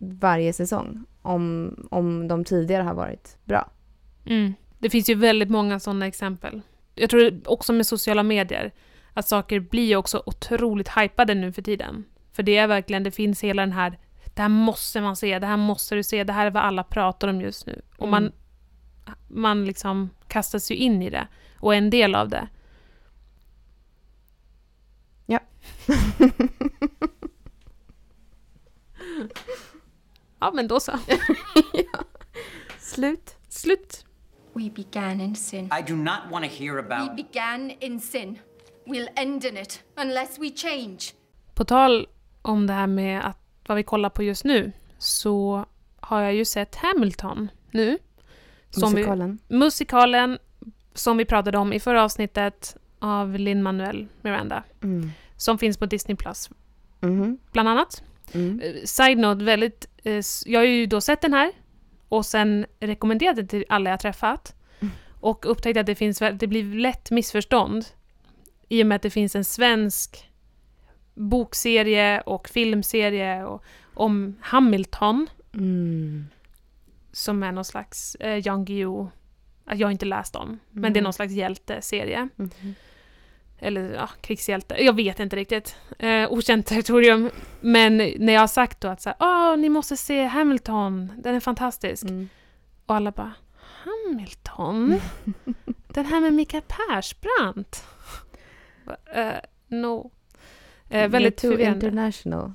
varje 0.00 0.52
säsong. 0.52 1.04
Om, 1.22 1.76
om 1.90 2.28
de 2.28 2.44
tidigare 2.44 2.82
har 2.82 2.94
varit 2.94 3.36
bra. 3.44 3.70
Mm. 4.26 4.54
Det 4.78 4.90
finns 4.90 5.10
ju 5.10 5.14
väldigt 5.14 5.50
många 5.50 5.80
sådana 5.80 6.06
exempel. 6.06 6.60
Jag 6.94 7.10
tror 7.10 7.40
också 7.44 7.72
med 7.72 7.86
sociala 7.86 8.22
medier, 8.22 8.72
att 9.14 9.28
saker 9.28 9.60
blir 9.60 9.96
också 9.96 10.22
otroligt 10.26 10.88
hypade 10.88 11.34
nu 11.34 11.52
för 11.52 11.62
tiden. 11.62 12.04
För 12.32 12.42
det 12.42 12.56
är 12.56 12.66
verkligen, 12.66 13.02
det 13.02 13.10
finns 13.10 13.44
hela 13.44 13.62
den 13.62 13.72
här, 13.72 13.98
det 14.34 14.42
här 14.42 14.48
måste 14.48 15.00
man 15.00 15.16
se, 15.16 15.38
det 15.38 15.46
här 15.46 15.56
måste 15.56 15.94
du 15.94 16.02
se, 16.02 16.24
det 16.24 16.32
här 16.32 16.46
är 16.46 16.50
vad 16.50 16.62
alla 16.62 16.84
pratar 16.84 17.28
om 17.28 17.40
just 17.40 17.66
nu. 17.66 17.82
Och 17.98 18.08
man, 18.08 18.22
Mm. 18.22 18.34
man 19.28 19.64
liksom 19.64 20.10
kastas 20.28 20.70
ju 20.70 20.74
in 20.74 21.02
i 21.02 21.10
det 21.10 21.26
och 21.58 21.74
är 21.74 21.78
en 21.78 21.90
del 21.90 22.14
av 22.14 22.28
det. 22.28 22.48
Ja. 25.86 25.94
ja, 30.40 30.50
men 30.54 30.68
då 30.68 30.80
så. 30.80 30.92
Slut. 32.78 33.36
Slut. 33.48 34.04
We 34.52 34.70
began 34.70 35.20
in 35.20 35.36
sin. 35.36 35.64
I 35.64 35.82
do 35.92 35.96
not 35.96 36.18
want 36.30 36.44
to 36.44 36.50
hear 36.50 36.74
We 36.74 36.80
about. 36.96 37.16
began 37.16 37.70
in 37.80 38.00
sin. 38.00 38.38
We'll 38.86 39.08
end 39.16 39.44
in 39.44 39.56
it 39.56 39.82
unless 39.96 40.38
we 40.38 40.50
change. 40.56 40.98
På 41.54 41.64
tal 41.64 42.08
om 42.42 42.66
det 42.66 42.72
här 42.72 42.86
med 42.86 43.24
att, 43.26 43.38
vad 43.68 43.76
vi 43.76 43.82
kollar 43.82 44.10
på 44.10 44.22
just 44.22 44.44
nu, 44.44 44.72
så 44.98 45.66
har 46.00 46.20
jag 46.20 46.34
ju 46.34 46.44
sett 46.44 46.74
Hamilton 46.76 47.50
nu. 47.70 47.98
Som 48.70 48.90
vi, 48.94 48.96
Musikalen. 49.00 49.38
musikalen 49.48 50.38
som 50.94 51.16
vi 51.16 51.24
pratade 51.24 51.58
om 51.58 51.72
i 51.72 51.80
förra 51.80 52.04
avsnittet 52.04 52.76
av 52.98 53.38
Lin-Manuel 53.38 54.08
Miranda, 54.22 54.62
Mm. 54.82 55.10
Som 55.36 55.58
finns 55.58 55.78
på 55.78 55.86
Disney 55.86 56.16
Plus 56.16 56.50
Mhm. 57.00 57.38
bland 57.52 57.68
annat. 57.68 58.02
Mm. 58.32 58.60
Eh, 58.60 58.74
Side 58.84 59.18
note, 59.18 59.44
väldigt, 59.44 59.86
eh, 60.04 60.20
jag 60.46 60.60
har 60.60 60.64
ju 60.64 60.86
då 60.86 61.00
sett 61.00 61.20
den 61.20 61.32
här 61.32 61.52
och 62.08 62.26
sen 62.26 62.66
rekommenderat 62.80 63.36
den 63.36 63.48
till 63.48 63.64
alla 63.68 63.90
jag 63.90 64.00
träffat 64.00 64.54
Mm. 64.80 64.92
och 65.20 65.50
upptäckt 65.50 65.76
att 65.78 65.86
det 65.86 65.94
finns, 65.94 66.18
det 66.18 66.46
blir 66.46 66.74
lätt 66.74 67.10
missförstånd 67.10 67.84
i 68.68 68.82
och 68.82 68.86
med 68.86 68.96
att 68.96 69.02
det 69.02 69.10
finns 69.10 69.36
en 69.36 69.44
svensk 69.44 70.30
bokserie 71.14 72.20
och 72.20 72.48
filmserie 72.48 73.44
och, 73.44 73.62
om 73.94 74.36
Hamilton 74.40 75.26
Mm. 75.54 76.26
som 77.12 77.42
är 77.42 77.52
någon 77.52 77.64
slags 77.64 78.14
eh, 78.14 78.46
Jan 78.46 78.64
Guillou, 78.64 79.08
jag 79.66 79.86
har 79.86 79.92
inte 79.92 80.06
läst 80.06 80.36
om, 80.36 80.58
men 80.70 80.82
det 80.82 80.86
är 80.86 81.00
Mm. 81.00 81.04
någon 81.04 81.12
slags 81.12 81.32
hjälteserie. 81.32 82.28
Mhm. 82.36 82.74
Eller 83.62 83.94
ja, 83.94 84.08
krigshjälte. 84.20 84.84
Jag 84.84 84.96
vet 84.96 85.20
inte 85.20 85.36
riktigt. 85.36 85.76
Eh, 85.98 86.32
okänt 86.32 86.66
territorium. 86.66 87.30
Men 87.60 87.96
när 87.96 88.32
jag 88.32 88.40
har 88.40 88.46
sagt 88.46 88.80
då 88.80 88.88
att 88.88 89.00
så 89.02 89.12
här, 89.18 89.56
ni 89.56 89.68
måste 89.68 89.96
se 89.96 90.24
Hamilton, 90.24 91.12
den 91.18 91.34
är 91.34 91.40
fantastisk. 91.40 92.02
Mm. 92.02 92.28
Och 92.86 92.94
alla 92.94 93.10
bara 93.10 93.32
Hamilton? 93.56 95.00
Den 95.88 96.06
här 96.06 96.20
med 96.20 96.32
Mikael 96.32 96.62
Persbrandt? 96.66 97.84
Uh, 99.16 99.32
no. 99.68 100.10
Uh, 100.94 101.08
väldigt 101.08 101.40
förvirrande. 101.40 101.86
international. 101.86 102.52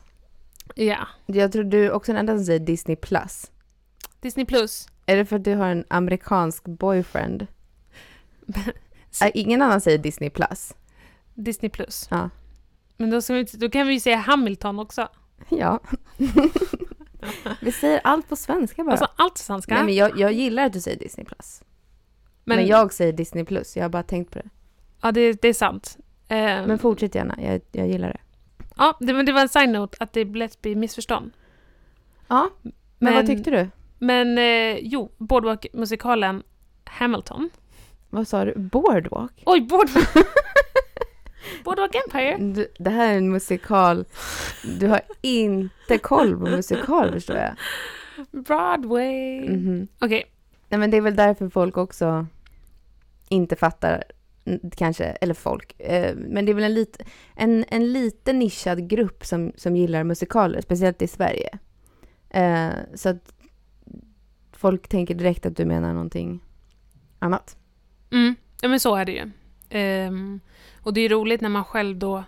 Ja. 0.75 1.07
Jag 1.25 1.51
tror 1.51 1.63
du 1.63 1.91
också 1.91 2.11
den 2.11 2.19
enda 2.19 2.37
som 2.37 2.45
säger 2.45 2.59
Disney 2.59 2.95
plus. 2.95 3.51
Disney 4.19 4.45
plus. 4.45 4.87
Är 5.05 5.15
det 5.15 5.25
för 5.25 5.35
att 5.35 5.43
du 5.43 5.55
har 5.55 5.67
en 5.67 5.85
amerikansk 5.87 6.63
boyfriend? 6.65 7.47
Äh, 9.21 9.31
ingen 9.33 9.61
annan 9.61 9.81
säger 9.81 9.97
Disney 9.97 10.29
plus. 10.29 10.73
Disney 11.37 11.69
plus. 11.69 12.07
Ja. 12.11 12.29
Men 12.97 13.09
då, 13.09 13.21
vi, 13.29 13.43
då 13.43 13.69
kan 13.69 13.87
vi 13.87 13.93
ju 13.93 13.99
säga 13.99 14.17
Hamilton 14.17 14.79
också. 14.79 15.07
Ja. 15.49 15.79
Vi 17.61 17.71
säger 17.71 18.01
allt 18.03 18.29
på 18.29 18.35
svenska 18.35 18.83
bara. 18.83 18.91
Alltså 18.91 19.07
allt 19.15 19.37
svenska. 19.37 19.73
Nej, 19.75 19.83
men 19.83 19.95
jag, 19.95 20.19
jag 20.19 20.33
gillar 20.33 20.65
att 20.65 20.73
du 20.73 20.81
säger 20.81 20.99
Disney 20.99 21.25
plus. 21.25 21.63
Men, 22.43 22.57
men, 22.57 22.67
jag 22.67 22.93
säger 22.93 23.13
Disney 23.13 23.45
plus. 23.45 23.75
Jag 23.77 23.83
har 23.83 23.89
bara 23.89 24.03
tänkt 24.03 24.31
på 24.31 24.39
det. 24.39 24.49
Ja, 25.01 25.11
det, 25.11 25.41
det 25.41 25.47
är 25.47 25.53
sant. 25.53 25.97
Eh, 26.27 26.37
Men 26.37 26.79
fortsätt 26.79 27.15
gärna. 27.15 27.35
Jag, 27.41 27.61
jag 27.71 27.87
gillar 27.87 28.07
det. 28.07 28.19
ja, 28.77 28.97
det, 28.99 29.13
men 29.13 29.25
det 29.25 29.31
var 29.31 29.41
en 29.41 29.49
side-note 29.49 29.97
att 29.99 30.13
det 30.13 30.25
lätt 30.25 30.61
blir 30.61 30.75
missförstånd. 30.75 31.31
Ja, 32.27 32.49
men, 32.61 32.73
Men- 32.97 33.13
vad 33.13 33.25
tyckte 33.27 33.51
du? 33.51 33.69
Men 33.99 34.37
eh, 34.37 34.77
jo, 34.81 35.11
Boardwalk-musikalen 35.17 36.43
Hamilton. 36.85 37.49
Vad 38.09 38.27
sa 38.27 38.45
du? 38.45 38.53
Boardwalk? 38.55 39.43
Oj, 39.45 39.61
Boardwalk! 39.61 40.09
Boardwalk 41.63 41.95
Empire. 41.95 42.37
Du, 42.37 42.67
det 42.79 42.89
här 42.89 43.13
är 43.13 43.17
en 43.17 43.31
musikal. 43.31 44.05
Du 44.79 44.87
har 44.87 45.01
inte 45.21 45.97
koll 45.97 46.37
på 46.37 46.45
musikal 46.45 47.11
förstår 47.11 47.37
jag. 47.37 47.55
Broadway. 48.31 49.49
Mhm. 49.49 49.87
Okej, 49.99 50.25
Nej 50.69 50.79
men 50.79 50.91
det 50.91 50.97
är 50.97 51.01
väl 51.01 51.15
därför 51.15 51.49
folk 51.49 51.77
också 51.77 52.27
inte 53.29 53.55
fattar 53.55 54.03
mm, 54.45 54.59
kanske, 54.75 55.05
eller 55.05 55.33
folk, 55.33 55.79
eh, 55.79 56.15
men 56.15 56.45
det 56.45 56.51
är 56.51 56.53
väl 56.53 56.63
en, 56.63 56.73
lit, 56.73 57.01
en, 57.35 57.65
en 57.67 57.93
lite 57.93 58.33
nischad 58.33 58.89
grupp 58.89 59.25
som, 59.25 59.51
som 59.55 59.75
gillar 59.75 60.03
musikaler, 60.03 60.61
speciellt 60.61 61.01
i 61.01 61.07
Sverige. 61.07 61.59
Eh, 62.29 62.69
så 62.95 63.09
att 63.09 63.33
folk 64.51 64.87
tänker 64.87 65.15
direkt 65.15 65.45
att 65.45 65.57
du 65.57 65.65
menar 65.65 65.93
någonting 65.93 66.39
annat. 67.19 67.57
Mm, 68.11 68.35
ja 68.61 68.69
men 68.69 68.79
så 68.79 68.95
är 68.95 69.05
det 69.05 69.11
ju. 69.11 69.31
Ehm, 69.69 70.39
och 70.83 70.93
det 70.93 71.01
är 71.01 71.09
roligt 71.09 71.41
när 71.41 71.49
man 71.49 71.63
själv 71.63 71.95
då 71.97 72.23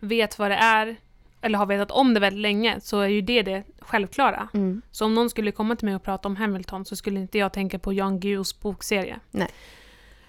vet 0.00 0.38
vad 0.38 0.50
det 0.50 0.54
är, 0.56 0.96
eller 1.40 1.58
har 1.58 1.66
vetat 1.66 1.90
om 1.90 2.14
det 2.14 2.20
väldigt 2.20 2.40
länge, 2.42 2.80
så 2.80 3.00
är 3.00 3.08
ju 3.08 3.20
det 3.20 3.42
det 3.42 3.62
självklara. 3.80 4.48
Mm. 4.54 4.82
Så 4.90 5.04
om 5.04 5.14
någon 5.14 5.30
skulle 5.30 5.52
komma 5.52 5.76
till 5.76 5.84
mig 5.86 5.94
och 5.96 6.02
prata 6.02 6.28
om 6.28 6.36
Hamilton 6.36 6.84
så 6.84 6.96
skulle 6.96 7.20
inte 7.20 7.38
jag 7.38 7.52
tänka 7.52 7.78
på 7.78 7.92
Jan 7.92 8.20
Guillous 8.20 8.60
bokserie. 8.60 9.20
Nej. 9.30 9.48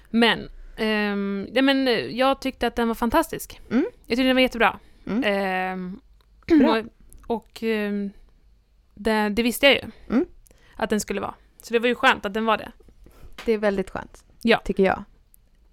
Men, 0.10 0.50
ehm, 0.78 1.48
ja, 1.54 1.62
men 1.62 1.88
eh, 1.88 1.94
jag 1.94 2.42
tyckte 2.42 2.68
att 2.68 2.76
den 2.76 2.88
var 2.88 2.96
fantastisk. 2.96 3.62
Mm. 3.72 3.86
Jag 4.06 4.08
tyckte 4.18 4.24
den 4.24 4.36
var 4.36 4.42
jättebra. 4.42 4.80
Mm. 5.08 5.24
Ehm, 5.26 6.00
Bra. 6.60 6.84
och 7.28 7.38
och 7.38 7.64
det, 8.96 9.30
det 9.30 9.44
visste 9.44 9.66
jag 9.66 9.76
ju 9.76 9.82
Mm. 10.10 10.26
att 10.76 10.90
den 10.90 11.00
skulle 11.00 11.22
vara. 11.22 11.34
Så 11.62 11.74
det 11.74 11.80
var 11.80 11.88
ju 11.88 11.96
skönt 11.96 12.26
att 12.26 12.34
den 12.34 12.46
var 12.46 12.58
det. 12.58 12.72
Det 13.46 13.52
är 13.54 13.58
väldigt 13.58 13.90
skönt, 13.90 14.24
Ja. 14.42 14.58
tycker 14.66 14.84
jag. 14.84 15.04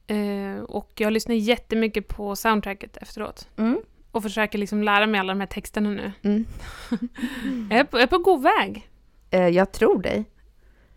Eh, 0.09 0.63
och 0.63 0.93
jag 0.97 1.13
lyssnar 1.13 1.35
jättemycket 1.35 2.09
på 2.09 2.37
soundtracket 2.37 2.97
efteråt. 2.97 3.49
Mm. 3.57 3.81
Och 4.11 4.23
försöker 4.23 4.59
liksom 4.59 4.83
lära 4.83 5.07
mig 5.07 5.21
alla 5.21 5.33
de 5.33 5.41
här 5.41 5.47
texterna 5.47 5.91
nu. 5.91 6.13
Mm. 6.23 6.45
Jag 7.71 7.79
är 7.79 7.85
på, 7.85 7.97
jag 7.97 8.03
är 8.03 8.07
på 8.07 8.19
god 8.19 8.43
väg. 8.43 8.89
Eh, 9.31 9.49
jag 9.49 9.73
tror 9.73 10.03
dig. 10.03 10.25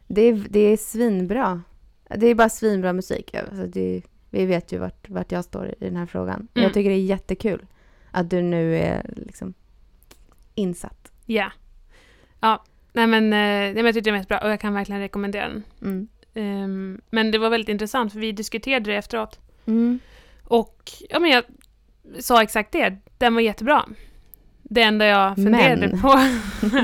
Det 0.07 0.21
är, 0.21 0.45
det 0.49 0.59
är 0.59 0.77
svinbra. 0.77 1.61
Det 2.15 2.27
är 2.27 2.35
bara 2.35 2.49
svinbra 2.49 2.93
musik. 2.93 3.35
Alltså 3.35 3.67
det, 3.67 4.01
vi 4.29 4.45
vet 4.45 4.71
ju 4.71 4.77
vart, 4.77 5.09
vart 5.09 5.31
jag 5.31 5.45
står 5.45 5.67
i 5.67 5.75
den 5.79 5.95
här 5.95 6.05
frågan. 6.05 6.47
Mm. 6.53 6.63
Jag 6.63 6.73
tycker 6.73 6.89
det 6.89 6.95
är 6.95 7.05
jättekul 7.05 7.65
att 8.11 8.29
du 8.29 8.41
nu 8.41 8.77
är 8.77 9.13
liksom 9.15 9.53
insatt. 10.55 11.11
Ja. 11.25 11.51
Ja, 12.39 12.63
nej 12.93 13.07
men, 13.07 13.23
eh, 13.23 13.29
nej, 13.29 13.73
men 13.73 13.85
jag 13.85 13.93
tyckte 13.93 14.09
det 14.09 14.11
var 14.11 14.17
jättebra 14.17 14.39
och 14.39 14.49
jag 14.49 14.59
kan 14.59 14.73
verkligen 14.73 15.01
rekommendera 15.01 15.47
den. 15.47 15.63
Mm. 15.81 16.07
Ehm, 16.33 17.01
men 17.09 17.31
det 17.31 17.37
var 17.37 17.49
väldigt 17.49 17.69
intressant 17.69 18.13
för 18.13 18.19
vi 18.19 18.31
diskuterade 18.31 18.91
det 18.91 18.97
efteråt. 18.97 19.39
Mm. 19.65 19.99
Och 20.43 20.91
ja, 21.09 21.19
men 21.19 21.31
jag 21.31 21.43
sa 22.19 22.43
exakt 22.43 22.71
det. 22.71 22.97
Den 23.17 23.33
var 23.33 23.41
jättebra. 23.41 23.85
Det 24.63 24.81
enda 24.81 25.05
jag 25.05 25.35
funderade 25.35 25.87
Men. 25.87 26.01
på, 26.01 26.19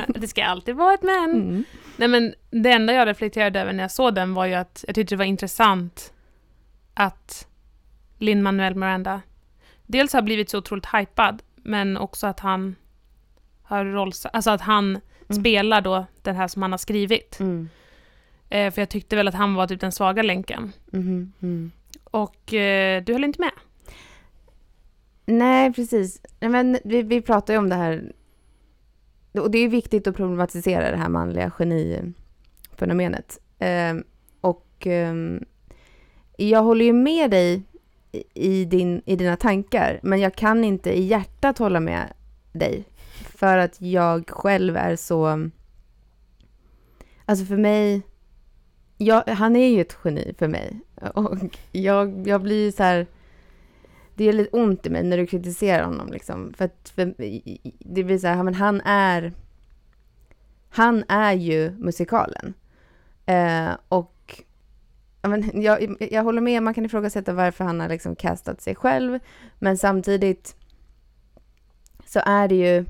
det 0.20 0.28
ska 0.28 0.46
alltid 0.46 0.76
vara 0.76 0.94
ett 0.94 1.04
men. 1.04 1.32
Mm. 1.32 1.64
Nej 1.98 2.08
men 2.08 2.34
det 2.50 2.72
enda 2.72 2.94
jag 2.94 3.08
reflekterade 3.08 3.62
över 3.62 3.74
när 3.74 3.84
jag 3.84 3.92
såg 3.92 4.16
den 4.16 4.34
var 4.34 4.46
ju 4.46 4.54
att 4.54 4.84
jag 4.88 4.96
tyckte 4.96 5.16
det 5.16 5.20
var 5.20 5.26
intressant 5.26 6.14
att 6.94 7.48
Lin-Manuel 8.18 8.76
Miranda 8.76 9.22
dels 9.86 10.14
har 10.14 10.22
blivit 10.22 10.50
så 10.50 10.58
otroligt 10.58 10.86
hypad 10.94 11.44
men 11.56 11.98
också 11.98 12.28
att 12.28 12.40
han 12.40 12.76
har 13.64 13.86
rolls... 13.86 14.26
Alltså 14.26 14.52
att 14.52 14.62
han 14.62 15.00
spelar 15.30 15.82
då 15.82 16.06
den 16.22 16.36
här 16.36 16.48
som 16.48 16.62
han 16.62 16.72
har 16.72 16.78
skrivit. 16.78 17.40
Mm. 17.40 17.70
Eh, 18.50 18.72
för 18.72 18.82
jag 18.82 18.90
tyckte 18.90 19.16
väl 19.16 19.28
att 19.28 19.34
han 19.34 19.54
var 19.54 19.68
typ 19.68 19.80
den 19.82 19.92
svaga 19.92 20.24
länken. 20.24 20.72
Mhm. 20.92 21.32
Mm. 21.42 21.72
Och 22.04 22.54
eh, 22.54 23.04
du 23.04 23.14
höll 23.14 23.24
inte 23.24 23.42
med? 23.42 23.52
Nej, 25.26 25.74
precis. 25.74 26.22
Nej, 26.40 26.50
men 26.50 26.78
vi, 26.84 27.02
vi 27.02 27.22
pratar 27.22 27.54
ju 27.54 27.58
om 27.60 27.70
det 27.70 27.76
här. 27.76 28.12
Och 29.34 29.52
det 29.52 29.58
är 29.60 29.68
viktigt 29.70 30.08
att 30.08 30.16
problematisera 30.16 30.92
det 30.92 30.98
här 30.98 31.10
manliga 31.10 31.52
genifenomenet. 31.52 33.40
Ehm, 33.60 34.04
och 34.42 34.68
ehm, 34.88 35.44
jag 36.38 36.64
håller 36.64 36.86
ju 36.86 36.94
med 36.94 37.32
dig 37.32 37.64
i- 38.12 38.24
i, 38.34 38.66
din, 38.66 39.02
i 39.06 39.16
dina 39.16 39.36
tankar, 39.36 40.00
men 40.04 40.20
jag 40.20 40.36
kan 40.36 40.64
inte 40.64 40.98
i 40.98 41.02
hjärtat 41.04 41.58
hålla 41.58 41.80
med 41.80 42.14
dig. 42.52 42.84
För 43.36 43.58
att 43.58 43.82
jag 43.82 44.30
själv 44.30 44.78
är 44.78 44.96
så... 44.96 45.50
Alltså 47.26 47.46
för 47.46 47.58
mig... 47.58 48.02
Jag, 48.98 49.24
han 49.28 49.56
är 49.56 49.68
ju 49.68 49.82
ett 49.82 49.98
geni 50.04 50.34
för 50.38 50.48
mig. 50.48 50.80
Och 51.14 51.38
jag, 51.72 52.28
jag 52.28 52.42
blir 52.42 52.72
så 52.72 52.84
här... 52.84 53.08
Det 54.16 54.24
gör 54.24 54.34
lite 54.34 54.58
ont 54.58 54.86
i 54.86 54.90
mig 54.90 55.04
när 55.04 55.18
du 55.18 55.28
kritiserar 55.28 55.84
honom. 55.84 56.12
Liksom. 56.12 56.54
För 56.58 56.66
att 56.66 56.92
för, 56.96 57.14
det 57.80 58.04
blir 58.04 58.18
så 58.18 58.28
här, 58.28 58.44
men 58.44 58.54
han 58.54 58.82
är... 58.82 59.34
Han 60.70 61.04
är 61.08 61.34
ju 61.34 61.72
musikalen. 61.72 62.54
Eh, 63.26 63.70
och 63.90 64.44
men 65.22 65.62
jag, 65.62 65.96
jag 66.12 66.24
håller 66.24 66.42
med, 66.42 66.64
man 66.64 66.74
kan 66.74 66.86
ifrågasätta 66.86 67.34
varför 67.34 67.64
han 67.64 67.80
har 67.80 67.90
liksom 67.90 68.16
castat 68.16 68.62
sig 68.62 68.76
själv. 68.76 69.20
Men 69.60 69.78
samtidigt 69.78 70.56
så 72.06 72.22
är 72.26 72.48
det 72.48 72.56
ju... 72.56 72.86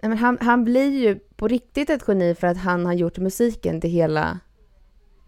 Men 0.00 0.18
han, 0.18 0.38
han 0.40 0.64
blir 0.64 0.90
ju 0.90 1.18
på 1.18 1.48
riktigt 1.48 1.90
ett 1.90 2.04
geni 2.08 2.34
för 2.34 2.46
att 2.46 2.56
han 2.56 2.86
har 2.86 2.92
gjort 2.92 3.18
musiken 3.18 3.80
till 3.80 3.90
hela, 3.90 4.40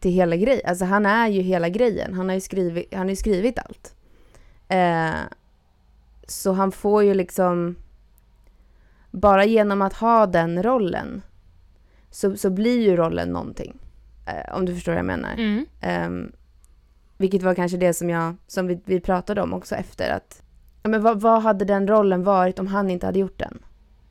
till 0.01 0.11
hela 0.11 0.37
grejen. 0.37 0.63
Alltså 0.65 0.85
han 0.85 1.07
är 1.07 1.29
ju 1.29 1.41
hela 1.41 1.69
grejen. 1.69 2.15
Han 2.15 2.29
har 2.29 2.35
ju 2.35 2.41
skrivit, 2.41 2.95
han 2.95 3.03
har 3.03 3.11
ju 3.11 3.17
skrivit 3.17 3.59
allt. 3.59 3.95
Eh, 4.69 5.21
så 6.27 6.53
han 6.53 6.73
får 6.73 7.05
ju 7.05 7.15
liksom... 7.15 7.77
Bara 9.11 9.45
genom 9.45 9.83
att 9.83 9.93
ha 9.93 10.27
den 10.27 10.63
rollen 10.63 11.23
så, 12.11 12.37
så 12.37 12.51
blir 12.51 12.81
ju 12.81 12.97
rollen 12.97 13.29
någonting. 13.29 13.79
Eh, 14.27 14.57
om 14.57 14.67
du 14.67 14.75
förstår 14.75 14.93
vad 14.93 14.99
jag 14.99 15.07
menar. 15.07 15.33
Mm. 15.33 15.67
Ehm, 15.81 16.33
vilket 17.17 17.43
var 17.43 17.55
kanske 17.55 17.79
det 17.79 17.95
som, 17.95 18.11
jag, 18.11 18.35
som 18.47 18.67
vi, 18.67 18.81
vi 18.85 19.01
pratade 19.01 19.43
om 19.43 19.55
också 19.55 19.75
efter. 19.75 20.11
att 20.11 20.43
ja, 20.83 20.89
men 20.89 21.03
vad, 21.03 21.21
vad 21.21 21.43
hade 21.43 21.65
den 21.65 21.89
rollen 21.89 22.25
varit 22.25 22.59
om 22.59 22.67
han 22.67 22.91
inte 22.91 23.07
hade 23.07 23.19
gjort 23.19 23.39
den? 23.39 23.59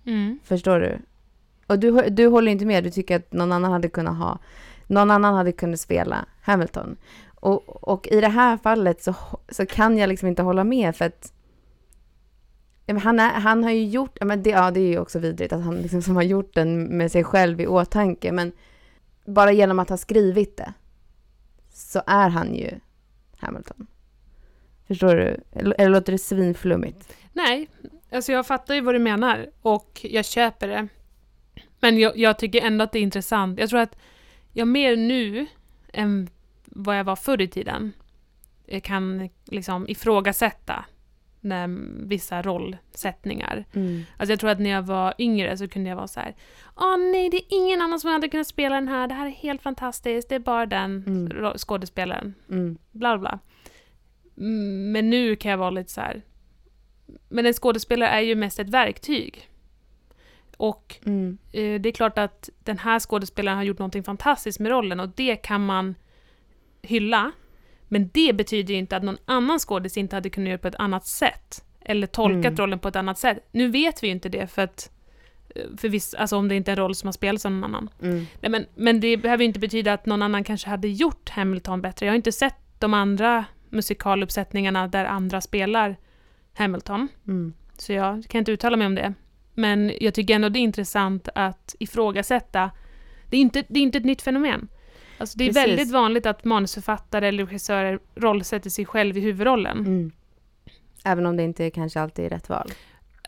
Mm. 0.06 0.40
Förstår 0.44 0.80
du? 0.80 1.00
Och 1.68 1.80
du, 1.80 2.10
du 2.10 2.28
håller 2.28 2.52
inte 2.52 2.66
med, 2.66 2.84
du 2.84 2.92
tycker 2.92 3.16
att 3.16 3.34
någon 3.34 3.52
annan 3.52 3.72
hade 3.72 3.90
kunnat 3.90 4.18
ha, 4.18 4.40
någon 4.88 5.12
annan 5.12 5.36
hade 5.36 5.52
kunnat 5.52 5.80
spela 5.80 6.26
Hamilton. 6.42 6.98
Och, 7.36 7.90
och 7.90 8.08
i 8.08 8.22
det 8.22 8.28
här 8.28 8.58
fallet 8.58 9.04
så, 9.04 9.16
så 9.50 9.66
kan 9.66 9.98
jag 9.98 10.08
liksom 10.08 10.28
inte 10.28 10.42
hålla 10.42 10.64
med 10.64 10.96
för 10.96 11.06
att 11.06 11.34
han, 13.04 13.20
är, 13.20 13.30
han 13.30 13.64
har 13.64 13.72
ju 13.72 13.86
gjort, 13.86 14.18
ja, 14.20 14.26
men 14.26 14.44
det, 14.44 14.50
ja 14.50 14.72
det 14.72 14.80
är 14.80 14.88
ju 14.88 15.00
också 15.00 15.20
vidrigt 15.20 15.54
att 15.54 15.64
han 15.64 15.76
liksom 15.76 16.02
som 16.02 16.16
har 16.16 16.24
gjort 16.24 16.54
den 16.54 16.84
med 16.84 17.12
sig 17.12 17.24
själv 17.24 17.62
i 17.62 17.68
åtanke, 17.68 18.32
men 18.32 18.52
bara 19.26 19.52
genom 19.52 19.80
att 19.80 19.90
ha 19.90 19.98
skrivit 19.98 20.58
det 20.58 20.74
så 21.74 22.02
är 22.08 22.30
han 22.30 22.56
ju 22.56 22.72
Hamilton. 23.38 23.88
Förstår 24.88 25.16
du? 25.16 25.38
Eller, 25.52 25.76
eller 25.80 25.90
låter 25.90 26.12
det 26.12 26.18
svinflummigt? 26.18 27.14
Nej, 27.34 27.70
alltså 28.12 28.32
jag 28.32 28.48
fattar 28.48 28.76
ju 28.76 28.82
vad 28.82 28.96
du 28.96 29.00
menar 29.00 29.50
och 29.62 30.00
jag 30.04 30.26
köper 30.26 30.68
det. 30.68 30.88
Men 31.80 31.98
jag, 31.98 32.18
jag 32.18 32.40
tycker 32.40 32.62
ändå 32.62 32.84
att 32.84 32.92
det 32.92 33.00
är 33.00 33.04
intressant. 33.04 33.60
Jag 33.60 33.70
tror 33.70 33.80
att 33.80 33.96
jag 34.54 34.68
mer 34.68 34.96
nu 34.96 35.46
än 35.94 36.30
vad 36.66 37.00
jag 37.00 37.04
var 37.04 37.16
förr 37.16 37.42
i 37.42 37.48
tiden 37.48 37.94
eh, 38.68 38.82
kan 38.82 39.30
liksom 39.46 39.90
ifrågasätta 39.90 40.86
när 41.42 41.68
vissa 42.08 42.42
rollsättningar. 42.42 43.66
Mm. 43.74 44.04
Alltså 44.18 44.32
jag 44.32 44.40
tror 44.40 44.50
att 44.50 44.60
när 44.60 44.70
jag 44.70 44.82
var 44.82 45.14
yngre 45.18 45.58
så 45.58 45.68
kunde 45.68 45.90
jag 45.90 45.96
vara 45.98 46.08
så 46.08 46.20
här. 46.20 46.36
Åh 46.76 46.98
nej, 46.98 47.30
det 47.30 47.38
är 47.38 47.44
ingen 47.50 47.82
annan 47.82 48.00
som 48.00 48.12
hade 48.12 48.30
kunnat 48.30 48.48
spela 48.48 48.76
den 48.76 48.88
här. 48.88 49.08
Det 49.08 49.14
här 49.14 49.26
är 49.26 49.32
helt 49.32 49.62
fantastiskt. 49.62 50.30
Det 50.30 50.36
är 50.36 50.40
bara 50.40 50.66
den 50.66 51.04
Mm. 51.08 51.54
skådespelaren. 51.58 52.34
Mm. 52.50 52.78
Bla 52.92 53.18
bla. 53.18 53.40
Mm, 54.38 54.92
Men 54.92 55.10
nu 55.10 55.36
kan 55.36 55.52
jag 55.52 55.58
vara 55.58 55.70
lite 55.70 55.92
så 55.92 56.02
här. 56.02 56.22
Men 57.30 57.46
en 57.46 57.54
skådespelare 57.54 58.10
är 58.10 58.22
ju 58.22 58.36
mest 58.36 58.60
ett 58.60 58.70
verktyg. 58.70 59.50
Och 60.58 60.96
Mm. 61.06 61.38
eh, 61.52 61.82
det 61.82 61.90
är 61.90 61.94
klart 61.94 62.18
att 62.18 62.50
den 62.64 62.78
här 62.78 63.00
skådespelaren 63.00 63.58
har 63.58 63.64
gjort 63.64 63.80
någonting 63.80 64.04
fantastiskt 64.04 64.60
med 64.60 64.70
rollen 64.70 65.00
och 65.00 65.10
det 65.10 65.36
kan 65.36 65.66
man 65.66 65.96
hylla. 66.82 67.32
Men 67.88 68.10
det 68.14 68.34
betyder 68.34 68.74
ju 68.74 68.80
inte 68.80 68.98
att 68.98 69.04
någon 69.04 69.18
annan 69.26 69.60
skådis 69.60 69.98
inte 69.98 70.16
hade 70.16 70.30
kunnat 70.30 70.48
göra 70.50 70.58
på 70.58 70.68
ett 70.68 70.76
annat 70.76 71.06
sätt. 71.08 71.64
Eller 71.82 72.08
tolkat 72.08 72.46
Mm. 72.46 72.56
rollen 72.56 72.80
på 72.80 72.88
ett 72.88 72.96
annat 72.96 73.18
sätt. 73.18 73.48
Nu 73.52 73.68
vet 73.72 74.04
vi 74.04 74.08
ju 74.08 74.14
inte 74.14 74.30
det 74.30 74.48
för 74.48 74.62
att 74.62 74.92
eh, 75.56 75.62
för 75.78 75.90
viss, 75.90 76.14
alltså 76.14 76.38
om 76.38 76.48
det 76.48 76.56
inte 76.56 76.72
är 76.72 76.74
en 76.74 76.78
roll 76.84 76.96
som 76.96 77.08
har 77.08 77.12
spelats 77.14 77.46
av 77.46 77.52
någon 77.52 77.64
annan. 77.64 77.90
Mm. 78.02 78.26
Nej, 78.42 78.52
men, 78.52 78.66
men 78.76 79.00
det 79.00 79.18
behöver 79.18 79.44
ju 79.44 79.48
inte 79.48 79.60
betyda 79.60 79.94
att 79.94 80.06
någon 80.06 80.22
annan 80.22 80.44
kanske 80.44 80.70
hade 80.70 80.88
gjort 80.88 81.30
Hamilton 81.30 81.82
bättre. 81.82 82.06
Jag 82.06 82.14
har 82.14 82.18
inte 82.18 82.32
sett 82.32 82.56
de 82.80 82.94
andra 82.94 83.46
musikaluppsättningarna 83.70 84.88
där 84.88 85.06
andra 85.06 85.42
spelar 85.42 85.96
Hamilton. 86.54 87.08
Mm. 87.28 87.54
Så 87.78 87.94
jag 87.94 88.26
kan 88.30 88.40
inte 88.40 88.52
uttala 88.52 88.78
mig 88.78 88.88
om 88.88 88.96
det. 88.96 89.14
Men 89.58 89.92
jag 90.00 90.14
tycker 90.14 90.36
ändå 90.36 90.50
det 90.50 90.60
är 90.60 90.62
intressant 90.62 91.30
att 91.36 91.76
ifrågasätta. 91.80 92.72
Det 93.30 93.38
är 93.38 93.42
inte, 93.42 93.64
det 93.68 93.80
är 93.80 93.84
inte 93.84 93.98
ett 93.98 94.06
nytt 94.06 94.22
fenomen. 94.22 94.68
Alltså 95.18 95.38
det 95.38 95.44
är 95.44 95.48
Precis. 95.48 95.64
väldigt 95.64 95.92
vanligt 95.92 96.26
att 96.26 96.44
manusförfattare 96.44 97.28
eller 97.28 97.46
regissörer 97.46 98.00
rollsätter 98.16 98.70
sig 98.70 98.86
själv 98.86 99.18
i 99.18 99.22
huvudrollen. 99.22 99.78
Mm. 99.78 100.12
Även 101.04 101.26
om 101.26 101.38
det 101.38 101.44
inte 101.44 101.70
kanske 101.70 102.02
alltid 102.02 102.26
är 102.26 102.30
rätt 102.30 102.50
val. 102.50 102.72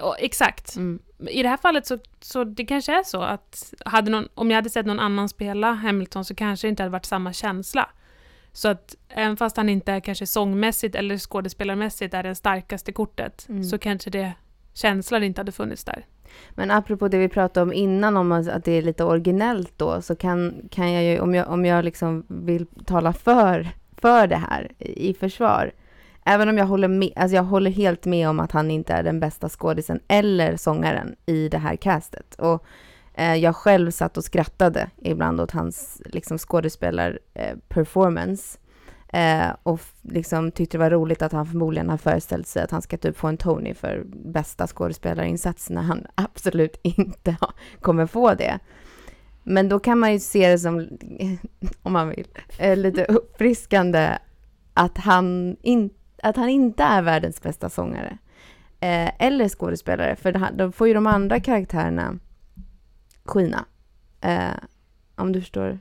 Och, 0.01 0.15
exakt. 0.19 0.75
Mm. 0.75 0.99
I 1.29 1.43
det 1.43 1.49
här 1.49 1.57
fallet 1.57 1.85
så, 1.85 1.97
så 2.19 2.43
det 2.43 2.65
kanske 2.65 2.99
är 2.99 3.03
så 3.03 3.21
att 3.21 3.73
hade 3.85 4.11
någon, 4.11 4.27
om 4.33 4.51
jag 4.51 4.55
hade 4.55 4.69
sett 4.69 4.85
någon 4.85 4.99
annan 4.99 5.29
spela 5.29 5.71
Hamilton 5.73 6.25
så 6.25 6.35
kanske 6.35 6.67
det 6.67 6.69
inte 6.69 6.83
hade 6.83 6.91
varit 6.91 7.05
samma 7.05 7.33
känsla. 7.33 7.89
Så 8.53 8.67
att 8.67 8.95
även 9.09 9.37
fast 9.37 9.57
han 9.57 9.69
inte 9.69 9.91
är 9.91 9.99
kanske 9.99 10.25
sångmässigt 10.27 10.95
eller 10.95 11.17
skådespelarmässigt 11.17 12.13
är 12.13 12.23
det 12.23 12.35
starkaste 12.35 12.91
kortet 12.91 13.45
Mm. 13.49 13.63
så 13.63 13.77
kanske 13.77 14.09
det 14.09 14.33
känslan 14.73 15.23
inte 15.23 15.41
hade 15.41 15.51
funnits 15.51 15.83
där. 15.83 16.05
Men 16.49 16.71
apropå 16.71 17.07
det 17.07 17.17
vi 17.17 17.29
pratade 17.29 17.63
om 17.63 17.73
innan, 17.73 18.17
om 18.17 18.31
att 18.31 18.65
det 18.65 18.71
är 18.71 18.81
lite 18.81 19.03
originellt 19.03 19.73
då, 19.77 20.01
så 20.01 20.15
kan, 20.15 20.61
kan 20.71 20.93
jag 20.93 21.03
ju, 21.03 21.19
om 21.19 21.35
jag, 21.35 21.49
om 21.49 21.65
jag 21.65 21.85
liksom 21.85 22.23
vill 22.27 22.65
tala 22.85 23.13
för, 23.13 23.69
för 23.97 24.27
det 24.27 24.35
här 24.35 24.71
i 24.79 25.13
försvar, 25.13 25.71
även 26.25 26.49
om 26.49 26.57
jag 26.57 26.65
håller, 26.65 26.87
med, 26.87 27.11
alltså 27.15 27.35
jag 27.35 27.43
håller 27.43 27.71
helt 27.71 28.05
med 28.05 28.29
om 28.29 28.39
att 28.39 28.51
han 28.51 28.71
inte 28.71 28.93
är 28.93 29.03
den 29.03 29.19
bästa 29.19 29.49
skådisen 29.49 29.99
eller 30.07 30.57
sångaren 30.57 31.15
i 31.25 31.49
det 31.49 31.57
här 31.57 31.75
castet. 31.75 32.35
Och 32.35 32.65
eh, 33.13 33.35
jag 33.35 33.55
själv 33.55 33.91
satt 33.91 34.17
och 34.17 34.23
skrattade 34.23 34.89
ibland 34.97 35.41
åt 35.41 35.51
hans 35.51 36.01
liksom, 36.05 36.37
skådespelar-performance. 36.37 38.57
Eh, 38.57 38.61
Eh, 39.13 39.49
och 39.63 39.81
liksom 40.01 40.51
tyckte 40.51 40.77
det 40.77 40.83
var 40.83 40.89
roligt 40.89 41.21
att 41.21 41.31
han 41.31 41.45
förmodligen 41.45 41.89
har 41.89 41.97
föreställt 41.97 42.47
sig 42.47 42.63
att 42.63 42.71
han 42.71 42.81
ska 42.81 42.97
typ 42.97 43.17
få 43.17 43.27
en 43.27 43.37
Tony 43.37 43.73
för 43.73 44.03
bästa 44.05 44.67
skådespelarinsats 44.67 45.69
när 45.69 45.81
han 45.81 46.05
absolut 46.15 46.79
inte 46.81 47.37
kommer 47.81 48.05
få 48.05 48.33
det. 48.33 48.59
Men 49.43 49.69
då 49.69 49.79
kan 49.79 49.99
man 49.99 50.13
ju 50.13 50.19
se 50.19 50.49
det 50.49 50.59
som, 50.59 50.87
om 51.83 51.93
man 51.93 52.09
vill, 52.09 52.27
eh, 52.57 52.77
lite 52.77 53.05
uppfriskande 53.05 54.17
att 54.73 54.97
han, 54.97 55.57
in, 55.61 55.89
att 56.23 56.35
han 56.35 56.49
inte 56.49 56.83
är 56.83 57.01
världens 57.01 57.41
bästa 57.41 57.69
sångare. 57.69 58.17
Eh, 58.79 59.11
eller 59.19 59.49
skådespelare, 59.49 60.15
för 60.15 60.51
då 60.57 60.71
får 60.71 60.87
ju 60.87 60.93
de 60.93 61.07
andra 61.07 61.39
karaktärerna 61.39 62.19
skina. 63.25 63.65
Eh, 64.21 64.49
om 65.15 65.31
du 65.31 65.41
förstår 65.41 65.79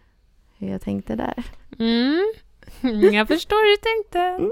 hur 0.59 0.69
jag 0.69 0.81
tänkte 0.81 1.17
där. 1.17 1.45
Mm. 1.79 2.33
Jag 3.13 3.29
förstår 3.29 3.57
hur 3.57 3.77
du 3.77 3.83
tänkte. 3.83 4.51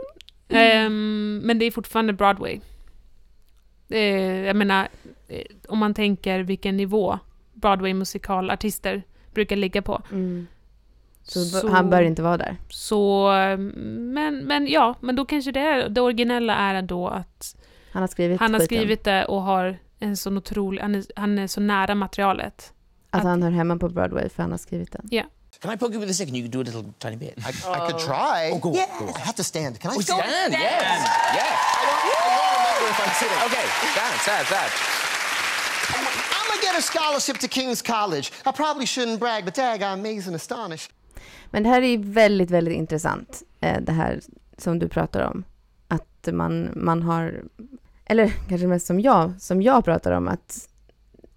Ehm, 0.49 1.39
men 1.45 1.59
det 1.59 1.65
är 1.65 1.71
fortfarande 1.71 2.13
Broadway. 2.13 2.61
Eh, 3.89 4.01
jag 4.47 4.57
menar, 4.57 4.89
eh, 5.29 5.43
om 5.69 5.79
man 5.79 5.95
tänker 5.95 6.41
vilken 6.41 6.77
nivå 6.77 7.19
Broadway-musikalartister 7.55 9.03
brukar 9.35 9.57
ligga 9.57 9.83
på. 9.83 10.03
Så, 11.23 11.41
Så- 11.41 11.69
han 11.69 11.91
bör 11.91 12.03
inte 12.03 12.23
vara 12.23 12.37
där. 12.37 12.57
Så, 12.69 13.29
men, 13.97 14.39
men 14.39 14.67
ja, 14.67 14.95
men 15.01 15.17
då 15.17 15.25
kanske 15.25 15.53
det 15.53 15.61
är, 15.61 15.89
det 15.89 16.01
originella 16.01 16.55
är 16.57 16.83
då 16.83 17.09
att 17.09 17.57
Han 17.93 18.03
har 18.03 18.07
skrivit 18.09 18.41
han 18.41 18.53
har 18.55 18.61
skrivit 18.61 19.05
det 19.05 19.25
och 19.25 19.43
har 19.43 19.77
en 19.99 20.17
sån 20.17 20.37
otrolig, 20.37 20.83
han 20.83 20.95
är, 20.95 21.05
han 21.17 21.39
är 21.39 21.47
så 21.47 21.61
nära 21.61 21.95
materialet. 21.95 22.73
Att 23.11 23.21
att- 23.21 23.27
han 23.27 23.43
hör 23.43 23.51
hemma 23.51 23.77
på 23.77 23.89
Broadway 23.89 24.29
för 24.29 24.43
han 24.43 24.51
har 24.51 24.59
skrivit 24.59 24.93
den. 24.93 25.09
Can 25.61 25.71
I 25.71 25.77
poke 25.77 25.93
you 25.95 26.01
with 26.01 26.11
a 26.11 26.15
stick 26.15 26.29
and 26.29 26.37
you 26.37 26.43
can 26.43 26.51
do 26.51 26.61
a 26.61 26.67
little 26.69 26.85
tiny 27.01 27.17
bit? 27.17 27.35
I, 27.45 27.49
I 27.77 27.81
could 27.91 27.99
try. 27.99 28.51
Oh, 28.53 28.59
go 28.59 28.69
on, 28.71 28.75
yeah, 28.77 28.87
go 28.99 29.07
on. 29.07 29.15
I 29.15 29.21
have 29.21 29.37
to 29.37 29.45
stand. 29.45 29.81
Can 29.81 29.91
I 29.91 29.95
Oh, 29.97 30.01
stand? 30.01 30.23
stand, 30.23 30.53
yes, 30.53 30.83
yes. 31.41 31.57
I 31.81 31.85
don't, 31.89 32.01
I 32.05 32.29
don't 32.37 32.59
remember 32.59 32.89
if 32.95 33.01
I'm 33.05 33.15
sitting. 33.21 33.41
Okay, 33.49 33.67
stand, 33.95 34.17
stand, 34.27 34.47
stand. 34.53 34.73
I'm 36.37 36.47
gonna 36.49 36.63
get 36.63 36.79
a 36.79 36.83
scholarship 36.83 37.39
to 37.39 37.49
King's 37.49 37.83
College. 37.83 38.33
I 38.45 38.53
probably 38.53 38.87
shouldn't 38.87 39.19
brag, 39.19 39.45
but 39.45 39.55
dag, 39.55 39.81
I'm 39.83 39.99
amazed 40.01 40.27
and 40.27 40.37
astonished. 40.37 40.91
Men 41.51 41.63
det 41.63 41.69
här 41.69 41.83
är 41.83 41.87
ju 41.89 41.97
väldigt, 42.03 42.51
väldigt 42.51 42.75
intressant. 42.75 43.43
eh, 43.61 43.81
Det 43.81 43.93
här 43.93 44.21
som 44.59 44.79
du 44.79 44.89
pratar 44.89 45.21
om. 45.21 45.45
Att 45.89 46.29
man, 46.33 46.73
man 46.77 47.03
har, 47.03 47.43
eller 48.07 48.33
kanske 48.49 48.67
mest 48.67 48.87
som 48.87 49.01
jag, 49.01 49.33
som 49.41 49.63
jag 49.63 49.85
pratar 49.85 50.13
om, 50.13 50.29
att 50.29 50.69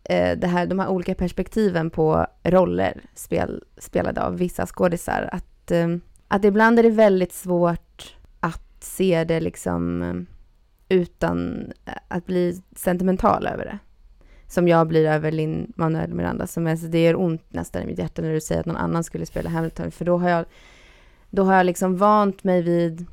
Eh, 0.10 0.38
det 0.38 0.48
här, 0.48 0.66
de 0.66 0.80
här 0.80 0.88
olika 0.88 1.16
perspektiven 1.16 1.90
på 1.90 2.28
roller 2.44 3.02
spel, 3.14 3.64
spelade 3.78 4.24
av 4.24 4.38
vissa 4.38 4.66
skådisar. 4.66 5.30
Att, 5.32 5.72
eh, 5.72 5.88
att 6.28 6.46
ibland 6.46 6.80
är 6.80 6.84
det 6.84 6.90
väldigt 6.90 7.34
svårt 7.34 8.18
att 8.40 8.84
se 8.84 9.24
det 9.24 9.40
liksom 9.40 10.02
eh, 10.02 10.16
utan 10.98 11.68
att 12.08 12.26
bli 12.26 12.62
sentimental 12.76 13.48
över 13.48 13.66
det. 13.66 13.80
Som 14.48 14.68
jag 14.68 14.88
blir 14.88 15.06
över 15.06 15.32
Lin 15.32 15.74
Manuel 15.76 16.14
Miranda. 16.14 16.48
Som 16.48 16.68
är, 16.68 16.76
så 16.76 16.88
det 16.88 17.04
gör 17.04 17.20
ont 17.20 17.44
nästan 17.50 17.84
i 17.84 17.86
mitt 17.86 18.00
hjärta 18.00 18.22
när 18.22 18.34
du 18.34 18.42
säger 18.42 18.60
att 18.60 18.68
någon 18.68 18.76
annan 18.76 19.04
skulle 19.04 19.26
spela 19.26 19.50
Hamilton. 19.50 19.92
För 19.92 20.06
då 20.06 20.18
har 20.18 20.30
jag, 20.30 20.46
då 21.30 21.44
har 21.44 21.54
jag 21.54 21.66
liksom 21.66 21.98
vant 21.98 22.44
mig 22.44 22.62
vid 22.62 23.06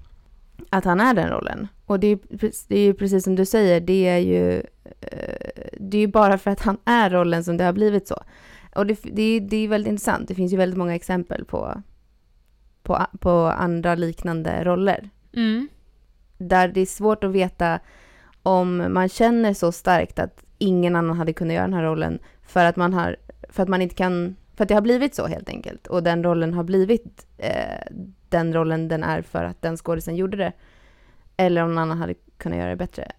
att 0.70 0.84
han 0.84 1.00
är 1.00 1.14
den 1.14 1.28
rollen. 1.30 1.68
Och 1.86 2.00
det 2.00 2.06
är, 2.06 2.18
det 2.68 2.76
är 2.78 2.84
ju 2.84 2.94
precis 2.94 3.24
som 3.24 3.36
du 3.36 3.44
säger, 3.46 3.80
det 3.80 4.08
är 4.08 4.18
ju 4.18 4.52
eh, 5.00 5.70
det 5.80 5.96
är 5.96 6.00
ju 6.00 6.06
bara 6.06 6.38
för 6.38 6.50
att 6.50 6.60
han 6.60 6.76
är 6.84 7.10
rollen 7.10 7.44
som 7.44 7.56
det 7.56 7.64
har 7.64 7.72
blivit 7.72 8.08
så. 8.08 8.22
Och 8.74 8.86
det, 8.86 8.98
det, 9.02 9.22
är- 9.22 9.40
det 9.40 9.56
är 9.56 9.68
väldigt 9.68 9.90
intressant. 9.90 10.28
Det 10.28 10.34
finns 10.34 10.52
ju 10.52 10.56
väldigt 10.56 10.78
många 10.78 10.94
exempel 10.94 11.44
på, 11.44 11.82
på, 12.82 13.06
på 13.20 13.30
andra 13.40 13.94
liknande 13.94 14.64
roller 14.64 15.10
Mm. 15.32 15.68
där 16.38 16.68
det 16.68 16.80
är 16.80 16.86
svårt 16.86 17.24
att 17.24 17.30
veta 17.32 17.80
om 18.42 18.86
man 18.92 19.08
känner 19.08 19.54
så 19.54 19.72
starkt 19.72 20.18
att 20.18 20.44
ingen 20.58 20.96
annan 20.96 21.16
hade 21.16 21.32
kunnat 21.32 21.54
göra 21.54 21.64
den 21.64 21.74
här 21.74 21.82
rollen 21.82 22.18
för 22.42 22.64
att 22.64 22.76
man 22.76 22.94
har, 22.94 23.16
för 23.48 23.62
att 23.62 23.68
man 23.68 23.82
inte 23.82 23.94
kan, 23.94 24.36
för 24.56 24.62
att 24.64 24.68
det 24.68 24.74
har 24.74 24.82
blivit 24.82 25.14
så 25.14 25.26
helt 25.26 25.48
enkelt. 25.48 25.86
Och 25.86 26.02
den 26.02 26.24
rollen 26.24 26.54
har 26.54 26.64
blivit 26.64 27.26
eh, 27.38 27.92
den 28.28 28.52
rollen 28.54 28.88
den 28.88 29.02
är 29.02 29.22
för 29.22 29.44
att 29.44 29.62
den 29.62 29.76
skådisen 29.76 30.16
gjorde 30.16 30.36
det. 30.36 30.52
Eller 31.36 31.62
om 31.62 31.68
någon 31.68 31.78
annan 31.78 31.98
hade 31.98 32.14
kunnat 32.36 32.58
göra 32.58 32.70
det 32.70 32.76
bättre. 32.76 33.12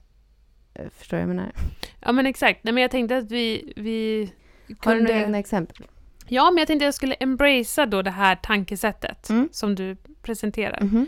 Eh, 0.73 0.85
Förstår 0.97 1.19
jag 1.19 1.27
vad 1.27 1.35
jag 1.35 1.37
menar? 1.37 1.53
Ja 1.99 2.11
men 2.11 2.25
exakt, 2.25 2.63
Nej, 2.63 2.73
men 2.73 2.81
jag 2.81 2.91
tänkte 2.91 3.17
att 3.17 3.31
vi, 3.31 3.73
vi 3.75 4.19
Har 4.67 4.67
du 4.67 4.75
kunde... 4.75 5.03
några 5.03 5.25
egna 5.25 5.37
exempel? 5.39 5.85
Ja, 6.27 6.51
men 6.51 6.57
jag 6.57 6.67
tänkte 6.67 6.83
att 6.83 6.87
jag 6.87 6.93
skulle 6.93 7.13
embracea 7.13 7.85
då 7.85 8.01
det 8.01 8.11
här 8.11 8.35
tankesättet 8.35 9.29
Mm. 9.29 9.49
som 9.51 9.75
du 9.75 9.95
presenterar. 10.21 10.81
Mhm. 10.81 11.05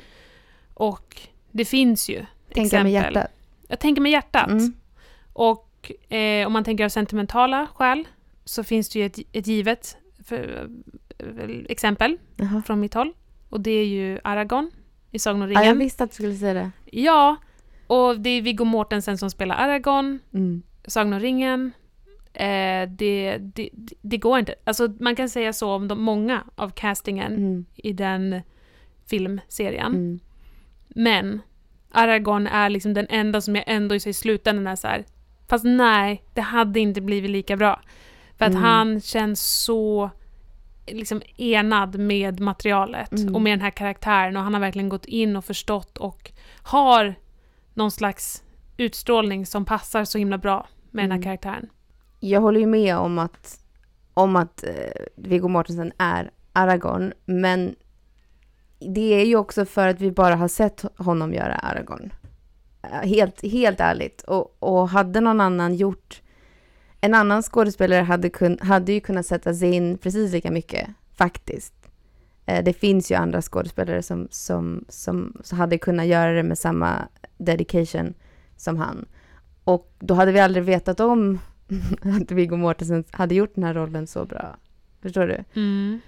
Och 0.74 1.22
det 1.52 1.66
finns 1.66 2.10
ju 2.10 2.26
Tänka 2.54 2.84
med 2.84 2.92
exempel. 2.92 2.94
hjärtat. 3.16 3.32
Jag 3.68 3.80
tänker 3.80 4.02
med 4.02 4.12
hjärtat. 4.12 4.50
Mm. 4.50 4.74
Och 5.34 5.92
eh, 6.14 6.48
om 6.48 6.54
man 6.54 6.64
tänker 6.64 6.86
av 6.86 6.90
sentimentala 6.90 7.68
skäl 7.76 8.08
så 8.46 8.64
finns 8.64 8.90
det 8.90 9.00
ju 9.00 9.06
ett, 9.06 9.20
ett 9.32 9.48
givet 9.48 9.98
för, 10.24 10.68
eh, 11.18 11.50
exempel 11.70 12.18
Jaha. 12.36 12.62
från 12.66 12.80
mitt 12.80 12.94
håll. 12.94 13.14
Och 13.50 13.62
det 13.62 13.72
är 13.72 13.86
ju 13.86 14.20
Aragorn 14.24 14.72
i 15.12 15.20
Sagan 15.20 15.42
om 15.42 15.48
Ja, 15.52 15.54
jag 15.54 15.62
ringen. 15.64 15.78
visste 15.80 16.04
att 16.04 16.10
du 16.10 16.14
skulle 16.14 16.36
säga 16.36 16.54
det. 16.54 16.72
Ja, 16.92 17.36
och 17.88 18.20
det 18.20 18.30
är 18.30 18.42
Viggo 18.42 18.64
Mortensen 18.66 19.18
som 19.18 19.30
spelar 19.30 19.56
Aragorn. 19.56 20.20
Mm. 20.34 20.62
Sagan 20.88 21.14
om 21.14 21.20
ringen. 21.20 21.72
Eh, 22.34 22.90
det, 22.90 23.38
det, 23.38 23.70
det 24.02 24.18
går 24.18 24.40
inte. 24.40 24.56
Alltså 24.64 24.88
man 25.00 25.16
kan 25.16 25.30
säga 25.30 25.54
så 25.54 25.72
om 25.72 25.88
de, 25.88 26.02
många 26.04 26.44
av 26.56 26.70
castingen 26.70 27.34
Mm. 27.36 27.66
i 27.76 27.94
den 27.94 28.42
filmserien. 29.10 29.94
Mm. 29.94 30.20
Men 30.88 31.42
Aragorn 31.92 32.48
är 32.48 32.70
liksom 32.70 32.94
den 32.94 33.08
enda 33.10 33.42
som 33.42 33.56
jag 33.56 33.64
ändå 33.68 33.96
i 33.96 34.00
slutändan 34.14 34.68
är 34.68 34.76
så 34.76 34.88
här. 34.88 35.06
Fast 35.48 35.66
nej, 35.66 36.24
det 36.34 36.42
hade 36.42 36.80
inte 36.80 37.02
blivit 37.02 37.32
lika 37.32 37.58
bra. 37.58 37.82
För 38.38 38.46
att 38.46 38.52
Mm. 38.52 38.64
han 38.64 39.02
känns 39.02 39.64
så 39.64 40.10
liksom 40.94 41.22
enad 41.38 42.00
med 42.00 42.40
materialet 42.40 43.12
Mm. 43.12 43.36
och 43.36 43.42
med 43.42 43.52
den 43.54 43.62
här 43.62 43.72
karaktären 43.72 44.38
och 44.38 44.44
han 44.44 44.54
har 44.54 44.62
verkligen 44.62 44.90
gått 44.90 45.06
in 45.06 45.36
och 45.36 45.46
förstått 45.46 45.98
och 45.98 46.32
har 46.64 47.16
någon 47.74 47.92
slags 47.92 48.44
utstrålning 48.78 49.46
som 49.46 49.66
passar 49.66 50.06
så 50.06 50.18
himla 50.18 50.38
bra 50.38 50.68
med 50.92 51.04
den 51.04 51.12
Mm. 51.12 51.18
här 51.18 51.24
karaktären. 51.24 51.70
Jag 52.20 52.42
håller 52.42 52.60
ju 52.60 52.66
med 52.66 52.98
om 52.98 53.20
att, 53.20 53.60
om 54.14 54.36
att 54.36 54.64
eh, 54.64 54.70
Viggo 55.16 55.48
Mortensen 55.48 55.92
är 55.98 56.32
Aragorn, 56.54 57.14
men 57.26 57.76
det 58.80 59.22
är 59.22 59.26
ju 59.26 59.36
också 59.36 59.66
för 59.66 59.88
att 59.88 60.02
vi 60.02 60.12
bara 60.12 60.36
har 60.36 60.48
sett 60.48 60.86
honom 60.98 61.34
göra 61.34 61.54
Aragorn. 61.56 62.14
Eh, 62.84 63.10
Helt, 63.10 63.42
helt 63.52 63.80
ärligt. 63.80 64.22
Och, 64.22 64.58
och 64.60 64.90
hade 64.90 65.22
någon 65.22 65.42
annan 65.42 65.76
gjort... 65.76 66.22
En 67.02 67.14
annan 67.14 67.44
skådespelare 67.44 68.02
hade, 68.02 68.30
kun, 68.30 68.58
hade 68.62 68.94
ju 68.94 69.00
kunnat 69.00 69.26
sätta 69.26 69.54
sig 69.54 69.72
in 69.76 69.98
precis 69.98 70.32
lika 70.34 70.52
mycket, 70.52 70.90
faktiskt. 71.16 71.74
Eh, 72.46 72.64
Det 72.64 72.74
finns 72.74 73.12
ju 73.12 73.16
andra 73.16 73.42
skådespelare 73.42 74.02
som, 74.04 74.28
som, 74.32 74.86
som, 74.90 75.42
hade 75.52 75.78
kunnat 75.78 76.06
göra 76.06 76.32
det 76.32 76.44
med 76.44 76.58
samma 76.58 77.08
dedication 77.38 78.14
som 78.58 78.78
han. 78.78 79.06
Och 79.64 79.94
då 80.00 80.14
hade 80.14 80.32
vi 80.32 80.40
aldrig 80.40 80.64
vetat 80.64 81.00
om 81.00 81.40
att 82.22 82.32
Viggo 82.32 82.56
Mortensen 82.56 83.04
hade 83.12 83.36
gjort 83.36 83.56
den 83.56 83.64
här 83.64 83.74
rollen 83.74 84.08
så 84.08 84.26
bra. 84.26 84.56
Förstår 85.02 85.28
du? 85.28 85.44
Mm. 85.62 86.00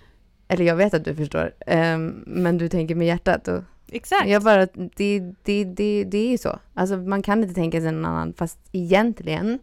Eller 0.47 0.65
jag 0.65 0.75
vet 0.75 0.93
att 0.93 1.05
du 1.05 1.15
förstår, 1.15 1.53
ehm, 1.67 2.23
men 2.27 2.57
du 2.57 2.69
tänker 2.69 2.95
med 2.95 3.07
hjärtat. 3.07 3.47
Och 3.47 3.63
Exakt. 3.91 4.29
jag 4.29 4.43
bara, 4.43 4.65
det, 4.95 5.19
det, 5.43 5.63
det, 5.63 6.03
det 6.03 6.17
är 6.17 6.31
ju 6.31 6.37
så. 6.37 6.59
Alltså 6.73 6.97
man 6.97 7.21
kan 7.21 7.41
inte 7.43 7.53
tänka 7.55 7.81
sig 7.81 7.91
någon 7.91 8.05
annan, 8.05 8.33
fast 8.33 8.59
egentligen 8.71 9.59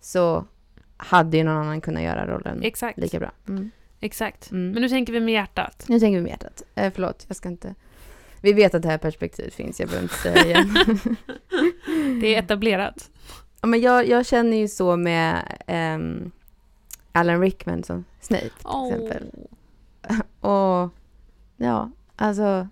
så 0.00 0.44
hade 0.96 1.36
ju 1.36 1.44
någon 1.44 1.56
annan 1.56 1.80
kunnat 1.80 2.02
göra 2.02 2.26
rollen 2.26 2.62
Exakt. 2.62 2.98
lika 2.98 3.18
bra. 3.18 3.32
Mm. 3.48 3.70
Exakt. 4.00 4.50
Mm. 4.50 4.70
Men 4.70 4.82
nu 4.82 4.88
tänker 4.88 5.12
vi 5.12 5.20
med 5.20 5.34
hjärtat. 5.34 5.84
Nu 5.88 6.00
tänker 6.00 6.16
vi 6.16 6.22
med 6.22 6.30
hjärtat. 6.30 6.62
Eh, 6.74 6.92
förlåt, 6.94 7.24
jag 7.28 7.36
ska 7.36 7.48
inte... 7.48 7.74
Vi 8.40 8.52
vet 8.52 8.74
att 8.74 8.82
det 8.82 8.88
här 8.88 8.98
perspektivet 8.98 9.54
finns, 9.54 9.80
jag 9.80 9.88
behöver 9.88 10.04
inte 10.04 10.14
säga 10.14 10.34
det 10.34 10.44
igen. 10.44 10.74
Det 12.20 12.34
är 12.34 12.42
etablerat. 12.42 13.10
Ja, 13.60 13.66
men 13.66 13.80
jag, 13.80 14.08
jag 14.08 14.26
känner 14.26 14.56
ju 14.56 14.68
så 14.68 14.96
med 14.96 15.56
ehm, 15.66 16.30
Alan 17.12 17.40
Rickman 17.40 17.84
som 17.84 18.04
Snape 18.20 18.42
till 18.42 18.50
Åh. 18.64 18.86
exempel. 18.92 19.30
Och 20.40 20.90
ja, 21.56 21.90
alltså 22.16 22.68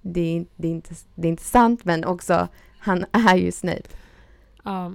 det 0.00 0.36
är, 0.36 0.46
det, 0.56 0.68
är 0.68 0.72
inte, 0.72 0.94
det 1.14 1.28
är 1.28 1.30
inte 1.30 1.42
sant, 1.42 1.84
men 1.84 2.04
också 2.04 2.48
han 2.78 3.04
är 3.12 3.36
ju 3.36 3.52
Snape. 3.52 3.88
Ja. 4.64 4.92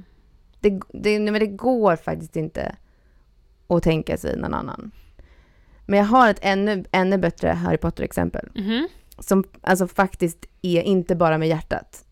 Det, 0.60 0.80
det, 0.94 1.20
men 1.20 1.34
det 1.40 1.48
går 1.48 1.96
faktiskt 1.96 2.36
inte 2.36 2.76
att 3.68 3.84
tänka 3.84 4.18
sig 4.18 4.38
någon 4.38 4.54
annan. 4.54 4.92
Men 5.86 6.00
jag 6.00 6.06
har 6.06 6.30
ett 6.30 6.40
ännu, 6.42 6.84
ännu 6.92 7.18
bättre 7.18 7.48
Harry 7.50 7.78
Potter-exempel. 7.78 8.50
Mhm. 8.56 8.88
Som 9.20 9.44
alltså 9.62 9.88
faktiskt 9.88 10.46
är 10.62 10.82
inte 10.82 11.16
bara 11.16 11.38
med 11.38 11.48
hjärtat. 11.48 12.04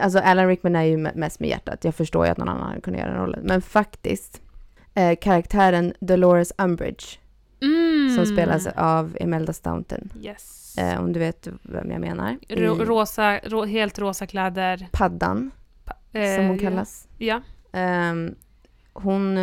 Alltså 0.00 0.18
Alan 0.18 0.46
Rickman 0.48 0.76
är 0.76 0.82
ju 0.82 0.96
me- 0.96 1.16
mest 1.16 1.40
med 1.40 1.48
hjärtat. 1.48 1.84
Jag 1.84 1.94
förstår 1.94 2.26
ju 2.26 2.32
att 2.32 2.38
någon 2.38 2.48
annan 2.48 2.68
hade 2.68 2.80
kunnat 2.80 3.00
göra 3.00 3.10
den 3.12 3.20
rollen. 3.20 3.40
Men 3.44 3.62
faktiskt, 3.62 4.42
eh, 4.94 5.16
karaktären 5.20 5.92
Dolores 6.00 6.52
Umbridge, 6.58 7.04
Mm. 7.62 8.16
som 8.16 8.26
spelas 8.26 8.66
av 8.66 9.16
Imelda 9.20 9.52
Staunton. 9.52 10.10
Yes. 10.22 10.78
Eh, 10.78 11.00
om 11.00 11.12
du 11.12 11.20
vet 11.20 11.48
vem 11.62 11.90
jag 11.90 12.00
menar. 12.00 12.36
I 12.48 12.56
Ro- 12.56 12.84
rosa, 12.84 13.38
ro- 13.38 13.64
helt 13.64 13.98
rosa 13.98 14.26
kläder. 14.26 14.88
Paddan, 14.92 15.50
Eh, 16.12 16.36
som 16.36 16.46
hon 16.46 16.56
ja. 16.56 16.62
kallas. 16.62 17.08
Ja. 17.18 17.40
Ehm, 17.72 18.34
hon 18.92 19.36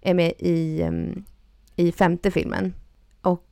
är 0.00 0.14
med 0.14 0.32
i, 0.38 0.82
ehm, 0.82 1.24
i 1.76 1.92
femte 1.92 2.30
filmen. 2.30 2.74
Och 3.22 3.46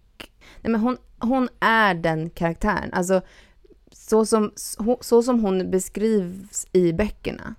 nej 0.61 0.73
men 0.73 0.81
hon, 0.81 0.97
hon 1.19 1.49
är 1.61 1.95
den 1.95 2.31
karaktären. 2.31 2.93
Alltså, 2.93 3.21
så 3.93 4.27
som, 4.27 4.53
så, 4.55 4.99
så 5.01 5.23
som 5.23 5.41
hon 5.41 5.71
beskrivs 5.71 6.67
i 6.73 6.93
böckerna. 6.93 7.55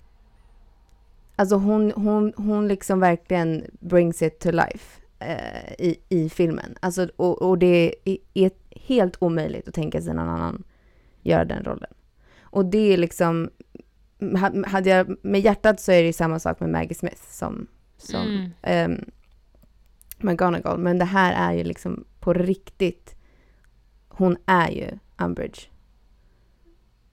Alltså 1.36 1.56
hon, 1.56 1.92
hon, 1.92 2.32
hon 2.36 2.68
liksom 2.68 3.00
verkligen 3.00 3.64
brings 3.80 4.22
it 4.22 4.38
to 4.38 4.50
life 4.50 5.02
eh, 5.18 5.72
i, 5.78 6.00
i 6.08 6.28
filmen. 6.28 6.74
Alltså, 6.80 7.08
och, 7.16 7.42
och 7.42 7.58
det 7.58 7.94
är, 8.04 8.16
är 8.34 8.50
helt 8.70 9.16
omöjligt 9.18 9.68
att 9.68 9.74
tänka 9.74 10.02
sig 10.02 10.14
någon 10.14 10.28
annan 10.28 10.64
göra 11.22 11.44
den 11.44 11.64
rollen. 11.64 11.90
Och 12.40 12.64
det 12.64 12.92
är 12.92 12.96
liksom, 12.96 13.50
hade 14.66 14.90
jag, 14.90 15.16
med 15.22 15.40
hjärtat 15.40 15.80
så 15.80 15.92
är 15.92 16.02
det 16.02 16.12
samma 16.12 16.38
sak 16.38 16.60
med 16.60 16.70
Maggie 16.70 16.94
Smith 16.94 17.22
som, 17.28 17.66
som 17.96 18.20
Mm. 18.22 18.50
ehm, 18.62 19.04
McGonagall. 20.18 20.78
Men 20.78 20.98
det 20.98 21.04
här 21.04 21.50
är 21.50 21.58
ju 21.58 21.64
liksom 21.64 22.04
på 22.20 22.32
riktigt, 22.32 23.14
hon 24.08 24.36
är 24.46 24.68
ju 24.70 24.90
Umbridge. 25.18 25.60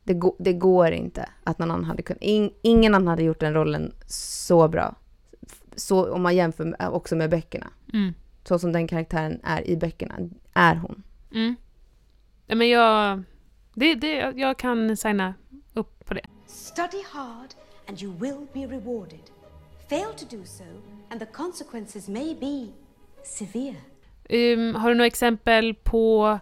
Det, 0.04 0.14
gå, 0.14 0.36
det 0.40 0.54
går 0.54 0.92
inte 0.92 1.30
att 1.44 1.60
någon 1.60 1.72
annan 1.72 1.86
hade 1.86 2.02
kunnat, 2.04 2.24
in, 2.24 2.52
ingen 2.62 2.96
annan 2.96 3.08
hade 3.08 3.24
gjort 3.24 3.40
den 3.40 3.54
rollen 3.54 3.94
så 4.08 4.68
bra. 4.68 4.96
Så 5.76 6.12
om 6.14 6.22
man 6.22 6.36
jämför 6.36 6.66
med, 6.66 6.90
också 6.90 7.16
med 7.16 7.30
böckerna. 7.30 7.68
Mm. 7.94 8.14
Så 8.44 8.60
som 8.60 8.72
den 8.72 8.88
karaktären 8.88 9.40
är 9.44 9.68
i 9.68 9.78
böckerna, 9.78 10.16
är 10.54 10.76
hon. 10.76 11.04
Mm. 11.32 11.56
Ja, 12.48 12.56
men 12.56 12.70
jag, 12.70 13.24
det, 13.74 13.96
det, 13.96 14.34
jag 14.36 14.58
kan 14.60 14.98
signa 14.98 15.34
upp 15.74 16.06
på 16.06 16.14
det. 16.14 16.26
Study 16.50 17.04
hard 17.14 17.54
and 17.88 18.02
you 18.02 18.12
will 18.12 18.48
be 18.54 18.66
rewarded. 18.66 19.22
Fail 19.90 20.14
to 20.14 20.38
do 20.38 20.46
so 20.46 20.64
and 21.10 21.20
the 21.20 21.26
consequences 21.26 22.10
may 22.10 22.36
be 22.36 22.68
severe. 23.24 23.76
Um, 24.30 24.76
har 24.76 24.90
du 24.90 24.96
några 24.96 25.08
exempel 25.08 25.74
på 25.74 26.40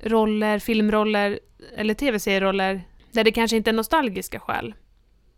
roller, 0.00 0.58
filmroller 0.58 1.40
eller 1.76 1.94
tv-serieroller 1.94 2.82
där 3.12 3.24
det 3.24 3.32
kanske 3.32 3.56
inte 3.56 3.70
är 3.70 3.74
nostalgiska 3.74 4.40
skäl? 4.40 4.74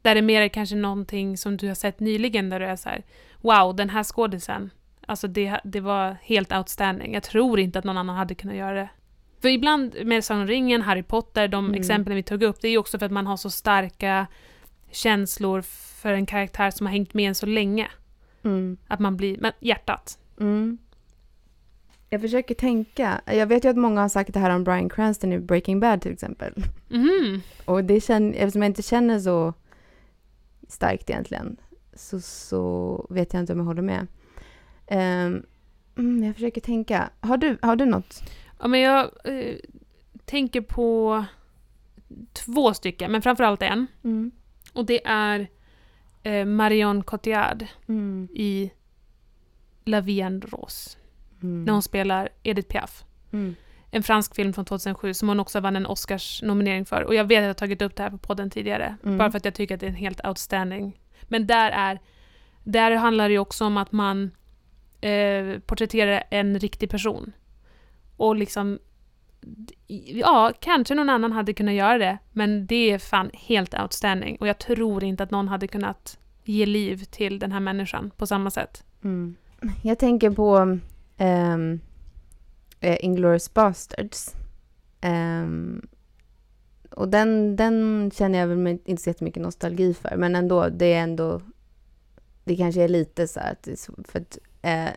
Där 0.02 0.14
det 0.14 0.22
mer 0.22 0.42
är 0.42 0.48
kanske 0.48 0.76
någonting 0.76 1.36
som 1.36 1.56
du 1.56 1.68
har 1.68 1.74
sett 1.74 2.00
nyligen 2.00 2.50
där 2.50 2.60
du 2.60 2.66
är 2.66 2.76
så 2.76 2.88
här, 2.88 3.04
wow, 3.40 3.76
den 3.76 3.90
här 3.90 4.02
skådisen, 4.02 4.70
alltså 5.06 5.28
det, 5.28 5.60
det 5.64 5.80
var 5.80 6.16
helt 6.22 6.52
outstanding. 6.52 7.14
Jag 7.14 7.22
tror 7.22 7.60
inte 7.60 7.78
att 7.78 7.84
någon 7.84 7.98
annan 7.98 8.16
hade 8.16 8.34
kunnat 8.34 8.56
göra 8.56 8.74
det. 8.74 8.88
För 9.40 9.48
ibland 9.48 9.96
med 10.04 10.24
Sagan 10.24 10.40
om 10.40 10.46
ringen, 10.48 10.82
Harry 10.82 11.02
Potter, 11.02 11.48
de 11.48 11.64
Mm. 11.64 11.80
exemplen 11.80 12.16
vi 12.16 12.22
tog 12.22 12.42
upp, 12.42 12.60
det 12.60 12.68
är 12.68 12.72
ju 12.72 12.78
också 12.78 12.98
för 12.98 13.06
att 13.06 13.12
man 13.12 13.26
har 13.26 13.36
så 13.36 13.50
starka 13.50 14.26
känslor 14.90 15.62
för 16.02 16.12
en 16.12 16.26
karaktär 16.26 16.70
som 16.70 16.86
har 16.86 16.92
hängt 16.92 17.14
med 17.14 17.28
en 17.28 17.34
så 17.34 17.46
länge. 17.46 17.88
Mm. 18.44 18.76
Att 18.88 19.00
man 19.00 19.16
blir, 19.16 19.38
men 19.40 19.52
hjärtat. 19.60 20.18
Mm. 20.40 20.78
Jag 22.10 22.20
försöker 22.20 22.54
tänka. 22.54 23.20
Jag 23.26 23.46
vet 23.46 23.64
ju 23.64 23.68
att 23.68 23.76
många 23.76 24.00
har 24.00 24.08
sagt 24.08 24.34
det 24.34 24.40
här 24.40 24.50
om 24.50 24.64
Bryan 24.64 24.88
Cranston 24.88 25.32
i 25.32 25.38
Breaking 25.38 25.80
Bad 25.80 26.00
till 26.02 26.12
exempel. 26.12 26.54
Mhm. 26.88 27.40
Och 27.64 27.84
det 27.84 28.00
känner, 28.00 28.34
eftersom 28.34 28.62
jag 28.62 28.68
inte 28.70 28.82
känner 28.82 29.20
så 29.20 29.54
starkt 30.68 31.10
egentligen 31.10 31.56
så, 31.94 32.20
så 32.20 33.06
vet 33.10 33.32
jag 33.32 33.40
inte 33.42 33.52
om 33.52 33.58
jag 33.58 33.66
håller 33.66 33.82
med. 33.82 34.06
Mm, 34.86 36.24
jag 36.24 36.34
försöker 36.34 36.60
tänka. 36.60 37.10
Har 37.20 37.36
du, 37.36 37.58
har 37.62 37.76
du 37.76 37.84
något? 37.84 38.22
Ja, 38.60 38.68
men 38.68 38.80
jag 38.80 39.10
eh, 39.24 39.56
tänker 40.24 40.60
på 40.60 41.24
två 42.32 42.74
stycken, 42.74 43.12
men 43.12 43.22
framförallt 43.22 43.62
en. 43.62 43.86
Mm. 44.04 44.30
Och 44.72 44.86
det 44.86 45.06
är 45.06 45.48
eh, 46.22 46.44
Marion 46.44 47.02
Cotillard 47.02 47.66
Mm. 47.88 48.28
i 48.34 48.70
La 49.84 50.00
Vie 50.00 50.24
en 50.24 50.40
Rose. 50.40 50.98
Mm. 51.42 51.64
När 51.64 51.72
hon 51.72 51.82
spelar 51.82 52.28
Edith 52.42 52.68
Piaf. 52.68 53.04
Mm. 53.32 53.54
En 53.90 54.02
fransk 54.02 54.34
film 54.34 54.52
från 54.52 54.64
2007 54.64 55.14
som 55.14 55.28
hon 55.28 55.40
också 55.40 55.60
vann 55.60 55.76
en 55.76 55.86
Oscars-nominering 55.86 56.84
för. 56.84 57.02
Och 57.02 57.14
jag 57.14 57.24
vet 57.24 57.38
att 57.38 57.42
jag 57.42 57.48
har 57.48 57.54
tagit 57.54 57.82
upp 57.82 57.96
det 57.96 58.02
här 58.02 58.10
på 58.10 58.18
podden 58.18 58.50
tidigare. 58.50 58.96
Mm. 59.04 59.18
Bara 59.18 59.30
för 59.30 59.38
att 59.38 59.44
jag 59.44 59.54
tycker 59.54 59.74
att 59.74 59.80
det 59.80 59.86
är 59.86 59.90
en 59.90 59.96
helt 59.96 60.26
outstanding. 60.26 61.00
Men 61.22 61.46
där 61.46 61.70
är... 61.70 61.98
Där 62.64 62.90
handlar 62.96 63.28
det 63.28 63.32
ju 63.32 63.38
också 63.38 63.64
om 63.64 63.76
att 63.76 63.92
man 63.92 64.30
eh, 65.00 65.58
porträtterar 65.66 66.24
en 66.30 66.58
riktig 66.58 66.90
person. 66.90 67.32
Och 68.18 68.36
liksom... 68.36 68.78
Ja, 70.06 70.52
kanske 70.60 70.94
någon 70.94 71.10
annan 71.10 71.32
hade 71.32 71.52
kunnat 71.52 71.74
göra 71.74 71.98
det, 71.98 72.18
men 72.32 72.66
det 72.66 72.90
är 72.90 72.98
fan 72.98 73.30
helt 73.32 73.74
outstanding. 73.74 74.36
Och 74.40 74.48
jag 74.48 74.58
tror 74.58 75.04
inte 75.04 75.22
att 75.22 75.30
någon 75.30 75.48
hade 75.48 75.66
kunnat 75.66 76.18
ge 76.44 76.66
liv 76.66 77.04
till 77.04 77.38
den 77.38 77.52
här 77.52 77.60
människan 77.60 78.10
på 78.16 78.26
samma 78.26 78.50
sätt. 78.50 78.84
Mm. 79.04 79.36
Jag 79.82 79.98
tänker 79.98 80.30
på 80.30 80.58
um, 81.18 81.80
Inglourious 82.80 83.54
Basterds. 83.54 84.34
Um, 85.02 85.88
och 86.90 87.08
den, 87.08 87.56
den 87.56 88.10
känner 88.14 88.38
jag 88.38 88.46
väl 88.46 88.66
inte 88.66 89.02
så 89.02 89.10
jättemycket 89.10 89.42
nostalgi 89.42 89.94
för, 89.94 90.16
men 90.16 90.36
ändå, 90.36 90.68
det 90.68 90.92
är 90.92 91.02
ändå... 91.02 91.40
Det 92.44 92.56
kanske 92.56 92.82
är 92.82 92.88
lite 92.88 93.28
så 93.28 93.40
att, 93.40 93.68
för 94.04 94.20
att 94.20 94.38
eh, 94.62 94.88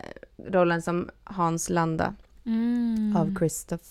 rollen 0.48 0.82
som 0.82 1.10
Hans 1.24 1.70
Landa 1.70 2.14
Mm. 2.46 3.16
av 3.16 3.34
Christoph 3.38 3.84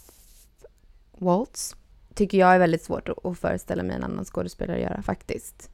Waltz 1.12 1.76
tycker 2.14 2.38
jag 2.38 2.56
är 2.56 2.60
väldigt 2.60 2.84
svårt 2.84 3.10
att, 3.10 3.38
föreställa 3.38 3.84
mig 3.84 3.96
en 3.96 4.04
annan 4.04 4.26
skådespelare 4.26 4.82
göra 4.82 5.02
faktiskt. 5.02 5.70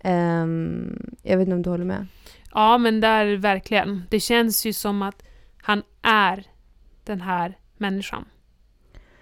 Ehm, 0.00 1.16
jag 1.22 1.38
vet 1.38 1.46
inte 1.46 1.56
om 1.56 1.62
du 1.62 1.70
håller 1.70 1.84
med? 1.84 2.06
Ja, 2.54 2.78
men 2.78 3.00
där 3.00 3.36
verkligen. 3.36 4.02
Det 4.10 4.20
känns 4.20 4.66
ju 4.66 4.72
som 4.72 5.02
att 5.02 5.22
han 5.62 5.82
är 6.02 6.46
den 7.04 7.20
här 7.20 7.58
människan. 7.76 8.24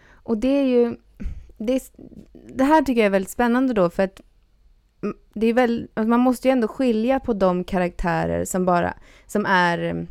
Och 0.08 0.38
det 0.38 0.48
är 0.48 0.64
ju... 0.64 0.96
Det, 1.58 1.92
det 2.32 2.64
här 2.64 2.82
tycker 2.82 3.00
jag 3.00 3.06
är 3.06 3.10
väldigt 3.10 3.30
spännande 3.30 3.74
då 3.74 3.90
för 3.90 4.02
att 4.02 4.20
det 5.34 5.46
är 5.46 5.54
väl, 5.54 5.88
alltså 5.94 6.08
man 6.08 6.20
måste 6.20 6.48
ju 6.48 6.52
ändå 6.52 6.68
skilja 6.68 7.20
på 7.20 7.32
de 7.32 7.64
karaktärer 7.64 8.44
som 8.44 8.64
bara, 8.64 8.94
som 9.26 9.46
är, 9.46 10.06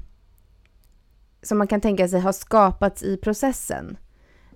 som 1.46 1.58
man 1.58 1.68
kan 1.68 1.82
tänka 1.82 2.08
sig 2.08 2.20
har 2.20 2.32
skapats 2.32 3.04
i 3.04 3.18
processen, 3.18 3.98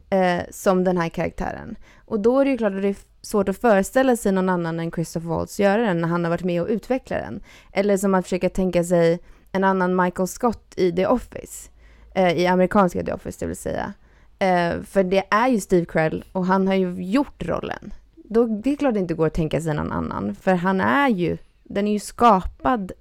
eh, 0.09 0.41
som 0.49 0.83
den 0.83 0.97
här 0.97 1.09
karaktären. 1.09 1.75
Och 2.05 2.19
då 2.19 2.39
är 2.39 2.45
det 2.45 2.51
ju 2.51 2.57
klart 2.57 2.73
att 2.73 2.81
det 2.81 2.87
är 2.87 2.95
svårt 3.21 3.49
att 3.49 3.57
föreställa 3.57 4.15
sig 4.15 4.31
någon 4.31 4.49
annan 4.49 4.79
än 4.79 4.91
Christopher 4.91 5.29
Waltz 5.29 5.59
göra 5.59 5.81
den 5.81 6.01
när 6.01 6.07
han 6.07 6.23
har 6.23 6.31
varit 6.31 6.43
med 6.43 6.61
och 6.61 6.67
utvecklat 6.67 7.19
den. 7.19 7.41
Eller 7.71 7.97
som 7.97 8.15
att 8.15 8.25
försöka 8.25 8.49
tänka 8.49 8.83
sig 8.83 9.19
en 9.51 9.63
annan 9.63 9.95
Michael 9.95 10.27
Scott 10.27 10.73
i 10.77 10.91
The 10.91 11.05
Office, 11.07 11.69
eh, 12.15 12.31
i 12.33 12.47
amerikanska 12.47 13.03
The 13.03 13.13
Office 13.13 13.37
det 13.39 13.47
vill 13.47 13.55
säga. 13.55 13.93
Eh, 14.39 14.81
för 14.81 15.03
det 15.03 15.23
är 15.31 15.47
ju 15.47 15.59
Steve 15.59 15.85
Carell 15.85 16.25
och 16.31 16.45
han 16.45 16.67
har 16.67 16.75
ju 16.75 17.03
gjort 17.03 17.45
rollen. 17.45 17.93
Då, 18.15 18.45
det 18.45 18.71
är 18.71 18.75
klart 18.75 18.93
det 18.93 18.99
inte 18.99 19.13
går 19.13 19.27
att 19.27 19.33
tänka 19.33 19.61
sig 19.61 19.73
någon 19.73 19.91
annan, 19.91 20.35
för 20.35 20.53
han 20.53 20.81
är 20.81 21.09
ju, 21.09 21.37
den 21.63 21.87
är 21.87 21.91
ju 21.91 21.99
skapad 21.99 22.91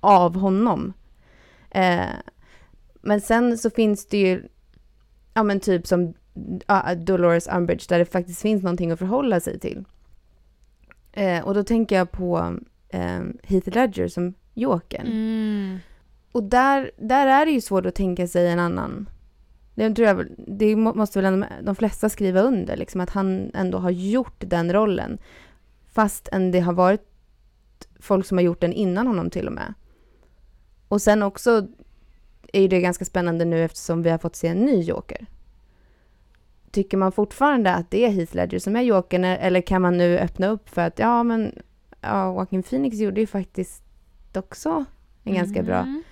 av 0.00 0.36
honom. 0.36 0.92
Eh, 1.70 2.04
men 3.00 3.20
sen 3.20 3.58
så 3.58 3.70
finns 3.70 4.06
det 4.06 4.18
ju, 4.18 4.48
ja 5.34 5.42
men 5.42 5.60
typ 5.60 5.86
som 5.86 6.14
ja, 6.66 6.94
Dolores 6.94 7.48
Umbridge, 7.48 7.84
där 7.88 7.98
det 7.98 8.04
faktiskt 8.04 8.42
finns 8.42 8.62
någonting 8.62 8.90
att 8.90 8.98
förhålla 8.98 9.40
sig 9.40 9.58
till. 9.58 9.84
Eh, 11.12 11.44
och 11.44 11.54
då 11.54 11.64
tänker 11.64 11.96
jag 11.96 12.10
på 12.10 12.56
eh, 12.88 13.20
Heath 13.42 13.68
Ledger 13.68 14.08
som 14.08 14.34
Jokern. 14.54 15.06
Mm. 15.06 15.78
Och 16.32 16.42
där, 16.42 16.90
där 16.96 17.26
är 17.26 17.46
det 17.46 17.52
ju 17.52 17.60
svårt 17.60 17.86
att 17.86 17.94
tänka 17.94 18.26
sig 18.26 18.48
en 18.48 18.58
annan. 18.58 19.08
Det, 19.74 19.94
tror 19.94 20.08
jag, 20.08 20.26
det 20.36 20.76
må- 20.76 20.94
måste 20.94 21.18
väl 21.18 21.32
ändå 21.32 21.46
de 21.62 21.74
flesta 21.74 22.08
skriva 22.08 22.40
under, 22.40 22.76
liksom, 22.76 23.00
att 23.00 23.10
han 23.10 23.50
ändå 23.54 23.78
har 23.78 23.90
gjort 23.90 24.36
den 24.38 24.72
rollen. 24.72 25.18
Fastän 25.86 26.50
det 26.50 26.60
har 26.60 26.72
varit 26.72 27.06
folk 28.00 28.26
som 28.26 28.38
har 28.38 28.42
gjort 28.42 28.60
den 28.60 28.72
innan 28.72 29.06
honom 29.06 29.30
till 29.30 29.46
och 29.46 29.52
med. 29.52 29.74
Och 30.88 31.02
sen 31.02 31.22
också 31.22 31.68
är 32.52 32.60
ju 32.60 32.68
det 32.68 32.80
ganska 32.80 33.04
spännande 33.04 33.44
nu 33.44 33.64
eftersom 33.64 34.02
vi 34.02 34.10
har 34.10 34.18
fått 34.18 34.36
se 34.36 34.48
en 34.48 34.58
ny 34.58 34.80
Joker. 34.80 35.26
Tycker 36.70 36.96
man 36.96 37.12
fortfarande 37.12 37.74
att 37.74 37.90
det 37.90 38.04
är 38.04 38.10
Heath 38.10 38.36
Ledger 38.36 38.58
som 38.58 38.76
är 38.76 38.82
Jokern 38.82 39.24
eller 39.24 39.60
kan 39.60 39.82
man 39.82 39.98
nu 39.98 40.18
öppna 40.18 40.46
upp 40.46 40.68
för 40.68 40.82
att 40.82 40.98
ja 40.98 41.22
men 41.22 41.62
ja, 42.00 42.34
Joaquin 42.34 42.62
Phoenix 42.62 42.96
gjorde 42.96 43.20
ju 43.20 43.26
faktiskt 43.26 43.82
också 44.34 44.84
en 45.24 45.34
ganska 45.34 45.62
bra 45.62 45.78
Mm. 45.78 46.02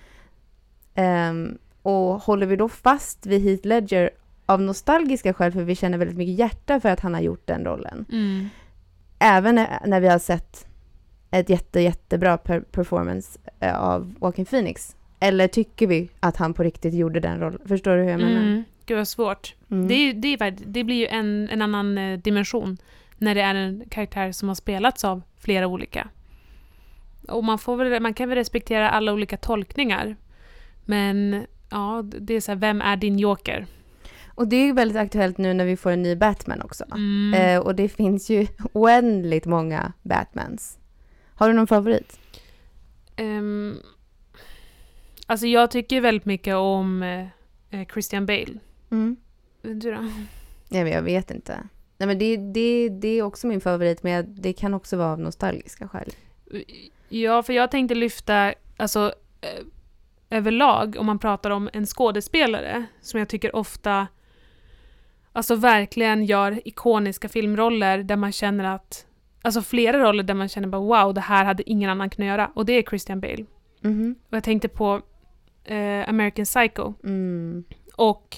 Ehm, 0.95 1.57
och 1.81 2.21
håller 2.21 2.45
vi 2.45 2.55
då 2.55 2.69
fast 2.69 3.25
vid 3.25 3.41
Heath 3.41 3.67
Ledger 3.67 4.09
av 4.45 4.61
nostalgiska 4.61 5.33
skäl, 5.33 5.51
för 5.51 5.63
vi 5.63 5.75
känner 5.75 5.97
väldigt 5.97 6.17
mycket 6.17 6.39
hjärta 6.39 6.79
för 6.79 6.89
att 6.89 6.99
han 6.99 7.13
har 7.13 7.21
gjort 7.21 7.47
den 7.47 7.65
rollen. 7.65 8.05
Mm. 8.11 8.49
Även 9.19 9.55
när, 9.85 9.99
vi 9.99 10.07
har 10.07 10.19
sett 10.19 10.67
ett 11.31 11.49
jätte, 11.49 11.81
jättebra 11.81 12.37
per 12.37 12.59
performance 12.59 13.39
eh, 13.59 13.79
av 13.79 14.13
Joaquin 14.21 14.45
Phoenix. 14.45 14.95
Eller 15.19 15.47
tycker 15.47 15.87
vi 15.87 16.09
att 16.19 16.37
han 16.37 16.53
på 16.53 16.63
riktigt 16.63 16.93
gjorde 16.93 17.19
den 17.19 17.39
rollen? 17.39 17.59
Förstår 17.65 17.95
du 17.95 18.03
hur 18.03 18.09
jag 18.09 18.19
menar? 18.19 18.41
Mm. 18.41 18.63
Gud 18.85 18.97
vad 18.97 19.07
svårt. 19.07 19.55
Mm. 19.71 19.87
Det, 19.87 19.93
är, 19.93 20.13
det, 20.13 20.33
är, 20.33 20.51
det 20.65 20.83
blir 20.83 20.95
ju 20.95 21.07
en, 21.07 21.49
en 21.51 21.61
annan 21.61 21.97
eh, 21.97 22.19
dimension 22.19 22.77
när 23.17 23.35
det 23.35 23.41
är 23.41 23.55
en 23.55 23.83
karaktär 23.89 24.31
som 24.31 24.47
har 24.47 24.55
spelats 24.55 25.05
av 25.05 25.21
flera 25.37 25.67
olika. 25.67 26.09
Och 27.27 27.43
man, 27.43 27.59
får 27.59 27.75
väl, 27.75 28.01
man 28.01 28.13
kan 28.13 28.29
väl 28.29 28.37
respektera 28.37 28.89
alla 28.89 29.13
olika 29.13 29.37
tolkningar. 29.37 30.15
Men 30.85 31.45
ja, 31.69 32.03
det 32.03 32.33
är 32.33 32.41
så 32.41 32.51
här, 32.51 32.59
vem 32.59 32.81
är 32.81 32.97
din 32.97 33.19
joker? 33.19 33.65
Och 34.27 34.47
det 34.47 34.55
är 34.55 34.65
ju 34.65 34.73
väldigt 34.73 34.97
aktuellt 34.97 35.37
nu 35.37 35.53
när 35.53 35.65
vi 35.65 35.77
får 35.77 35.91
en 35.91 36.01
ny 36.01 36.15
Batman 36.15 36.61
också. 36.61 36.85
Mm. 36.91 37.33
Eh, 37.33 37.59
och 37.59 37.75
det 37.75 37.89
finns 37.89 38.29
ju 38.29 38.47
oändligt 38.73 39.45
många 39.45 39.93
Batmans. 40.01 40.77
Har 41.35 41.47
du 41.47 41.53
någon 41.53 41.67
favorit? 41.67 42.19
Ehm, 43.15 43.77
alltså 45.29 45.47
jag 45.47 45.71
tycker 45.71 46.01
väldigt 46.01 46.25
mycket 46.25 46.55
om 46.55 47.03
eh, 47.03 47.27
eh, 47.79 47.87
Christian 47.93 48.25
Bale. 48.25 48.59
Mm. 48.91 49.17
Du 49.61 49.91
då? 49.91 50.01
Nej, 50.69 50.83
men 50.83 50.87
jag 50.93 51.01
vet 51.01 51.31
inte. 51.31 51.63
Nej, 51.97 52.07
men 52.07 52.19
det, 52.19 52.37
det, 52.37 52.89
det 52.89 53.07
är 53.07 53.21
också 53.23 53.47
min 53.47 53.61
favorit, 53.61 54.03
men 54.03 54.11
jag- 54.11 54.25
det 54.29 54.53
kan 54.53 54.73
också 54.73 54.97
vara 54.97 55.11
av 55.11 55.19
nostalgiska 55.19 55.87
skäl. 55.87 56.09
Ja, 57.09 57.43
för 57.43 57.53
jag 57.53 57.71
tänkte 57.71 57.95
lyfta, 57.95 58.53
alltså 58.77 59.13
eh, 59.41 59.65
överlag, 60.37 60.95
om 60.99 61.05
man 61.05 61.19
pratar 61.19 61.49
om 61.49 61.69
en 61.73 61.85
skådespelare, 61.85 62.85
som 63.01 63.19
jag 63.19 63.29
tycker 63.29 63.55
ofta, 63.55 64.07
alltså 65.33 65.55
verkligen 65.55 66.25
gör 66.25 66.67
ikoniska 66.67 67.29
filmroller 67.29 67.97
där 68.03 68.15
man 68.15 68.31
känner 68.31 68.63
att, 68.63 69.05
alltså 69.41 69.61
flera 69.61 69.99
roller 69.99 70.23
där 70.23 70.33
man 70.33 70.49
känner 70.49 70.67
bara 70.67 70.81
wow, 71.03 71.13
det 71.13 71.21
här 71.21 71.45
hade 71.45 71.69
ingen 71.69 71.89
annan 71.89 72.09
kunnat 72.09 72.27
göra. 72.27 72.51
Och 72.55 72.65
det 72.65 72.73
är 72.73 72.83
Christian 72.83 73.19
Bale. 73.19 73.45
Mhm. 73.81 74.15
Och 74.29 74.37
jag 74.37 74.43
tänkte 74.43 74.67
på 74.67 75.01
eh, 75.69 76.09
American 76.09 76.45
Psycho. 76.45 76.93
Mm. 77.03 77.63
Och, 77.95 78.37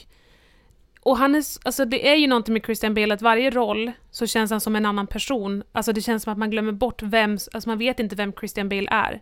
och 1.01 1.17
han 1.17 1.36
är, 1.36 1.43
alltså 1.65 1.86
det 1.86 2.09
är 2.09 2.15
ju 2.15 2.27
någonting 2.27 2.53
med 2.53 2.65
Christian 2.65 2.93
Bale 2.93 3.13
att 3.13 3.21
varje 3.21 3.49
roll 3.49 3.91
så 4.11 4.27
känns 4.27 4.51
han 4.51 4.61
som 4.61 4.75
en 4.75 4.86
annan 4.86 5.07
person. 5.07 5.63
Alltså 5.71 5.93
det 5.93 6.01
känns 6.01 6.23
som 6.23 6.32
att 6.32 6.38
man 6.39 6.49
glömmer 6.49 6.71
bort 6.71 7.01
vem, 7.03 7.32
alltså 7.32 7.69
man 7.69 7.77
vet 7.77 7.99
inte 7.99 8.15
vem 8.15 8.34
Christian 8.34 8.69
Bale 8.69 8.88
är. 8.91 9.21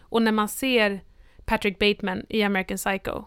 Och 0.00 0.22
när 0.22 0.32
man 0.32 0.48
ser 0.48 1.00
Patrick 1.44 1.78
Bateman 1.78 2.22
i 2.28 2.42
American 2.42 2.76
Psycho, 2.76 3.24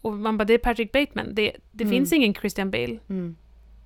och 0.00 0.12
man 0.12 0.38
bara 0.38 0.44
det 0.44 0.54
är 0.54 0.58
Patrick 0.58 0.92
Bateman, 0.92 1.34
det, 1.34 1.56
det 1.72 1.84
Mm. 1.84 1.96
finns 1.96 2.12
ingen 2.12 2.34
Christian 2.34 2.70
Bale. 2.70 2.98
Mm. 3.08 3.36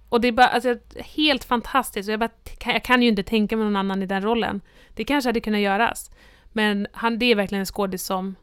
Och 0.09 0.21
det 0.21 0.29
är 0.29 0.33
bara 0.33 0.47
alltså, 0.49 0.77
helt 0.97 1.45
fantastiskt. 1.45 2.09
Jag, 2.09 2.21
bara, 2.21 2.31
jag 2.65 2.85
kan 2.85 3.03
ju 3.03 3.09
inte 3.09 3.23
tänka 3.23 3.57
mig 3.57 3.65
någon 3.65 3.77
annan 3.77 4.03
i 4.03 4.07
den 4.07 4.23
rollen. 4.23 4.61
Det 4.95 5.05
kanske 5.05 5.29
hade 5.29 5.41
kunnat 5.41 5.61
göras. 5.61 6.11
Men 6.53 6.87
han, 6.93 7.19
det 7.19 7.27
är 7.27 7.35
verkligen 7.35 7.61
en 7.61 7.67
skådis 7.67 8.03
som 8.03 8.35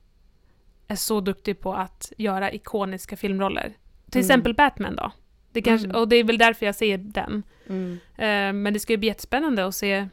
är 0.87 0.95
så 0.95 1.21
duktig 1.21 1.59
på 1.59 1.73
att 1.73 2.11
göra 2.17 2.51
ikoniska 2.51 3.17
filmroller. 3.17 3.73
Till 4.11 4.19
Mm. 4.19 4.25
exempel 4.25 4.53
Batman 4.53 4.95
då. 4.95 5.11
Det 5.51 5.61
kanske, 5.61 5.87
Mm. 5.87 6.01
Och 6.01 6.07
det 6.07 6.15
är 6.15 6.23
väl 6.23 6.37
därför 6.37 6.65
jag 6.65 6.75
ser 6.75 6.97
den. 6.97 7.43
Mm. 7.69 7.91
Eh, 8.15 8.53
men 8.61 8.73
det 8.73 8.79
ska 8.79 8.93
ju 8.93 8.97
bli 8.97 9.07
jättespännande 9.07 9.65
att 9.65 9.75
se 9.75 10.07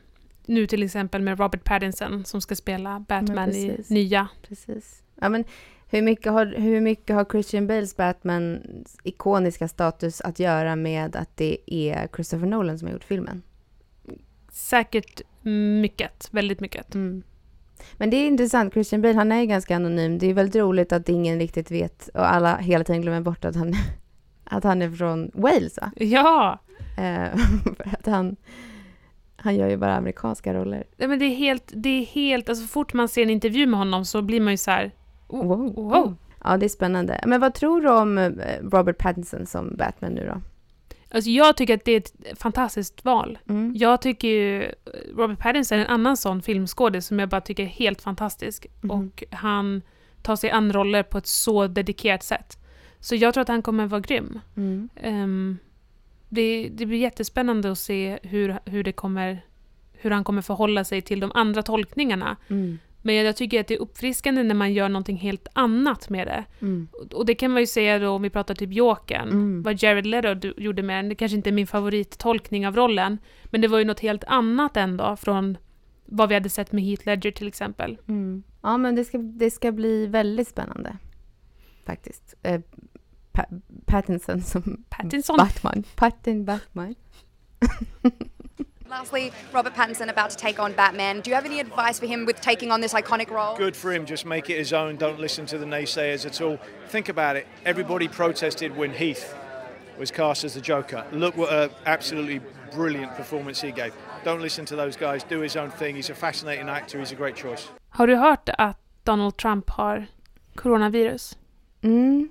nu 0.47 0.67
till 0.67 0.83
exempel 0.83 1.23
med 1.23 1.39
Robert 1.39 1.65
Pattinson 1.65 2.25
som 2.25 2.41
ska 2.41 2.57
spela 2.57 3.01
Batman 3.09 3.51
i 3.53 3.85
nya. 3.89 4.29
Precis. 4.49 5.03
Ja, 5.21 5.29
men 5.29 5.45
hur 5.91 6.03
mycket, 6.03 6.33
har, 6.33 6.47
hur 6.47 6.81
mycket 6.81 7.17
har 7.17 7.25
Christian 7.25 7.67
Bales 7.67 7.97
Batman 7.97 8.61
ikoniska 9.03 9.69
status 9.69 10.21
att 10.21 10.39
göra 10.39 10.77
med 10.77 11.17
att 11.17 11.37
det 11.37 11.57
är 11.67 12.09
Christopher 12.15 12.47
Nolan 12.47 12.79
som 12.79 12.89
har 12.89 12.93
gjort 12.93 13.05
filmen? 13.05 13.43
Säkert 14.53 15.21
mycket, 15.81 16.29
väldigt 16.31 16.61
mycket. 16.61 16.95
Mm. 16.95 17.23
Men 17.97 18.11
det 18.11 18.17
är 18.17 18.27
intressant, 18.27 18.73
Christian 18.73 19.03
Bale 19.03 19.15
han 19.15 19.33
är 19.33 19.41
ju 19.41 19.47
ganska 19.47 19.77
anonym. 19.77 20.19
Det 20.19 20.27
är 20.31 20.35
väldigt 20.35 20.57
roligt 20.63 20.93
att 20.93 21.09
ingen 21.09 21.39
riktigt 21.39 21.71
vet 21.71 22.09
och 22.09 22.33
alla 22.33 22.57
hela 22.57 22.85
tiden 22.85 23.03
glömmer 23.03 23.21
bort 23.21 23.45
att 23.45 23.57
han, 23.57 23.75
att 24.45 24.65
han 24.65 24.83
är 24.83 24.91
från 24.91 25.31
Wales 25.35 25.79
va? 25.81 25.91
Ja! 25.97 26.59
Eh, 26.99 27.39
för 27.77 27.89
att 27.99 28.07
han, 28.07 28.37
han 29.37 29.57
gör 29.57 29.69
ju 29.69 29.77
bara 29.77 29.97
amerikanska 29.97 30.55
roller. 30.55 30.85
Nej, 30.97 31.09
men 31.09 31.19
det 31.19 31.25
är 31.25 31.35
helt, 31.37 31.73
det 31.75 31.89
är 31.89 32.05
helt, 32.05 32.49
alltså 32.49 32.65
så 32.65 32.69
fort 32.69 32.93
man 32.95 33.09
ser 33.09 33.23
en 33.23 33.31
intervju 33.31 33.67
med 33.67 33.79
honom 33.79 34.05
så 34.05 34.23
blir 34.23 34.41
man 34.41 34.53
ju 34.53 34.57
så 34.57 34.71
här. 34.71 34.93
oh, 35.29 35.47
Wow. 35.47 35.75
wow. 35.75 36.17
Ja, 36.45 36.57
det 36.57 36.67
är 36.67 36.69
spännande. 36.69 37.21
Men 37.27 37.41
vad 37.41 37.55
tror 37.55 37.81
du 37.81 37.91
om 37.91 38.19
eh, 38.19 38.31
Robert 38.63 38.99
Pattinson 38.99 39.47
som 39.47 39.77
Batman 39.77 40.13
nu 40.13 40.27
då? 40.27 40.41
Alltså 41.15 41.31
jag 41.31 41.57
tycker 41.57 41.75
att 41.75 41.85
det 41.85 41.93
är 41.93 41.97
ett 41.97 42.39
fantastiskt 42.39 43.05
val. 43.05 43.39
Mm. 43.49 43.73
Jag 43.77 44.03
tycker 44.03 44.29
ju 44.29 44.73
Robert 45.17 45.39
Pattinson 45.39 45.79
är 45.79 45.83
en 45.83 45.91
annan 45.91 46.17
sån 46.17 46.43
filmskådis 46.43 47.07
som 47.07 47.19
jag 47.19 47.29
bara 47.29 47.41
tycker 47.41 47.63
är 47.63 47.67
helt 47.67 48.03
fantastisk. 48.03 48.67
Mhm. 48.81 48.91
Och 48.91 49.25
han 49.31 49.83
tar 50.23 50.37
sig 50.37 50.51
an 50.51 50.73
roller 50.73 51.03
på 51.03 51.19
ett 51.19 51.27
så 51.27 51.67
dedikerat 51.67 52.23
sätt. 52.23 52.59
Så 53.01 53.15
jag 53.15 53.35
tror 53.35 53.43
att 53.43 53.49
han 53.49 53.63
kommer 53.63 53.87
vara 53.87 54.01
grym. 54.01 54.41
Mm. 54.57 54.89
Ehm, 54.97 55.59
det, 56.29 56.69
det 56.73 56.87
blir 56.87 56.99
jättespännande 56.99 57.73
att 57.73 57.79
se 57.79 58.19
hur, 58.23 58.59
hur, 58.65 58.85
det 58.85 58.93
kommer, 58.93 59.45
hur 59.93 60.11
han 60.11 60.25
kommer 60.25 60.43
förhålla 60.43 60.85
sig 60.85 61.03
till 61.03 61.21
de 61.21 61.33
andra 61.35 61.63
tolkningarna. 61.63 62.37
Men 63.07 63.15
jag 63.15 63.37
tycker 63.37 63.61
att 63.61 63.67
det 63.69 63.75
är 63.75 63.79
uppfriskande 63.81 64.43
när 64.43 64.55
man 64.55 64.73
gör 64.73 64.89
någonting 64.89 65.17
helt 65.17 65.49
annat 65.53 66.09
med 66.11 66.27
det. 66.27 66.45
Mm. 66.61 66.89
Och- 67.15 67.27
det 67.27 67.35
kan 67.35 67.51
man 67.51 67.61
ju 67.63 67.67
säga 67.67 67.99
då 67.99 68.09
om 68.11 68.23
vi 68.23 68.31
pratar 68.31 68.55
typ 68.55 68.73
Jokern, 68.73 69.29
Mm. 69.29 69.63
vad 69.63 69.83
Jared 69.83 70.07
Leto 70.07 70.53
gjorde 70.57 70.83
med 70.83 70.97
den. 70.99 71.09
Det 71.09 71.15
kanske 71.15 71.37
inte 71.37 71.51
är 71.51 71.53
min 71.53 71.67
favorittolkning 71.67 72.67
av 72.67 72.77
rollen, 72.77 73.19
men 73.45 73.61
det 73.61 73.69
var 73.69 73.79
ju 73.79 73.85
något 73.85 74.01
helt 74.01 74.25
annat 74.25 74.77
ändå 74.77 75.17
från 75.17 75.57
vad 76.07 76.29
vi 76.29 76.35
hade 76.35 76.49
sett 76.49 76.73
med 76.73 76.85
Heath 76.85 77.07
Ledger 77.07 77.31
till 77.31 77.49
exempel. 77.49 77.99
Mm. 78.09 78.43
Ja, 78.63 78.77
men 78.77 78.95
det 78.95 79.05
ska, 79.05 79.19
det 79.19 79.51
ska 79.51 79.73
bli 79.73 80.07
väldigt 80.07 80.49
spännande. 80.49 80.97
Faktiskt. 81.87 82.35
Eh, 82.43 82.61
pa 83.33 83.45
Pattinson 83.87 84.43
som 84.43 84.85
Pattinson. 84.89 85.37
Batman. 85.37 85.85
Pattin 85.97 86.45
Batman. 86.45 86.95
Lastly, 88.95 89.33
Robert 89.53 89.75
Pattinson 89.75 90.09
about 90.09 90.31
to 90.31 90.37
take 90.37 90.61
on 90.61 90.73
Batman. 90.73 91.21
Do 91.21 91.29
you 91.29 91.35
have 91.35 91.45
any 91.45 91.59
advice 91.59 91.99
for 91.99 92.07
him 92.07 92.25
with 92.27 92.41
taking 92.41 92.71
on 92.71 92.81
this 92.81 92.95
iconic 92.95 93.29
role? 93.29 93.57
Good 93.57 93.75
for 93.75 93.93
him. 93.93 94.07
Just 94.07 94.25
make 94.25 94.49
it 94.51 94.57
his 94.57 94.73
own. 94.73 94.95
Don't 94.95 95.19
listen 95.19 95.47
to 95.47 95.59
the 95.59 95.67
naysayers 95.67 96.25
at 96.25 96.41
all. 96.41 96.61
Think 96.91 97.09
about 97.09 97.35
it. 97.35 97.49
Everybody 97.65 98.07
protested 98.07 98.77
when 98.77 98.93
Heath 98.93 99.35
was 99.99 100.13
cast 100.13 100.45
as 100.45 100.55
the 100.55 100.61
Joker. 100.61 101.05
Look 101.11 101.37
what 101.37 101.53
an 101.53 101.71
absolutely 101.87 102.41
brilliant 102.73 103.17
performance 103.17 103.61
he 103.61 103.73
gave. 103.73 103.93
Don't 104.25 104.41
listen 104.41 104.65
to 104.67 104.77
those 104.77 104.97
guys. 104.97 105.25
Do 105.25 105.41
his 105.41 105.57
own 105.57 105.73
thing. 105.73 105.97
He's 105.97 106.11
a 106.11 106.15
fascinating 106.15 106.69
actor. 106.69 107.01
He's 107.01 107.11
a 107.11 107.17
great 107.17 107.35
choice. 107.37 107.69
Har 107.89 108.07
du 108.07 108.17
hört 108.17 108.49
att 108.59 108.79
Donald 109.05 109.37
Trump 109.37 109.71
har 109.71 110.07
coronavirus? 110.55 111.39
Mm, 111.83 112.29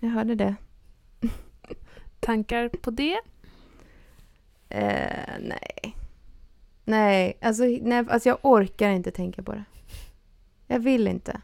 jag 0.00 0.08
hörde 0.08 0.34
det. 0.34 0.54
Tankar 2.20 2.68
på 2.68 2.90
det? 2.90 3.20
Eh, 4.68 5.38
nej. 5.40 5.93
Nej, 6.84 7.38
alltså, 7.40 7.64
nej, 7.64 8.04
alltså 8.08 8.28
jag 8.28 8.38
orkar 8.42 8.90
inte 8.90 9.10
tänka 9.10 9.42
på 9.42 9.52
det. 9.52 9.64
Jag 10.66 10.78
vill 10.78 11.08
inte 11.08 11.40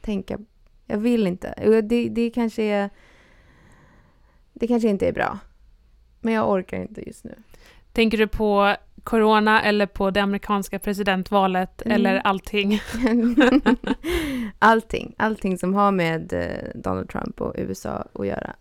tänka. 0.00 0.38
Jag 0.86 0.98
vill 0.98 1.26
inte. 1.26 1.54
Det, 1.82 2.08
det 2.08 2.30
kanske 2.30 2.62
är... 2.62 2.90
Det 4.52 4.66
kanske 4.66 4.88
inte 4.88 5.08
är 5.08 5.12
bra. 5.12 5.38
Men 6.20 6.34
jag 6.34 6.50
orkar 6.50 6.76
inte 6.82 7.06
just 7.06 7.24
nu. 7.24 7.34
Tänker 7.92 8.18
du 8.18 8.26
på 8.26 8.76
corona 9.04 9.62
eller 9.62 9.86
på 9.86 10.10
det 10.10 10.20
amerikanska 10.20 10.78
presidentvalet 10.78 11.82
Mm. 11.82 11.94
eller 11.94 12.16
allting? 12.16 12.80
allting. 14.58 15.14
Allting 15.18 15.58
som 15.58 15.74
har 15.74 15.92
med 15.92 16.32
eh, 16.32 16.80
Donald 16.80 17.08
Trump 17.08 17.40
och 17.40 17.54
USA 17.58 18.06
att 18.12 18.26
göra. 18.26 18.54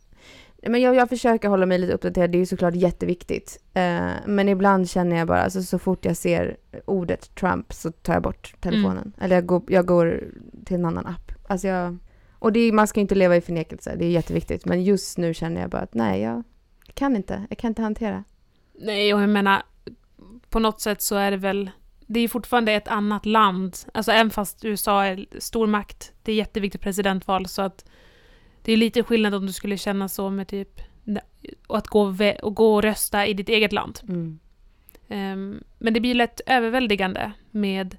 Men 0.61 0.81
jag, 0.81 0.95
jag 0.95 1.09
försöker 1.09 1.49
hålla 1.49 1.65
mig 1.65 1.77
lite 1.77 1.93
uppdaterad. 1.93 2.31
Det 2.31 2.37
är 2.37 2.39
ju 2.39 2.45
såklart 2.45 2.75
jätteviktigt. 2.75 3.59
Eh, 3.73 4.11
men 4.25 4.49
ibland 4.49 4.89
känner 4.89 5.15
jag 5.15 5.27
bara, 5.27 5.41
alltså, 5.41 5.63
så 5.63 5.79
fort 5.79 6.05
jag 6.05 6.17
ser 6.17 6.57
ordet 6.85 7.35
Trump 7.35 7.73
så 7.73 7.91
tar 7.91 8.13
jag 8.13 8.23
bort 8.23 8.55
telefonen. 8.59 8.97
Mm. 8.97 9.13
Eller 9.21 9.35
jag 9.35 9.45
går, 9.45 9.63
jag 9.67 9.85
går 9.85 10.23
till 10.65 10.75
en 10.75 10.85
annan 10.85 11.05
app. 11.05 11.31
Alltså 11.47 11.67
jag, 11.67 11.97
och 12.39 12.53
det 12.53 12.59
är, 12.59 12.71
man 12.71 12.87
ska 12.87 12.99
ju 12.99 13.01
inte 13.01 13.15
leva 13.15 13.35
i 13.35 13.41
förnekelse. 13.41 13.95
Det 13.97 14.05
är 14.05 14.09
jätteviktigt. 14.09 14.65
Men 14.65 14.83
just 14.83 15.17
nu 15.17 15.33
känner 15.33 15.61
jag 15.61 15.69
bara 15.69 15.81
att 15.81 15.93
nej, 15.93 16.21
jag 16.21 16.43
kan 16.93 17.15
inte. 17.15 17.45
Jag 17.49 17.57
kan 17.57 17.67
inte 17.67 17.81
hantera. 17.81 18.23
Nej, 18.79 19.13
och 19.13 19.21
jag 19.21 19.29
menar, 19.29 19.63
på 20.49 20.59
något 20.59 20.81
sätt 20.81 21.01
så 21.01 21.15
är 21.15 21.31
det 21.31 21.37
väl, 21.37 21.71
det 22.07 22.19
är 22.19 22.27
fortfarande 22.27 22.71
ett 22.71 22.87
annat 22.87 23.25
land. 23.25 23.77
Alltså 23.93 24.11
även 24.11 24.29
fast 24.29 24.65
USA 24.65 25.05
är 25.05 25.25
stormakt, 25.39 26.13
det 26.23 26.31
är 26.31 26.35
jätteviktigt 26.35 26.81
presidentval 26.81 27.47
så 27.47 27.61
att 27.61 27.85
det 28.67 28.73
är 28.73 28.77
lite 28.77 29.03
skillnad 29.03 29.35
om 29.35 29.45
du 29.45 29.53
skulle 29.53 29.77
känna 29.77 30.07
så 30.07 30.29
med 30.29 30.47
typ 30.47 30.81
att 31.67 31.87
gå 31.87 32.15
och, 32.41 32.55
gå 32.55 32.75
och 32.75 32.83
rösta 32.83 33.25
i 33.25 33.33
ditt 33.33 33.49
eget 33.49 33.73
land. 33.73 33.99
Mm. 34.03 34.39
Ehm, 35.07 35.63
men 35.77 35.93
det 35.93 35.99
blir 35.99 36.15
lätt 36.15 36.41
överväldigande 36.45 37.31
med 37.51 37.97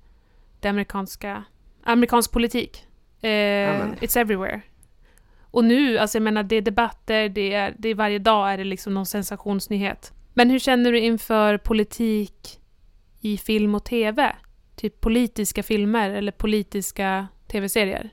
det 0.61 0.69
amerikanska, 0.69 1.45
amerikansk 1.83 2.33
politik. 2.33 2.87
Men. 3.21 3.95
It's 3.95 4.19
everywhere. 4.19 4.61
Och 5.51 5.65
nu, 5.65 5.99
alltså 5.99 6.19
jag 6.19 6.23
menar, 6.23 6.43
det 6.43 6.57
är 6.57 6.63
debatter, 6.63 7.29
det 7.29 7.53
är, 7.53 7.75
det 7.79 7.89
är 7.89 7.95
varje 7.95 8.19
dag 8.19 8.53
är 8.53 8.59
det 8.59 8.65
liksom 8.65 8.95
någon 8.95 9.07
sensationsnyhet. 9.07 10.13
Men 10.35 10.51
hur 10.51 10.59
känner 10.59 10.93
du 10.93 10.99
inför 10.99 11.59
politik 11.59 12.61
i 13.21 13.39
film 13.39 13.75
och 13.75 13.85
tv? 13.85 14.37
Typ 14.77 15.01
politiska 15.01 15.63
filmer 15.63 16.11
eller 16.11 16.33
politiska 16.33 17.29
tv-serier? 17.47 18.11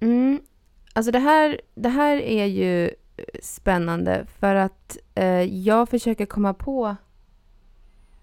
Mm. 0.00 0.40
Alltså 0.96 1.12
det 1.12 1.18
här, 1.18 1.60
det 1.74 1.88
här 1.88 2.16
är 2.16 2.44
ju 2.44 2.90
spännande 3.42 4.26
för 4.38 4.54
att 4.54 4.98
eh, 5.14 5.42
jag 5.42 5.88
försöker 5.88 6.26
komma 6.26 6.54
på 6.54 6.96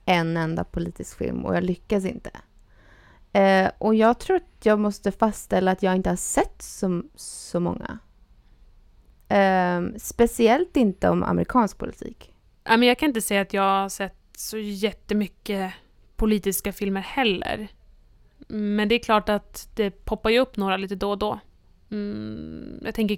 en 0.06 0.38
enda 0.38 0.64
politisk 0.64 1.18
film 1.18 1.46
och 1.46 1.56
jag 1.56 1.64
lyckas 1.64 2.06
inte. 2.06 2.32
Eh, 3.34 3.72
och 3.78 3.96
jag 3.96 4.20
tror 4.20 4.36
att 4.36 4.66
jag 4.66 4.80
måste 4.80 5.12
fastställa 5.12 5.72
att 5.72 5.84
jag 5.84 5.96
inte 5.96 6.10
har 6.10 6.16
sett 6.16 6.62
så, 6.62 7.04
så 7.16 7.60
många. 7.60 8.00
Eh, 9.30 9.98
speciellt 9.98 10.78
inte 10.78 11.10
om 11.10 11.24
amerikansk 11.24 11.78
politik. 11.78 12.34
Ja, 12.64 12.78
men 12.78 12.88
jag 12.88 13.00
kan 13.00 13.10
inte 13.10 13.22
säga 13.22 13.42
att 13.42 13.54
jag 13.54 13.82
har 13.82 13.90
sett 13.90 14.18
så 14.38 14.58
jättemycket 14.58 15.74
politiska 16.16 16.74
filmer 16.74 17.02
heller. 17.02 17.68
Men 18.48 18.88
det 18.90 18.96
är 18.96 19.00
klart 19.00 19.30
att 19.30 19.70
det 19.76 20.06
poppar 20.06 20.30
ju 20.30 20.40
upp 20.40 20.58
några 20.58 20.78
lite 20.78 20.96
då 20.96 21.10
och 21.10 21.18
då. 21.18 21.40
Mm, 21.94 22.80
jag 22.86 22.96
tänker 22.96 23.18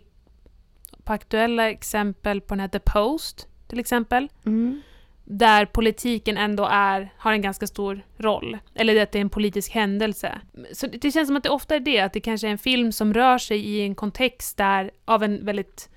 på 1.03 1.13
aktuella 1.13 1.69
exempel 1.69 2.41
på 2.41 2.53
den 2.53 2.59
här 2.59 2.67
The 2.67 2.79
Post, 2.79 3.47
till 3.67 3.79
exempel. 3.79 4.27
Mm. 4.45 4.81
Där 5.23 5.65
politiken 5.65 6.37
ändå 6.37 6.67
är, 6.71 7.13
har 7.17 7.33
en 7.33 7.41
ganska 7.41 7.67
stor 7.67 8.05
roll. 8.17 8.57
Eller 8.73 9.01
att 9.01 9.11
det 9.11 9.19
är 9.19 9.21
en 9.21 9.29
politisk 9.29 9.71
händelse. 9.71 10.41
Så 10.73 10.87
det 10.87 11.11
känns 11.11 11.27
som 11.27 11.35
att 11.35 11.43
det 11.43 11.49
ofta 11.49 11.75
är 11.75 11.79
det, 11.79 11.99
att 11.99 12.13
det 12.13 12.19
kanske 12.19 12.47
är 12.47 12.51
en 12.51 12.57
film 12.57 12.91
som 12.91 13.13
rör 13.13 13.37
sig 13.37 13.59
i 13.59 13.81
en 13.81 13.95
kontext 13.95 14.57
där, 14.57 14.91
av 15.05 15.23
en 15.23 15.45
väldigt 15.45 15.89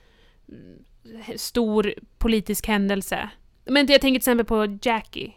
mm, 0.49 0.85
stor 1.37 1.95
politisk 2.19 2.67
händelse. 2.67 3.31
Men 3.65 3.87
jag 3.87 4.01
tänker 4.01 4.09
till 4.09 4.17
exempel 4.17 4.47
på 4.47 4.79
Jackie. 4.83 5.33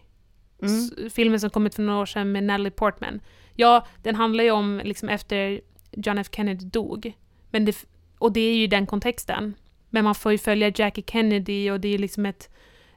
Mm. 0.61 1.09
Filmen 1.09 1.39
som 1.39 1.49
kom 1.49 1.65
ut 1.65 1.75
för 1.75 1.83
några 1.83 1.99
år 1.99 2.05
sedan 2.05 2.31
med 2.31 2.43
Natalie 2.43 2.71
Portman. 2.71 3.19
Ja, 3.55 3.87
den 4.03 4.15
handlar 4.15 4.43
ju 4.43 4.51
om 4.51 4.81
liksom 4.83 5.09
efter 5.09 5.61
John 5.91 6.17
F 6.17 6.27
Kennedy 6.31 6.65
dog. 6.65 7.13
Men 7.51 7.65
det, 7.65 7.85
och 8.17 8.31
det 8.31 8.41
är 8.41 8.55
ju 8.55 8.67
den 8.67 8.85
kontexten. 8.85 9.53
Men 9.89 10.03
man 10.03 10.15
får 10.15 10.31
ju 10.31 10.37
följa 10.37 10.71
Jackie 10.75 11.03
Kennedy 11.07 11.71
och 11.71 11.79
det 11.79 11.87
är 11.93 11.97
liksom 11.97 12.25
ett, 12.25 12.49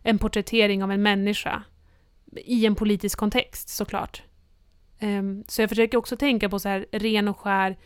en 0.02 0.18
porträttering 0.18 0.82
av 0.82 0.92
en 0.92 1.02
människa. 1.02 1.62
I 2.36 2.66
en 2.66 2.74
politisk 2.74 3.18
kontext 3.18 3.68
såklart. 3.68 4.22
Ehm, 4.98 5.44
så 5.48 5.62
jag 5.62 5.68
försöker 5.68 5.98
också 5.98 6.16
tänka 6.16 6.48
på 6.48 6.58
så 6.58 6.68
här 6.68 6.86
ren 6.92 7.28
och 7.28 7.38
skär 7.38 7.76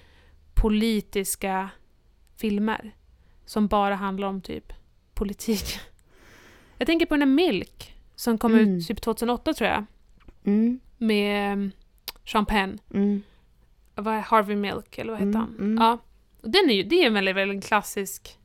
politiska 0.55 1.71
filmer. 2.37 2.95
Som 3.47 3.67
bara 3.67 3.95
handlar 3.95 4.29
om 4.29 4.41
typ 4.41 4.73
politik. 5.15 5.79
Jag 6.79 6.87
tänker 6.87 7.07
på 7.07 7.15
den 7.15 7.29
här 7.29 7.37
Milk 7.37 7.95
som 8.15 8.39
kom 8.39 8.55
Mm. 8.55 8.77
ut 8.77 8.87
typ 8.87 9.01
2008 9.01 9.55
tror 9.55 9.71
jag. 9.71 9.85
Mm. 10.45 10.81
Med 10.99 11.53
um, 11.53 11.71
Sean 12.25 12.47
Penn. 12.47 12.79
Mm. 12.95 13.23
Vad 13.95 14.15
är 14.15 14.21
Harvey 14.21 14.57
Milk 14.57 14.99
eller 14.99 15.13
vad 15.13 15.21
heter 15.21 15.29
Mm, 15.39 15.41
han? 15.41 15.57
mm. 15.59 15.77
Ja. 15.83 15.99
Och 16.43 16.51
den 16.51 16.71
är 16.71 16.75
ju, 16.75 16.83
det 16.83 17.03
är 17.03 17.07
en 17.07 17.15
väldigt, 17.15 17.37
väldigt 17.37 17.65
klassisk 17.65 18.39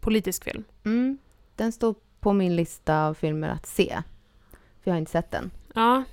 politisk 0.00 0.44
film. 0.44 0.64
Mm. 0.84 1.18
Den 1.56 1.72
står 1.72 1.94
på 2.20 2.32
min 2.32 2.56
lista 2.56 3.06
av 3.06 3.14
filmer 3.14 3.48
att 3.48 3.66
se. 3.66 4.02
För 4.52 4.90
jag 4.90 4.92
har 4.92 4.98
inte 4.98 5.10
sett 5.10 5.30
den. 5.30 5.50
Ja. 5.74 6.04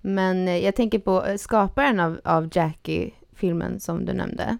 Men 0.00 0.48
eh, 0.48 0.56
jag 0.56 0.76
tänker 0.76 0.98
på 0.98 1.26
eh, 1.26 1.36
skaparen 1.36 2.00
av, 2.00 2.20
av 2.24 2.48
Jackie-filmen 2.52 3.80
som 3.80 4.04
du 4.04 4.12
nämnde. 4.12 4.58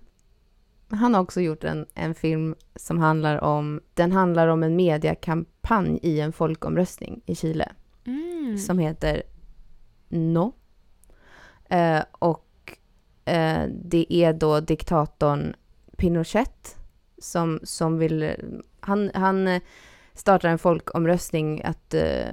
Han 0.91 1.15
har 1.15 1.23
också 1.23 1.41
gjort 1.41 1.65
en, 1.65 1.87
en 1.95 2.15
film 2.15 2.55
som 2.77 2.99
handlar 2.99 3.45
om, 3.45 3.81
den 3.95 4.13
handlar 4.13 4.49
om 4.49 4.63
en 4.63 4.77
mediakampanj 4.77 5.99
i 6.03 6.21
en 6.21 6.33
folkomröstning 6.33 7.21
i 7.27 7.35
Chile. 7.35 7.73
Mm. 8.05 8.59
Som 8.59 8.79
heter 8.79 9.23
No. 10.09 10.55
Eh, 11.69 12.03
och 12.13 12.79
eh, 13.25 13.69
det 13.85 14.07
är 14.15 14.33
då 14.33 14.61
diktatorn 14.61 15.55
Pinochet 15.99 16.77
som, 17.19 17.61
som 17.63 17.99
vill, 17.99 18.35
han, 18.81 19.11
han 19.15 19.49
eh, 19.49 19.63
startar 20.15 20.49
en 20.49 20.59
folkomröstning 20.59 21.63
att 21.65 21.95
eh, 21.95 22.27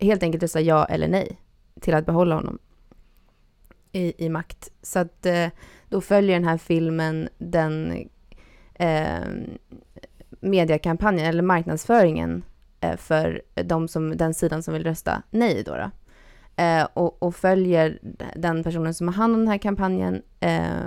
helt 0.00 0.22
enkelt 0.22 0.42
rösta 0.42 0.60
ja 0.60 0.84
eller 0.84 1.08
nej 1.08 1.40
till 1.80 1.94
att 1.94 2.06
behålla 2.06 2.34
honom 2.34 2.58
i, 3.92 4.26
i 4.26 4.28
makt. 4.28 4.72
Så 4.82 4.98
att 4.98 5.26
eh, 5.26 5.48
då 5.88 6.00
följer 6.00 6.36
den 6.36 6.48
här 6.48 6.58
filmen 6.58 7.28
den 7.38 8.08
eh, 8.74 9.26
mediekampanjen 10.40 11.26
eller 11.26 11.42
marknadsföringen 11.42 12.42
eh, 12.80 12.96
för 12.96 13.42
de 13.54 13.88
som, 13.88 14.16
den 14.16 14.34
sidan 14.34 14.62
som 14.62 14.74
vill 14.74 14.84
rösta 14.84 15.22
nej 15.30 15.62
då. 15.66 15.76
då. 15.76 15.90
Eh, 16.62 16.88
och, 16.94 17.22
och 17.22 17.36
följer 17.36 17.98
den 18.36 18.64
personen 18.64 18.94
som 18.94 19.08
har 19.08 19.14
hand 19.14 19.34
om 19.34 19.40
den 19.40 19.48
här 19.48 19.58
kampanjen 19.58 20.22
eh, 20.40 20.82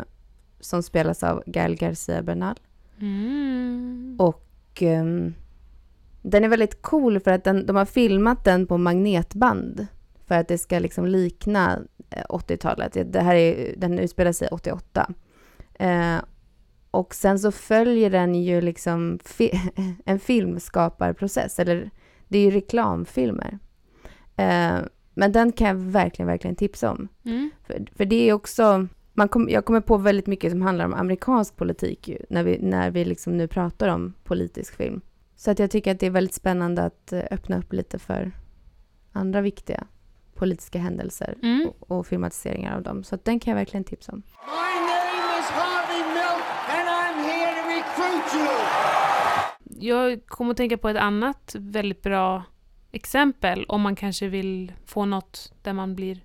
som 0.62 0.84
spelas 0.84 1.24
av 1.24 1.44
Gael 1.46 1.76
Garcia 1.76 2.22
Bernal. 2.22 2.60
Mm. 3.00 4.16
Och 4.20 4.48
ehm, 4.80 5.34
den 6.22 6.44
är 6.44 6.48
väldigt 6.48 6.82
cool 6.82 7.20
för 7.20 7.32
att 7.32 7.44
den, 7.44 7.66
de 7.66 7.76
har 7.76 7.86
filmat 7.86 8.44
den 8.44 8.68
på 8.68 8.78
magnetband 8.78 9.88
för 10.28 10.36
att 10.36 10.48
det 10.48 10.58
ska 10.58 10.80
liksom 10.80 11.06
likna 11.06 11.80
eh, 12.10 12.24
80-talet. 12.30 12.98
Det 13.14 13.22
här 13.22 13.36
är, 13.36 13.76
den 13.78 14.00
utspelar 14.00 14.32
sig 14.32 14.48
88. 14.52 15.14
Eh, 15.74 16.18
och 16.92 17.16
sen 17.16 17.40
så 17.40 17.52
följer 17.52 18.10
den 18.10 18.36
ju 18.36 18.62
liksom 18.62 19.20
fi 19.26 19.62
en 20.06 20.20
filmskaparprocess, 20.20 21.60
eller 21.60 21.90
det 22.28 22.38
är 22.38 22.44
ju 22.44 22.52
reklamfilmer. 22.52 23.60
Eh, 24.36 24.80
men 25.14 25.32
den 25.32 25.52
kan 25.52 25.68
jag 25.68 25.76
verkligen, 25.76 26.28
verkligen 26.28 26.56
tipsa 26.56 26.92
om. 26.92 27.08
Mm. 27.26 27.52
För, 27.64 27.86
för 27.96 28.06
det 28.06 28.30
är 28.30 28.34
också, 28.34 28.88
man 29.22 29.30
kom, 29.30 29.50
jag 29.50 29.66
kommer 29.66 29.82
på 29.82 29.98
väldigt 29.98 30.28
mycket 30.28 30.52
som 30.52 30.62
handlar 30.62 30.86
om 30.86 30.94
amerikansk 30.94 31.56
politik 31.58 32.08
ju, 32.08 32.18
när 32.30 32.44
vi, 32.44 32.58
när 32.62 32.92
vi 32.92 33.06
liksom 33.06 33.38
nu 33.38 33.48
pratar 33.48 33.88
om 33.88 34.14
politisk 34.24 34.76
film. 34.76 35.02
Så 35.36 35.52
att 35.52 35.60
jag 35.60 35.72
tycker 35.72 35.92
att 35.92 36.00
det 36.00 36.06
är 36.06 36.12
väldigt 36.12 36.34
spännande 36.34 36.84
att 36.84 37.14
eh, 37.14 37.24
öppna 37.32 37.58
upp 37.58 37.74
lite 37.74 38.00
för 38.00 38.32
andra 39.12 39.42
viktiga 39.42 39.88
politiska 40.36 40.80
händelser 40.80 41.36
Mm. 41.44 41.68
och, 41.68 41.92
och 41.98 42.08
filmatiseringar 42.08 42.76
av 42.76 42.84
dem. 42.84 43.04
Så 43.04 43.16
att 43.16 43.26
den 43.26 43.40
kan 43.40 43.52
jag 43.52 43.56
verkligen 43.56 43.84
tipsa 43.84 44.12
om. 44.12 44.18
My 44.18 44.76
name 44.92 45.40
is 45.40 45.46
Harvey 45.50 46.04
Milk, 46.14 46.46
and 46.70 46.88
I'm 46.90 47.18
here 47.30 47.54
to 47.62 47.68
recruit 47.68 48.34
you. 48.36 49.90
jag 49.92 50.26
kommer 50.26 50.52
att 50.52 50.58
tänka 50.58 50.78
på 50.78 50.90
ett 50.90 50.98
annat 50.98 51.56
väldigt 51.60 52.02
bra 52.02 52.44
exempel 52.92 53.66
om 53.68 53.82
man 53.82 53.96
kanske 53.96 54.28
vill 54.28 54.72
få 54.86 55.06
något 55.06 55.54
där 55.62 55.74
man 55.74 55.96
blir 55.96 56.20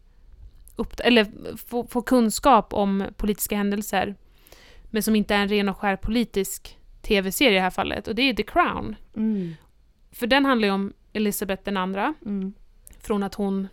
upp, 0.76 1.00
eller 1.04 1.26
få, 1.56 1.86
få 1.86 2.02
kunskap 2.02 2.72
om 2.74 3.04
politiska 3.16 3.56
händelser 3.56 4.14
men 4.90 5.02
som 5.02 5.16
inte 5.16 5.34
är 5.34 5.42
en 5.42 5.48
ren 5.48 5.68
och 5.68 5.76
skär 5.76 5.96
politisk 5.96 6.78
tv-serie 7.02 7.52
i 7.52 7.54
det 7.54 7.60
här 7.60 7.70
fallet 7.70 8.08
och 8.08 8.14
det 8.14 8.22
är 8.22 8.34
The 8.34 8.42
Crown. 8.42 8.96
Mm. 9.16 9.54
För 10.12 10.26
den 10.26 10.44
handlar 10.44 10.68
ju 10.68 10.74
om 10.74 10.92
Elizabeth 11.12 11.62
den 11.64 11.76
andra 11.76 12.14
Mm. 12.24 12.54
från 13.00 13.22
att 13.22 13.34
hon 13.34 13.68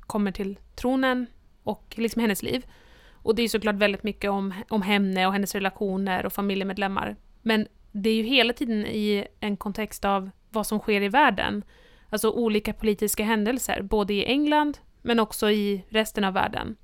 kommer 0.00 0.32
till 0.32 0.58
tronen 0.76 1.26
och 1.62 1.94
liksom 1.96 2.20
hennes 2.22 2.42
liv. 2.42 2.66
Och 3.12 3.34
det 3.34 3.40
är 3.42 3.44
ju 3.44 3.48
såklart 3.48 3.74
väldigt 3.74 4.02
mycket 4.02 4.30
om, 4.30 4.54
om 4.68 4.82
henne 4.82 5.26
och 5.26 5.32
hennes 5.32 5.54
relationer 5.54 6.26
och 6.26 6.32
familjemedlemmar. 6.32 7.16
Men 7.42 7.66
det 7.92 8.10
är 8.10 8.14
ju 8.14 8.22
hela 8.22 8.52
tiden 8.52 8.86
i 8.86 9.26
en 9.40 9.56
kontext 9.56 10.04
av 10.04 10.30
vad 10.50 10.66
som 10.66 10.78
sker 10.78 11.02
i 11.02 11.08
världen. 11.08 11.62
Alltså 12.10 12.30
olika 12.30 12.72
politiska 12.72 13.24
händelser, 13.24 13.82
både 13.82 14.14
i 14.14 14.24
England 14.24 14.78
men 15.02 15.20
också 15.20 15.50
i 15.50 15.84
resten 15.88 16.24
av 16.24 16.34
världen. 16.34 16.76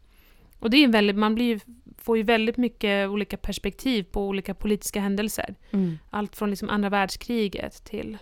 Och 0.59 0.71
det 0.71 0.85
är 0.85 0.89
väldigt, 0.89 1.17
man 1.17 1.35
blir 1.35 1.61
får 1.99 2.17
ju 2.17 2.23
väldigt 2.23 2.57
mycket 2.57 3.09
olika 3.09 3.37
perspektiv 3.37 4.03
på 4.03 4.29
olika 4.29 4.55
politiska 4.55 5.01
händelser. 5.01 5.55
Mm. 5.71 5.99
Allt 6.11 6.37
från 6.37 6.51
liksom 6.51 6.71
andra 6.71 6.91
världskriget 6.91 7.85
till 7.85 8.19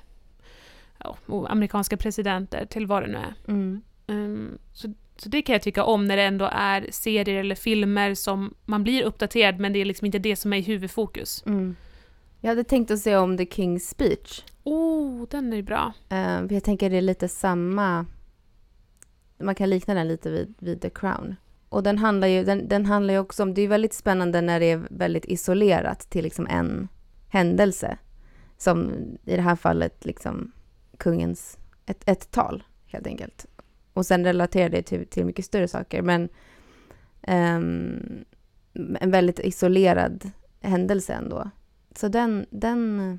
ja, 0.99 1.17
amerikanska 1.49 1.97
presidenter 1.97 2.67
till 2.67 2.87
vad 2.87 3.03
det 3.03 3.07
nu 3.07 3.19
är. 3.19 3.35
Mm. 3.49 3.83
Um, 4.07 4.59
så, 4.73 4.95
så 5.17 5.29
det 5.29 5.43
kan 5.43 5.53
jag 5.53 5.63
tycka 5.63 5.85
om 5.85 6.07
när 6.07 6.17
det 6.17 6.23
ändå 6.23 6.49
är 6.53 6.87
serier 6.91 7.41
eller 7.41 7.55
filmer 7.55 8.15
som 8.15 8.55
man 8.65 8.83
blir 8.83 9.03
uppdaterad 9.03 9.59
men 9.59 9.73
det 9.73 9.79
är 9.79 9.85
liksom 9.85 10.07
inte 10.07 10.19
det 10.19 10.37
som 10.37 10.53
är 10.53 10.57
i 10.57 10.63
huvudfokus. 10.63 11.43
Mm. 11.47 11.77
Jag 12.41 12.49
hade 12.49 12.65
tänkt 12.65 12.91
att 12.91 12.99
se 12.99 13.17
om 13.17 13.37
The 13.37 13.45
King's 13.45 13.79
Speech. 13.79 14.43
Oh, 14.63 15.29
den 15.31 15.53
är 15.53 15.57
ju 15.57 15.63
bra. 15.63 15.93
För 16.09 16.53
jag 16.53 16.65
tänker 16.65 16.91
det 16.91 16.97
är 16.97 17.03
lite 17.03 17.29
samma... 17.29 18.07
Man 19.43 19.55
kan 19.55 19.71
likna 19.71 19.95
den 19.95 20.09
lite 20.09 20.31
vid, 20.31 20.55
vid 20.59 20.81
The 20.81 20.91
Crown. 20.91 21.37
Och 21.69 21.83
den 21.83 21.99
handlar 21.99 22.29
ju 22.29 22.45
den, 22.45 22.69
den 22.69 22.87
handlar 22.87 23.15
ju 23.15 23.21
också 23.21 23.43
om... 23.43 23.55
Det 23.55 23.63
är 23.63 23.69
väldigt 23.69 23.95
spännande 23.95 24.41
när 24.41 24.61
det 24.61 24.67
är 24.67 24.87
väldigt 24.91 25.25
isolerat 25.25 26.11
till 26.11 26.25
liksom 26.25 26.47
en 26.47 26.89
händelse. 27.29 27.99
Som 28.57 28.91
i 29.25 29.37
det 29.37 29.43
här 29.43 29.57
fallet 29.57 30.05
liksom 30.05 30.53
kungens... 30.97 31.59
Ett, 31.87 32.03
ett 32.09 32.31
tal, 32.31 32.63
helt 32.87 33.07
enkelt. 33.07 33.47
Och 33.93 34.07
sen 34.07 34.25
relaterar 34.25 34.69
det 34.69 34.83
till, 34.83 35.07
till 35.07 35.25
mycket 35.25 35.45
större 35.45 35.69
saker. 35.69 36.03
Men 36.03 36.29
um, 37.29 38.25
en 39.01 39.11
väldigt 39.11 39.39
isolerad 39.39 40.31
händelse 40.61 41.13
ändå. 41.13 41.51
Så 41.97 42.09
den, 42.09 42.47
den, 42.51 43.19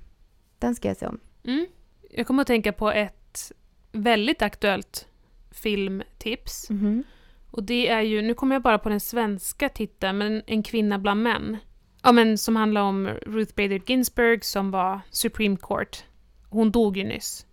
den 0.59 0.75
ska 0.75 0.87
jag 0.87 0.97
se 0.97 1.07
om. 1.07 1.19
Mm. 1.43 1.65
Jag 2.09 2.27
kommer 2.27 2.41
att 2.41 2.47
tänka 2.47 2.73
på 2.73 2.91
ett 2.91 3.51
väldigt 3.91 4.41
aktuellt 4.41 5.07
filmtips. 5.53 6.69
Mhm. 6.69 7.03
Och 7.51 7.63
det 7.63 7.87
är 7.87 8.01
ju, 8.01 8.21
nu 8.21 8.33
kommer 8.33 8.55
jag 8.55 8.61
bara 8.61 8.79
på 8.79 8.89
den 8.89 8.99
svenska 8.99 9.69
titeln, 9.69 10.17
men 10.17 10.41
En 10.47 10.63
kvinna 10.63 10.99
bland 10.99 11.23
män. 11.23 11.57
Ja 12.03 12.11
men 12.11 12.37
som 12.37 12.55
handlar 12.55 12.81
om 12.81 13.07
Ruth 13.07 13.55
Bader 13.55 13.81
Ginsburg 13.85 14.45
som 14.45 14.71
var 14.71 14.99
Supreme 15.09 15.57
Court. 15.57 16.03
Hon 16.49 16.71
dog 16.71 16.97
ju 16.97 17.03
nyss. 17.03 17.45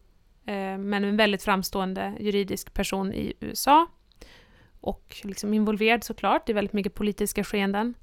Eh, 0.46 0.78
men 0.78 1.05
en 1.05 1.16
väldigt 1.16 1.42
framstående 1.42 2.14
juridisk 2.20 2.74
person 2.74 3.12
i 3.12 3.32
USA. 3.40 3.86
Och 4.80 5.20
liksom 5.22 5.55
involverad 5.55 6.05
såklart 6.05 6.48
i 6.48 6.53
väldigt 6.53 6.72
mycket 6.72 6.94
politiska 6.94 7.44
skeenden. 7.44 7.94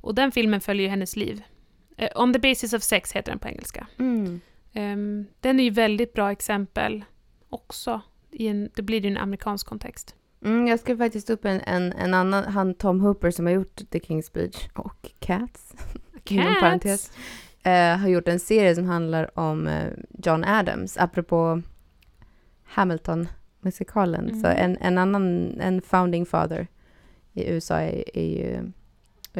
Och 0.00 0.14
den 0.14 0.32
filmen 0.32 0.60
följer 0.60 0.82
ju 0.84 0.90
hennes 0.90 1.16
liv. 1.16 1.42
Eh, 1.96 2.08
On 2.14 2.32
the 2.32 2.38
basis 2.38 2.72
of 2.72 2.82
sex 2.82 3.12
heter 3.12 3.32
den 3.32 3.38
på 3.38 3.48
engelska. 3.48 3.86
Mm. 3.98 4.40
Ehm, 4.72 5.26
den 5.40 5.60
är 5.60 5.64
ju 5.64 5.70
väldigt 5.70 6.12
bra 6.12 6.32
exempel 6.32 7.04
också. 7.48 8.00
En, 8.38 8.70
det 8.74 8.82
blir 8.82 9.00
ju 9.00 9.08
en 9.10 9.16
amerikansk 9.16 9.66
kontext. 9.66 10.14
Mm, 10.44 10.66
jag 10.66 10.80
ska 10.80 10.96
faktiskt 10.96 11.30
upp 11.30 11.44
en, 11.44 11.60
en, 11.60 11.92
en 11.92 12.14
annan, 12.14 12.44
han 12.44 12.74
Tom 12.74 13.00
Hooper 13.00 13.30
som 13.30 13.46
har 13.46 13.52
gjort 13.52 13.76
The 13.90 13.98
King's 13.98 14.22
Speech 14.22 14.68
och 14.74 15.10
Cats, 15.18 15.74
Cats! 16.24 17.10
eh, 17.62 17.96
har 17.96 18.08
gjort 18.08 18.28
en 18.28 18.40
serie 18.40 18.74
som 18.74 18.84
handlar 18.84 19.38
om 19.38 19.66
eh, 19.66 19.92
John 20.24 20.44
Adams, 20.44 20.96
apropå 20.98 21.62
Hamilton-musikalen. 22.64 24.28
Mm. 24.28 24.40
Så 24.40 24.46
en, 24.46 24.76
en 24.80 24.98
annan, 24.98 25.56
en 25.60 25.82
founding 25.82 26.26
father 26.26 26.66
i 27.32 27.50
USA 27.50 27.74
är, 27.80 28.18
är 28.18 28.26
ju 28.38 28.72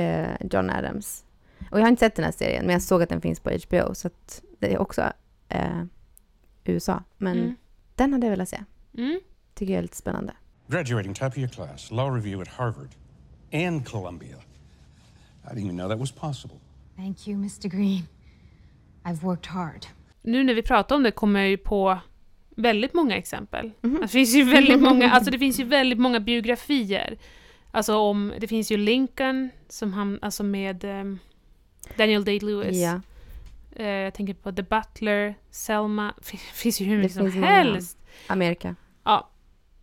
eh, 0.03 0.37
John 0.51 0.71
Adams. 0.71 1.25
Och 1.71 1.79
jag 1.79 1.85
har 1.85 1.89
inte 1.89 2.01
sett 2.01 2.15
den 2.17 2.25
här 2.25 2.33
serien, 2.33 2.67
men 2.67 2.73
jag 2.73 2.83
såg 2.83 3.03
att 3.03 3.09
den 3.09 3.21
finns 3.21 3.41
på 3.41 3.51
HBO, 3.51 3.95
så 3.95 4.07
att 4.07 4.43
det 4.59 4.73
är 4.75 4.79
också 4.79 5.03
eh, 5.49 5.83
USA. 6.65 7.03
Men 7.19 7.39
Mm. 7.39 7.55
den 7.95 8.13
hade 8.13 8.27
jag 8.27 8.31
velat 8.31 8.49
se. 8.49 8.65
Mm. 8.97 9.21
Tycker 9.55 9.73
jag 9.73 9.79
är 9.79 9.83
lite 9.83 9.97
spännande. 9.97 10.33
Graduating 10.69 11.15
top 11.15 11.29
of 11.29 11.39
your 11.39 11.49
class, 11.49 11.91
law 11.91 12.15
review 12.15 12.43
at 12.43 12.49
Harvard 12.49 12.91
and 13.53 13.87
Columbia. 13.89 14.37
I 15.45 15.55
didn't 15.55 15.65
even 15.65 15.77
know 15.77 15.89
that 15.89 15.99
was 15.99 16.13
possible. 16.13 16.57
Thank 16.97 17.29
you, 17.29 17.37
Mr. 17.37 17.69
Green. 17.69 18.03
I've 19.05 19.21
worked 19.23 19.47
hard. 19.47 19.87
Nu 20.23 20.45
när 20.45 20.55
vi 20.55 20.63
pratar 20.63 20.97
om 20.97 21.03
det 21.03 21.11
kommer 21.11 21.41
jag 21.41 21.49
ju 21.49 21.57
på 21.57 21.99
väldigt 22.57 22.95
många 22.95 23.17
exempel. 23.17 23.73
Mhm. 23.81 23.99
Det 24.01 24.09
finns 24.09 24.35
ju 24.35 24.45
väldigt 24.45 24.81
många, 24.81 25.11
alltså 25.11 25.31
det 25.31 25.39
finns 25.39 25.61
ju 25.61 25.65
väldigt 25.65 25.99
många 25.99 26.21
biografier. 26.21 27.19
Alltså 27.71 27.97
om, 27.97 28.33
det 28.39 28.47
finns 28.47 28.73
ju 28.73 28.77
Lincoln, 28.77 29.51
som 29.69 29.93
han, 29.93 30.19
alltså 30.23 30.43
med 30.43 30.85
ehm, 30.85 31.19
Daniel 31.97 32.25
Day-Lewis. 32.25 32.73
Ja. 32.83 33.01
Eh, 33.77 33.87
jag 33.87 34.15
tänker 34.15 34.35
på 34.35 34.53
The 34.53 34.63
Butler, 34.63 35.35
Selma, 35.51 36.15
det 36.33 36.37
finns 36.37 36.81
ju 36.81 36.85
hur 36.85 36.99
mycket 36.99 37.13
som 37.13 37.33
helst. 37.43 37.99
Amerika. 38.27 38.77
Ja. 39.07 39.31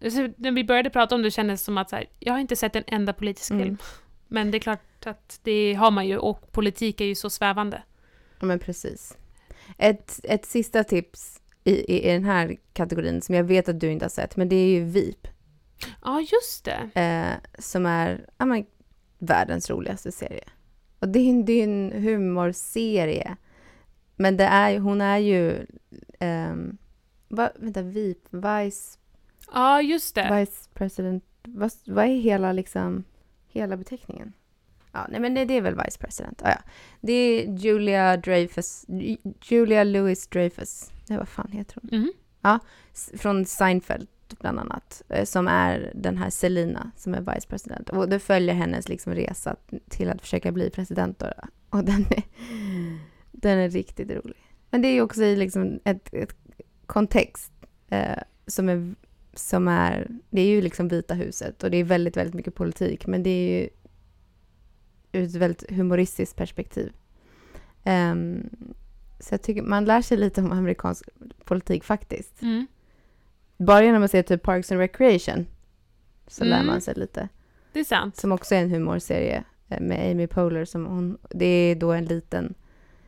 Så 0.10 0.30
när 0.38 0.52
vi 0.52 0.64
började 0.64 0.90
prata 0.90 1.16
om 1.16 1.22
det 1.22 1.32
kändes 1.32 1.62
det 1.62 1.66
som 1.66 1.78
att 1.78 1.90
så 1.90 1.96
här, 1.96 2.06
jag 2.20 2.34
har 2.34 2.40
inte 2.40 2.56
sett 2.56 2.76
en 2.76 2.84
enda 2.88 3.14
politisk 3.14 3.52
Mm. 3.52 3.64
film. 3.66 3.78
Men 4.28 4.52
det 4.52 4.58
är 4.58 4.60
klart 4.60 5.06
att 5.06 5.40
det 5.44 5.74
har 5.74 5.92
man 5.92 6.08
ju 6.08 6.18
och 6.18 6.52
politik 6.52 7.02
är 7.02 7.06
ju 7.06 7.16
så 7.16 7.30
svävande. 7.30 7.84
Ja, 8.40 8.46
men 8.46 8.60
precis. 8.60 9.18
Ett, 9.78 10.20
ett 10.24 10.46
sista 10.46 10.84
tips 10.84 11.42
i, 11.64 11.72
i, 11.96 12.10
i 12.10 12.12
den 12.14 12.24
här 12.26 12.56
kategorin 12.74 13.22
som 13.22 13.36
jag 13.36 13.44
vet 13.44 13.70
att 13.70 13.80
du 13.80 13.92
inte 13.92 14.06
har 14.06 14.10
sett, 14.10 14.36
men 14.36 14.50
det 14.50 14.56
är 14.56 14.68
ju 14.70 14.84
VIP. 14.84 15.28
Ja, 16.04 16.20
just 16.22 16.66
det. 16.66 17.02
Eh, 17.02 17.62
som 17.62 17.86
är 17.86 18.26
ja, 18.38 18.46
men, 18.46 18.66
världens 19.20 19.70
roligaste 19.70 20.12
serie. 20.12 20.44
Och 21.00 21.10
det 21.10 21.20
är, 21.20 21.30
en- 21.30 21.46
det 21.46 21.54
är 21.54 21.64
en 21.64 21.92
humorserie. 22.04 23.38
Men 24.16 24.38
det 24.38 24.44
är, 24.46 24.80
hon 24.80 25.02
är 25.02 25.18
ju... 25.18 25.66
ehm, 26.20 26.78
va, 27.28 27.52
vänta, 27.56 27.82
VIP, 27.82 28.28
Vice, 28.30 28.98
Ja, 29.54 29.82
just 29.82 30.16
det. 30.16 30.40
Vice 30.40 30.70
President. 30.74 31.24
Vad, 31.44 31.72
vad 31.86 32.06
är 32.06 32.20
hela, 32.20 32.52
liksom, 32.52 33.04
hela 33.48 33.78
beteckningen? 33.78 34.34
Ja, 34.92 35.08
nej, 35.10 35.20
men 35.20 35.34
det, 35.34 35.46
det 35.46 35.54
är 35.54 35.62
väl 35.62 35.76
Vice 35.86 36.00
President. 36.00 36.42
Ja, 36.44 36.50
ja. 36.50 36.72
Det 37.02 37.14
är 37.14 37.58
Julia 37.58 38.18
Dreyfus, 38.18 38.86
Julia 39.42 39.84
Louis 39.84 40.28
Dreyfus. 40.28 40.92
Nej, 41.10 41.18
vad 41.18 41.28
fan 41.28 41.52
heter 41.52 41.80
hon? 41.82 42.00
Mhm. 42.00 42.12
Ja, 42.42 42.60
från 43.14 43.46
Seinfeld 43.46 44.08
bland 44.40 44.60
annat, 44.60 45.02
eh, 45.10 45.26
som 45.26 45.48
är 45.48 45.92
den 45.96 46.18
här 46.18 46.30
Selina 46.30 46.92
som 46.96 47.14
är 47.14 47.34
vice 47.34 47.48
president. 47.48 47.90
Och 47.90 48.10
det 48.10 48.20
följer 48.20 48.56
hennes 48.56 48.90
liksom 48.90 49.16
resa 49.16 49.56
till 49.90 50.10
att 50.10 50.22
försöka 50.22 50.52
bli 50.52 50.70
president. 50.70 51.20
Då. 51.20 51.28
Och 51.70 51.84
den 51.84 52.06
är, 52.10 52.24
den 53.32 53.58
är 53.58 53.70
riktigt 53.70 54.10
rolig. 54.10 54.52
Men 54.70 54.82
det 54.82 54.88
är 54.88 55.02
också 55.02 55.24
i 55.24 55.36
liksom 55.36 55.80
ett, 55.84 56.14
ett 56.14 56.36
kontext 56.86 57.52
eh, 57.90 58.18
som, 58.48 58.70
är, 58.70 58.96
som 59.34 59.68
är... 59.68 60.08
Det 60.30 60.42
är 60.42 60.46
ju 60.48 60.62
liksom 60.62 60.88
Vita 60.88 61.14
huset 61.14 61.64
och 61.64 61.72
det 61.72 61.78
är 61.78 61.84
väldigt, 61.84 62.18
väldigt 62.18 62.34
mycket 62.34 62.56
politik. 62.56 63.08
Men 63.08 63.24
det 63.24 63.30
är 63.30 63.62
ju 63.62 63.70
ur 65.12 65.24
ett 65.24 65.36
väldigt 65.36 65.72
humoristiskt 65.72 66.36
perspektiv. 66.36 66.94
Ehm, 67.84 68.50
så 69.20 69.34
jag 69.34 69.42
tycker 69.42 69.62
man 69.62 69.86
lär 69.86 70.02
sig 70.02 70.18
lite 70.18 70.42
om 70.42 70.52
amerikansk 70.52 71.10
politik 71.46 71.84
faktiskt. 71.84 72.42
Mm. 72.42 72.68
Bara 73.58 73.84
genom 73.84 74.04
att 74.04 74.12
se 74.12 74.24
typ 74.24 74.44
Parks 74.44 74.72
and 74.72 74.80
Recreation 74.82 75.46
så 76.28 76.44
lär 76.44 76.56
Mm. 76.56 76.68
man 76.68 76.82
sig 76.82 76.94
lite. 76.96 77.30
Det 77.74 77.80
är 77.80 77.84
sant. 77.84 78.16
Som 78.18 78.32
också 78.32 78.56
är 78.56 78.60
en 78.60 78.70
humorserie 78.72 79.44
eh, 79.70 79.82
med 79.82 80.12
Amy 80.12 80.28
Poehler. 80.28 80.66
Som 80.66 80.86
hon, 80.86 81.18
det 81.30 81.46
är 81.46 81.76
då 81.76 81.92
en 81.92 82.06
liten 82.06 82.54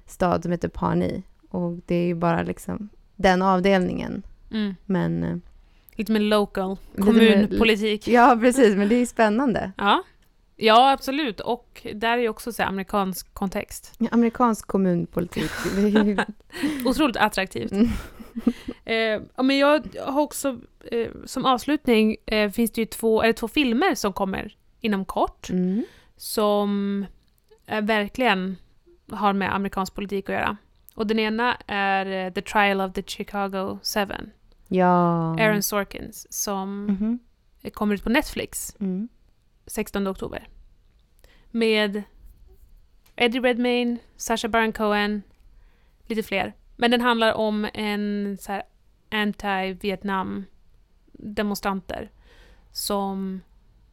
stad 0.06 0.44
som 0.44 0.52
heter 0.52 0.68
Pawnee. 0.68 1.24
Och 1.50 1.80
det 1.86 1.96
är 1.96 2.06
ju 2.06 2.16
bara 2.16 2.42
liksom 2.44 2.90
den 3.16 3.42
avdelningen. 3.42 4.24
Mm. 4.52 4.76
Men... 4.86 5.42
Lite 5.96 6.12
mer 6.12 6.20
local, 6.20 6.78
kommunpolitik. 6.96 8.08
Ja, 8.08 8.38
precis. 8.42 8.76
Men 8.76 8.90
det 8.90 8.96
är 8.96 9.06
spännande. 9.06 9.72
Ja. 9.78 10.04
ja, 10.56 10.92
absolut. 10.92 11.40
Och 11.40 11.88
där 11.94 12.18
är 12.18 12.22
ju 12.22 12.30
också 12.30 12.52
så 12.52 12.64
amerikansk 12.64 13.34
kontext. 13.34 13.94
Ja, 13.98 14.08
Amerikansk 14.12 14.68
kommunpolitik. 14.68 15.52
Otroligt 16.86 17.18
attraktivt. 17.18 17.72
Mm. 17.72 17.88
Eh, 18.86 19.22
men 19.44 19.58
jag 19.58 19.88
har 20.02 20.22
också, 20.22 20.60
eh, 20.92 21.08
som 21.26 21.46
avslutning, 21.46 22.16
eh, 22.26 22.52
finns 22.52 22.72
det 22.72 22.82
ju 22.82 22.86
två, 22.86 23.22
det 23.22 23.34
två 23.34 23.48
filmer 23.48 23.96
som 23.96 24.14
kommer 24.14 24.56
inom 24.82 25.06
kort. 25.06 25.50
Mm. 25.50 25.84
Som 26.18 27.06
eh, 27.66 27.82
verkligen 27.82 28.58
har 29.12 29.34
med 29.34 29.56
amerikansk 29.56 29.94
politik 29.94 30.30
att 30.30 30.36
göra. 30.36 30.58
Och 30.96 31.08
den 31.08 31.20
ena 31.20 31.58
är 31.68 32.26
eh, 32.26 32.34
The 32.34 32.42
Trial 32.42 32.82
of 32.82 32.94
the 32.94 33.04
Chicago 33.04 33.80
Seven. 33.82 34.32
Ja. 34.68 35.36
Aaron 35.40 35.64
Sorkins 35.64 36.28
som 36.30 36.86
Mhm. 36.86 37.20
kommer 37.74 37.96
ut 37.96 38.04
på 38.04 38.10
Netflix 38.10 38.76
Mm. 38.80 39.08
16 39.68 40.08
oktober. 40.08 40.48
Med 41.52 42.04
Eddie 43.16 43.40
Redmayne, 43.42 43.98
Sacha 44.16 44.48
Baron 44.48 44.74
Cohen, 44.74 45.22
lite 46.08 46.24
fler. 46.24 46.54
Men 46.78 46.92
den 46.92 47.02
handlar 47.02 47.34
om 47.34 47.68
en 47.74 48.38
så 48.40 48.62
anti-Vietnam 49.10 50.44
demonstranter 51.14 52.12
som 52.72 53.42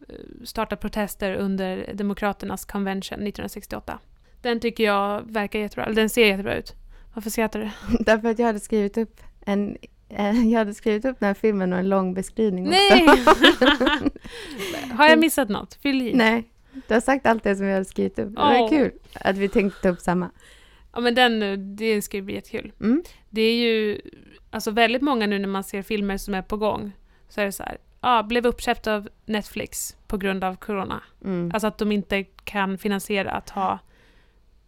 eh, 0.08 0.44
startar 0.44 0.76
protester 0.76 1.34
under 1.34 1.94
Demokraternas 1.94 2.64
convention 2.64 3.18
1968. 3.18 3.98
Den 4.42 4.60
tycker 4.60 4.84
jag 4.84 5.22
verkar 5.32 5.58
jättebra, 5.58 5.84
eller 5.84 5.94
den 5.96 6.08
ser 6.10 6.26
jättebra 6.26 6.54
ut. 6.56 6.74
Varför 7.14 7.30
skrattar 7.30 7.60
du? 7.60 7.70
Därför 8.04 8.28
att 8.28 8.38
jag 8.38 8.46
hade 8.46 8.60
skrivit 8.60 8.98
upp 8.98 9.20
en 9.40 9.76
jag 10.52 10.58
hade 10.58 10.74
skrivit 10.74 11.04
upp 11.04 11.16
den 11.20 11.26
här 11.26 11.34
filmen 11.34 11.72
och 11.72 11.78
en 11.78 11.88
lång 11.88 12.14
beskrivning 12.14 12.64
Nej! 12.70 13.06
Har 14.92 15.08
jag 15.08 15.18
missat 15.18 15.48
något? 15.48 15.74
Fyll 15.74 16.02
i. 16.02 16.14
Nej, 16.14 16.44
du 16.88 16.94
har 16.94 17.00
sagt 17.00 17.26
allt 17.26 17.42
det 17.44 17.56
som 17.56 17.66
jag 17.66 17.72
hade 17.72 17.84
skrivit 17.84 18.18
upp. 18.18 18.28
Det 18.28 18.40
var 18.40 18.68
kul 18.68 18.90
att 19.14 19.36
vi 19.36 19.48
tänkte 19.48 19.82
ta 19.82 19.88
upp 19.88 20.00
samma. 20.00 20.30
Ja 20.92 21.00
men 21.00 21.14
den, 21.14 21.42
eh, 21.42 21.58
det 21.58 22.02
ska 22.02 22.16
ju 22.16 22.22
bli 22.22 22.34
jättekul. 22.34 22.72
Mm. 22.80 23.02
Det 23.30 23.42
är 23.42 23.54
ju 23.54 24.00
alltså 24.50 24.70
väldigt 24.70 25.02
många 25.02 25.26
nu 25.26 25.38
när 25.38 25.48
man 25.48 25.64
ser 25.64 25.82
filmer 25.82 26.16
som 26.16 26.34
är 26.34 26.42
på 26.42 26.56
gång 26.56 26.92
så 27.28 27.40
är 27.40 27.44
det 27.44 27.52
så 27.52 27.62
här, 27.62 27.78
ja, 28.00 28.22
blev 28.22 28.46
uppköpt 28.46 28.86
av 28.86 29.08
Netflix 29.26 29.96
på 30.06 30.16
grund 30.16 30.44
av 30.44 30.56
corona. 30.56 31.02
Mm. 31.24 31.50
Alltså 31.54 31.66
att 31.66 31.78
de 31.78 31.92
inte 31.92 32.22
kan 32.24 32.78
finansiera 32.78 33.30
att 33.30 33.50
ha 33.50 33.78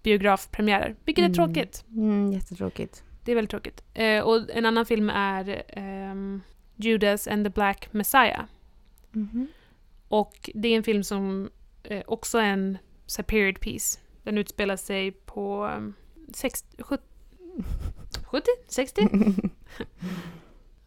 biografpremiärer, 0.02 0.96
vilket 1.04 1.22
är 1.22 1.26
Mm. 1.26 1.34
tråkigt. 1.34 1.84
Mm, 1.88 2.32
jättetråkigt. 2.32 3.02
Det 3.24 3.32
är 3.32 3.36
väldigt 3.36 3.50
tråkigt. 3.50 3.84
Eh, 3.94 4.20
och 4.22 4.50
en 4.50 4.66
annan 4.66 4.86
film 4.86 5.10
är 5.10 5.62
ehm, 5.68 6.40
Judas 6.76 7.28
and 7.28 7.46
the 7.46 7.50
Black 7.50 7.92
Messiah. 7.92 8.44
Mhm. 9.10 9.46
Och 10.08 10.50
det 10.54 10.68
är 10.68 10.76
en 10.76 10.82
film 10.82 11.04
som 11.04 11.50
eh, 11.82 12.02
också 12.06 12.38
är 12.38 12.44
en 12.52 12.78
så 13.06 13.22
period 13.22 13.60
piece. 13.60 14.00
Den 14.22 14.38
utspelar 14.38 14.76
sig 14.76 15.10
på 15.12 15.64
um, 15.66 15.94
60, 16.34 16.82
70, 16.82 17.02
70? 18.24 18.46
60? 18.68 19.00
I 19.02 19.06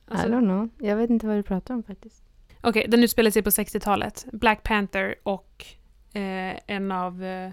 Alltså- 0.07 0.27
don't 0.27 0.39
know. 0.45 0.69
Jag 0.89 0.95
vet 0.95 1.09
inte 1.09 1.27
vad 1.27 1.35
du 1.35 1.43
pratar 1.43 1.73
om 1.73 1.83
faktiskt. 1.83 2.23
Okej, 2.61 2.85
den 2.89 3.03
utspelar 3.03 3.31
sig 3.31 3.41
på 3.43 3.49
60-talet. 3.49 4.25
Black 4.31 4.63
Panther 4.63 5.15
och 5.23 5.65
eh, 6.13 6.59
en 6.67 6.91
av 6.91 7.23
eh, 7.23 7.51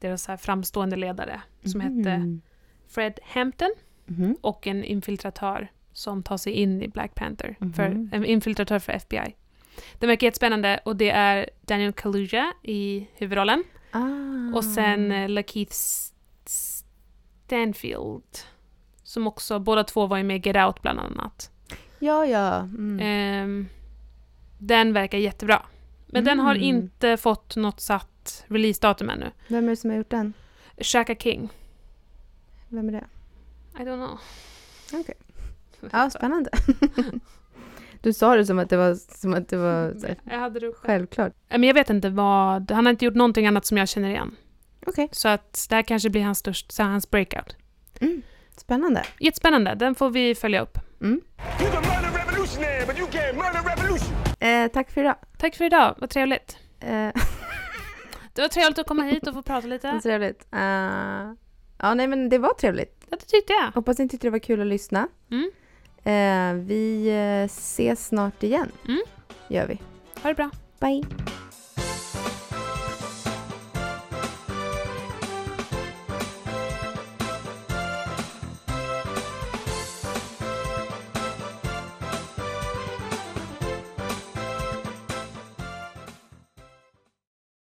deras 0.00 0.22
så 0.22 0.32
här 0.32 0.36
framstående 0.36 0.96
ledare 0.96 1.40
som 1.64 1.80
hette 1.80 2.10
Mm. 2.10 2.40
Fred 2.88 3.18
Hampton 3.22 3.74
Mhm. 4.06 4.36
och 4.40 4.66
en 4.66 4.84
infiltratör 4.84 5.68
som 5.92 6.22
tar 6.22 6.36
sig 6.36 6.52
in 6.52 6.82
i 6.82 6.88
Black 6.88 7.14
Panther. 7.14 7.56
Mhm. 7.60 7.72
För, 7.72 7.84
en 8.12 8.24
infiltratör 8.24 8.78
för 8.78 8.92
FBI. 8.92 9.34
Den 9.98 10.08
verkar 10.08 10.26
jättespännande 10.26 10.80
och 10.84 10.96
det 10.96 11.10
är 11.10 11.50
Daniel 11.60 11.92
Kaluuya 11.92 12.52
i 12.62 13.06
huvudrollen. 13.14 13.64
Ah. 13.90 14.56
Och 14.56 14.64
sen 14.64 15.12
eh, 15.12 15.28
Lakeith 15.28 15.74
Stanfield. 17.44 18.22
Som 19.02 19.26
också, 19.26 19.58
båda 19.58 19.84
två 19.84 20.06
var 20.06 20.16
ju 20.16 20.22
med 20.22 20.36
i 20.46 20.48
Get 20.48 20.56
Out 20.66 20.82
bland 20.82 20.98
annat. 21.00 21.50
Ja, 21.98 22.26
ja. 22.26 22.56
Mm. 22.58 22.98
Ehm, 23.02 23.68
den 24.58 24.92
verkar 24.92 25.18
jättebra. 25.18 25.62
Men 26.06 26.24
den 26.24 26.38
har 26.38 26.54
Mm. 26.54 26.62
inte 26.68 27.16
fått 27.16 27.56
något 27.56 27.80
satt 27.80 28.44
releasedatum 28.48 29.10
ännu. 29.10 29.30
Vem 29.48 29.64
är 29.64 29.68
det 29.70 29.76
som 29.76 29.90
har 29.90 29.96
gjort 29.96 30.10
den? 30.10 30.32
Shaka 30.78 31.14
King. 31.14 31.48
Vem 32.68 32.88
är 32.88 32.92
det? 32.92 33.04
I 33.78 33.82
don't 33.82 33.96
know. 34.06 34.18
Okej. 35.00 35.14
Ja, 35.92 36.10
spännande. 36.10 36.50
Du 38.00 38.12
sa 38.12 38.36
det 38.36 38.46
som 38.46 38.58
att 38.58 38.70
det 38.70 38.76
var, 38.76 38.94
som 38.94 39.34
att 39.34 39.48
det 39.48 39.56
var 39.56 39.94
så 40.00 40.06
här, 40.06 40.16
Jag 40.24 40.38
hade 40.38 40.60
det 40.60 40.66
själv. 40.66 40.74
självklart. 40.76 41.32
Men 41.48 41.62
jag 41.64 41.74
vet 41.74 41.90
inte 41.90 42.10
vad... 42.10 42.70
Han 42.70 42.86
har 42.86 42.90
inte 42.90 43.04
gjort 43.04 43.14
någonting 43.14 43.46
annat 43.46 43.66
som 43.66 43.76
jag 43.76 43.88
känner 43.88 44.08
igen. 44.08 44.36
Okej. 44.86 45.08
Så 45.12 45.28
att 45.28 45.66
det 45.68 45.74
här 45.74 45.82
kanske 45.82 46.10
blir 46.10 46.22
hans, 46.22 46.38
störst, 46.38 46.72
så 46.72 46.82
hans 46.82 47.10
breakout. 47.10 47.56
Mm. 48.00 48.22
Spännande. 48.56 49.02
Jättespännande. 49.18 49.74
Den 49.74 49.94
får 49.94 50.10
vi 50.10 50.34
följa 50.34 50.60
upp. 50.62 50.78
Mm. 51.00 51.20
Eh, 54.40 54.68
tack 54.72 54.90
för 54.90 55.00
idag. 55.00 55.14
Tack 55.38 55.54
för 55.56 55.64
idag. 55.64 55.94
Vad 55.98 56.10
trevligt. 56.10 56.58
Eh, 56.80 57.08
Det 58.32 58.42
var 58.42 58.48
trevligt 58.48 58.78
att 58.78 58.86
komma 58.86 59.02
hit 59.02 59.26
och 59.26 59.34
få 59.34 59.42
prata 59.42 59.66
lite. 59.66 60.00
trevligt. 60.02 60.46
Eh, 60.52 61.32
ja, 61.78 61.94
nej 61.94 62.06
men 62.06 62.28
det 62.28 62.38
var 62.38 62.54
trevligt. 62.54 62.95
Ja, 63.10 63.16
det 63.20 63.26
tyckte 63.26 63.52
jag. 63.52 63.70
Hoppas 63.70 63.98
ni 63.98 64.08
tyckte 64.08 64.26
det 64.26 64.30
var 64.30 64.38
kul 64.38 64.60
att 64.60 64.66
lyssna. 64.66 65.08
Mm. 65.30 65.50
Eh, 66.04 66.64
vi 66.66 67.08
eh, 67.08 67.44
ses 67.44 68.06
snart 68.06 68.42
igen. 68.42 68.72
Mm. 68.88 69.02
Gör 69.48 69.66
vi. 69.66 69.78
Ha 70.22 70.28
det 70.28 70.34
bra. 70.34 70.50
Bye. 70.80 71.04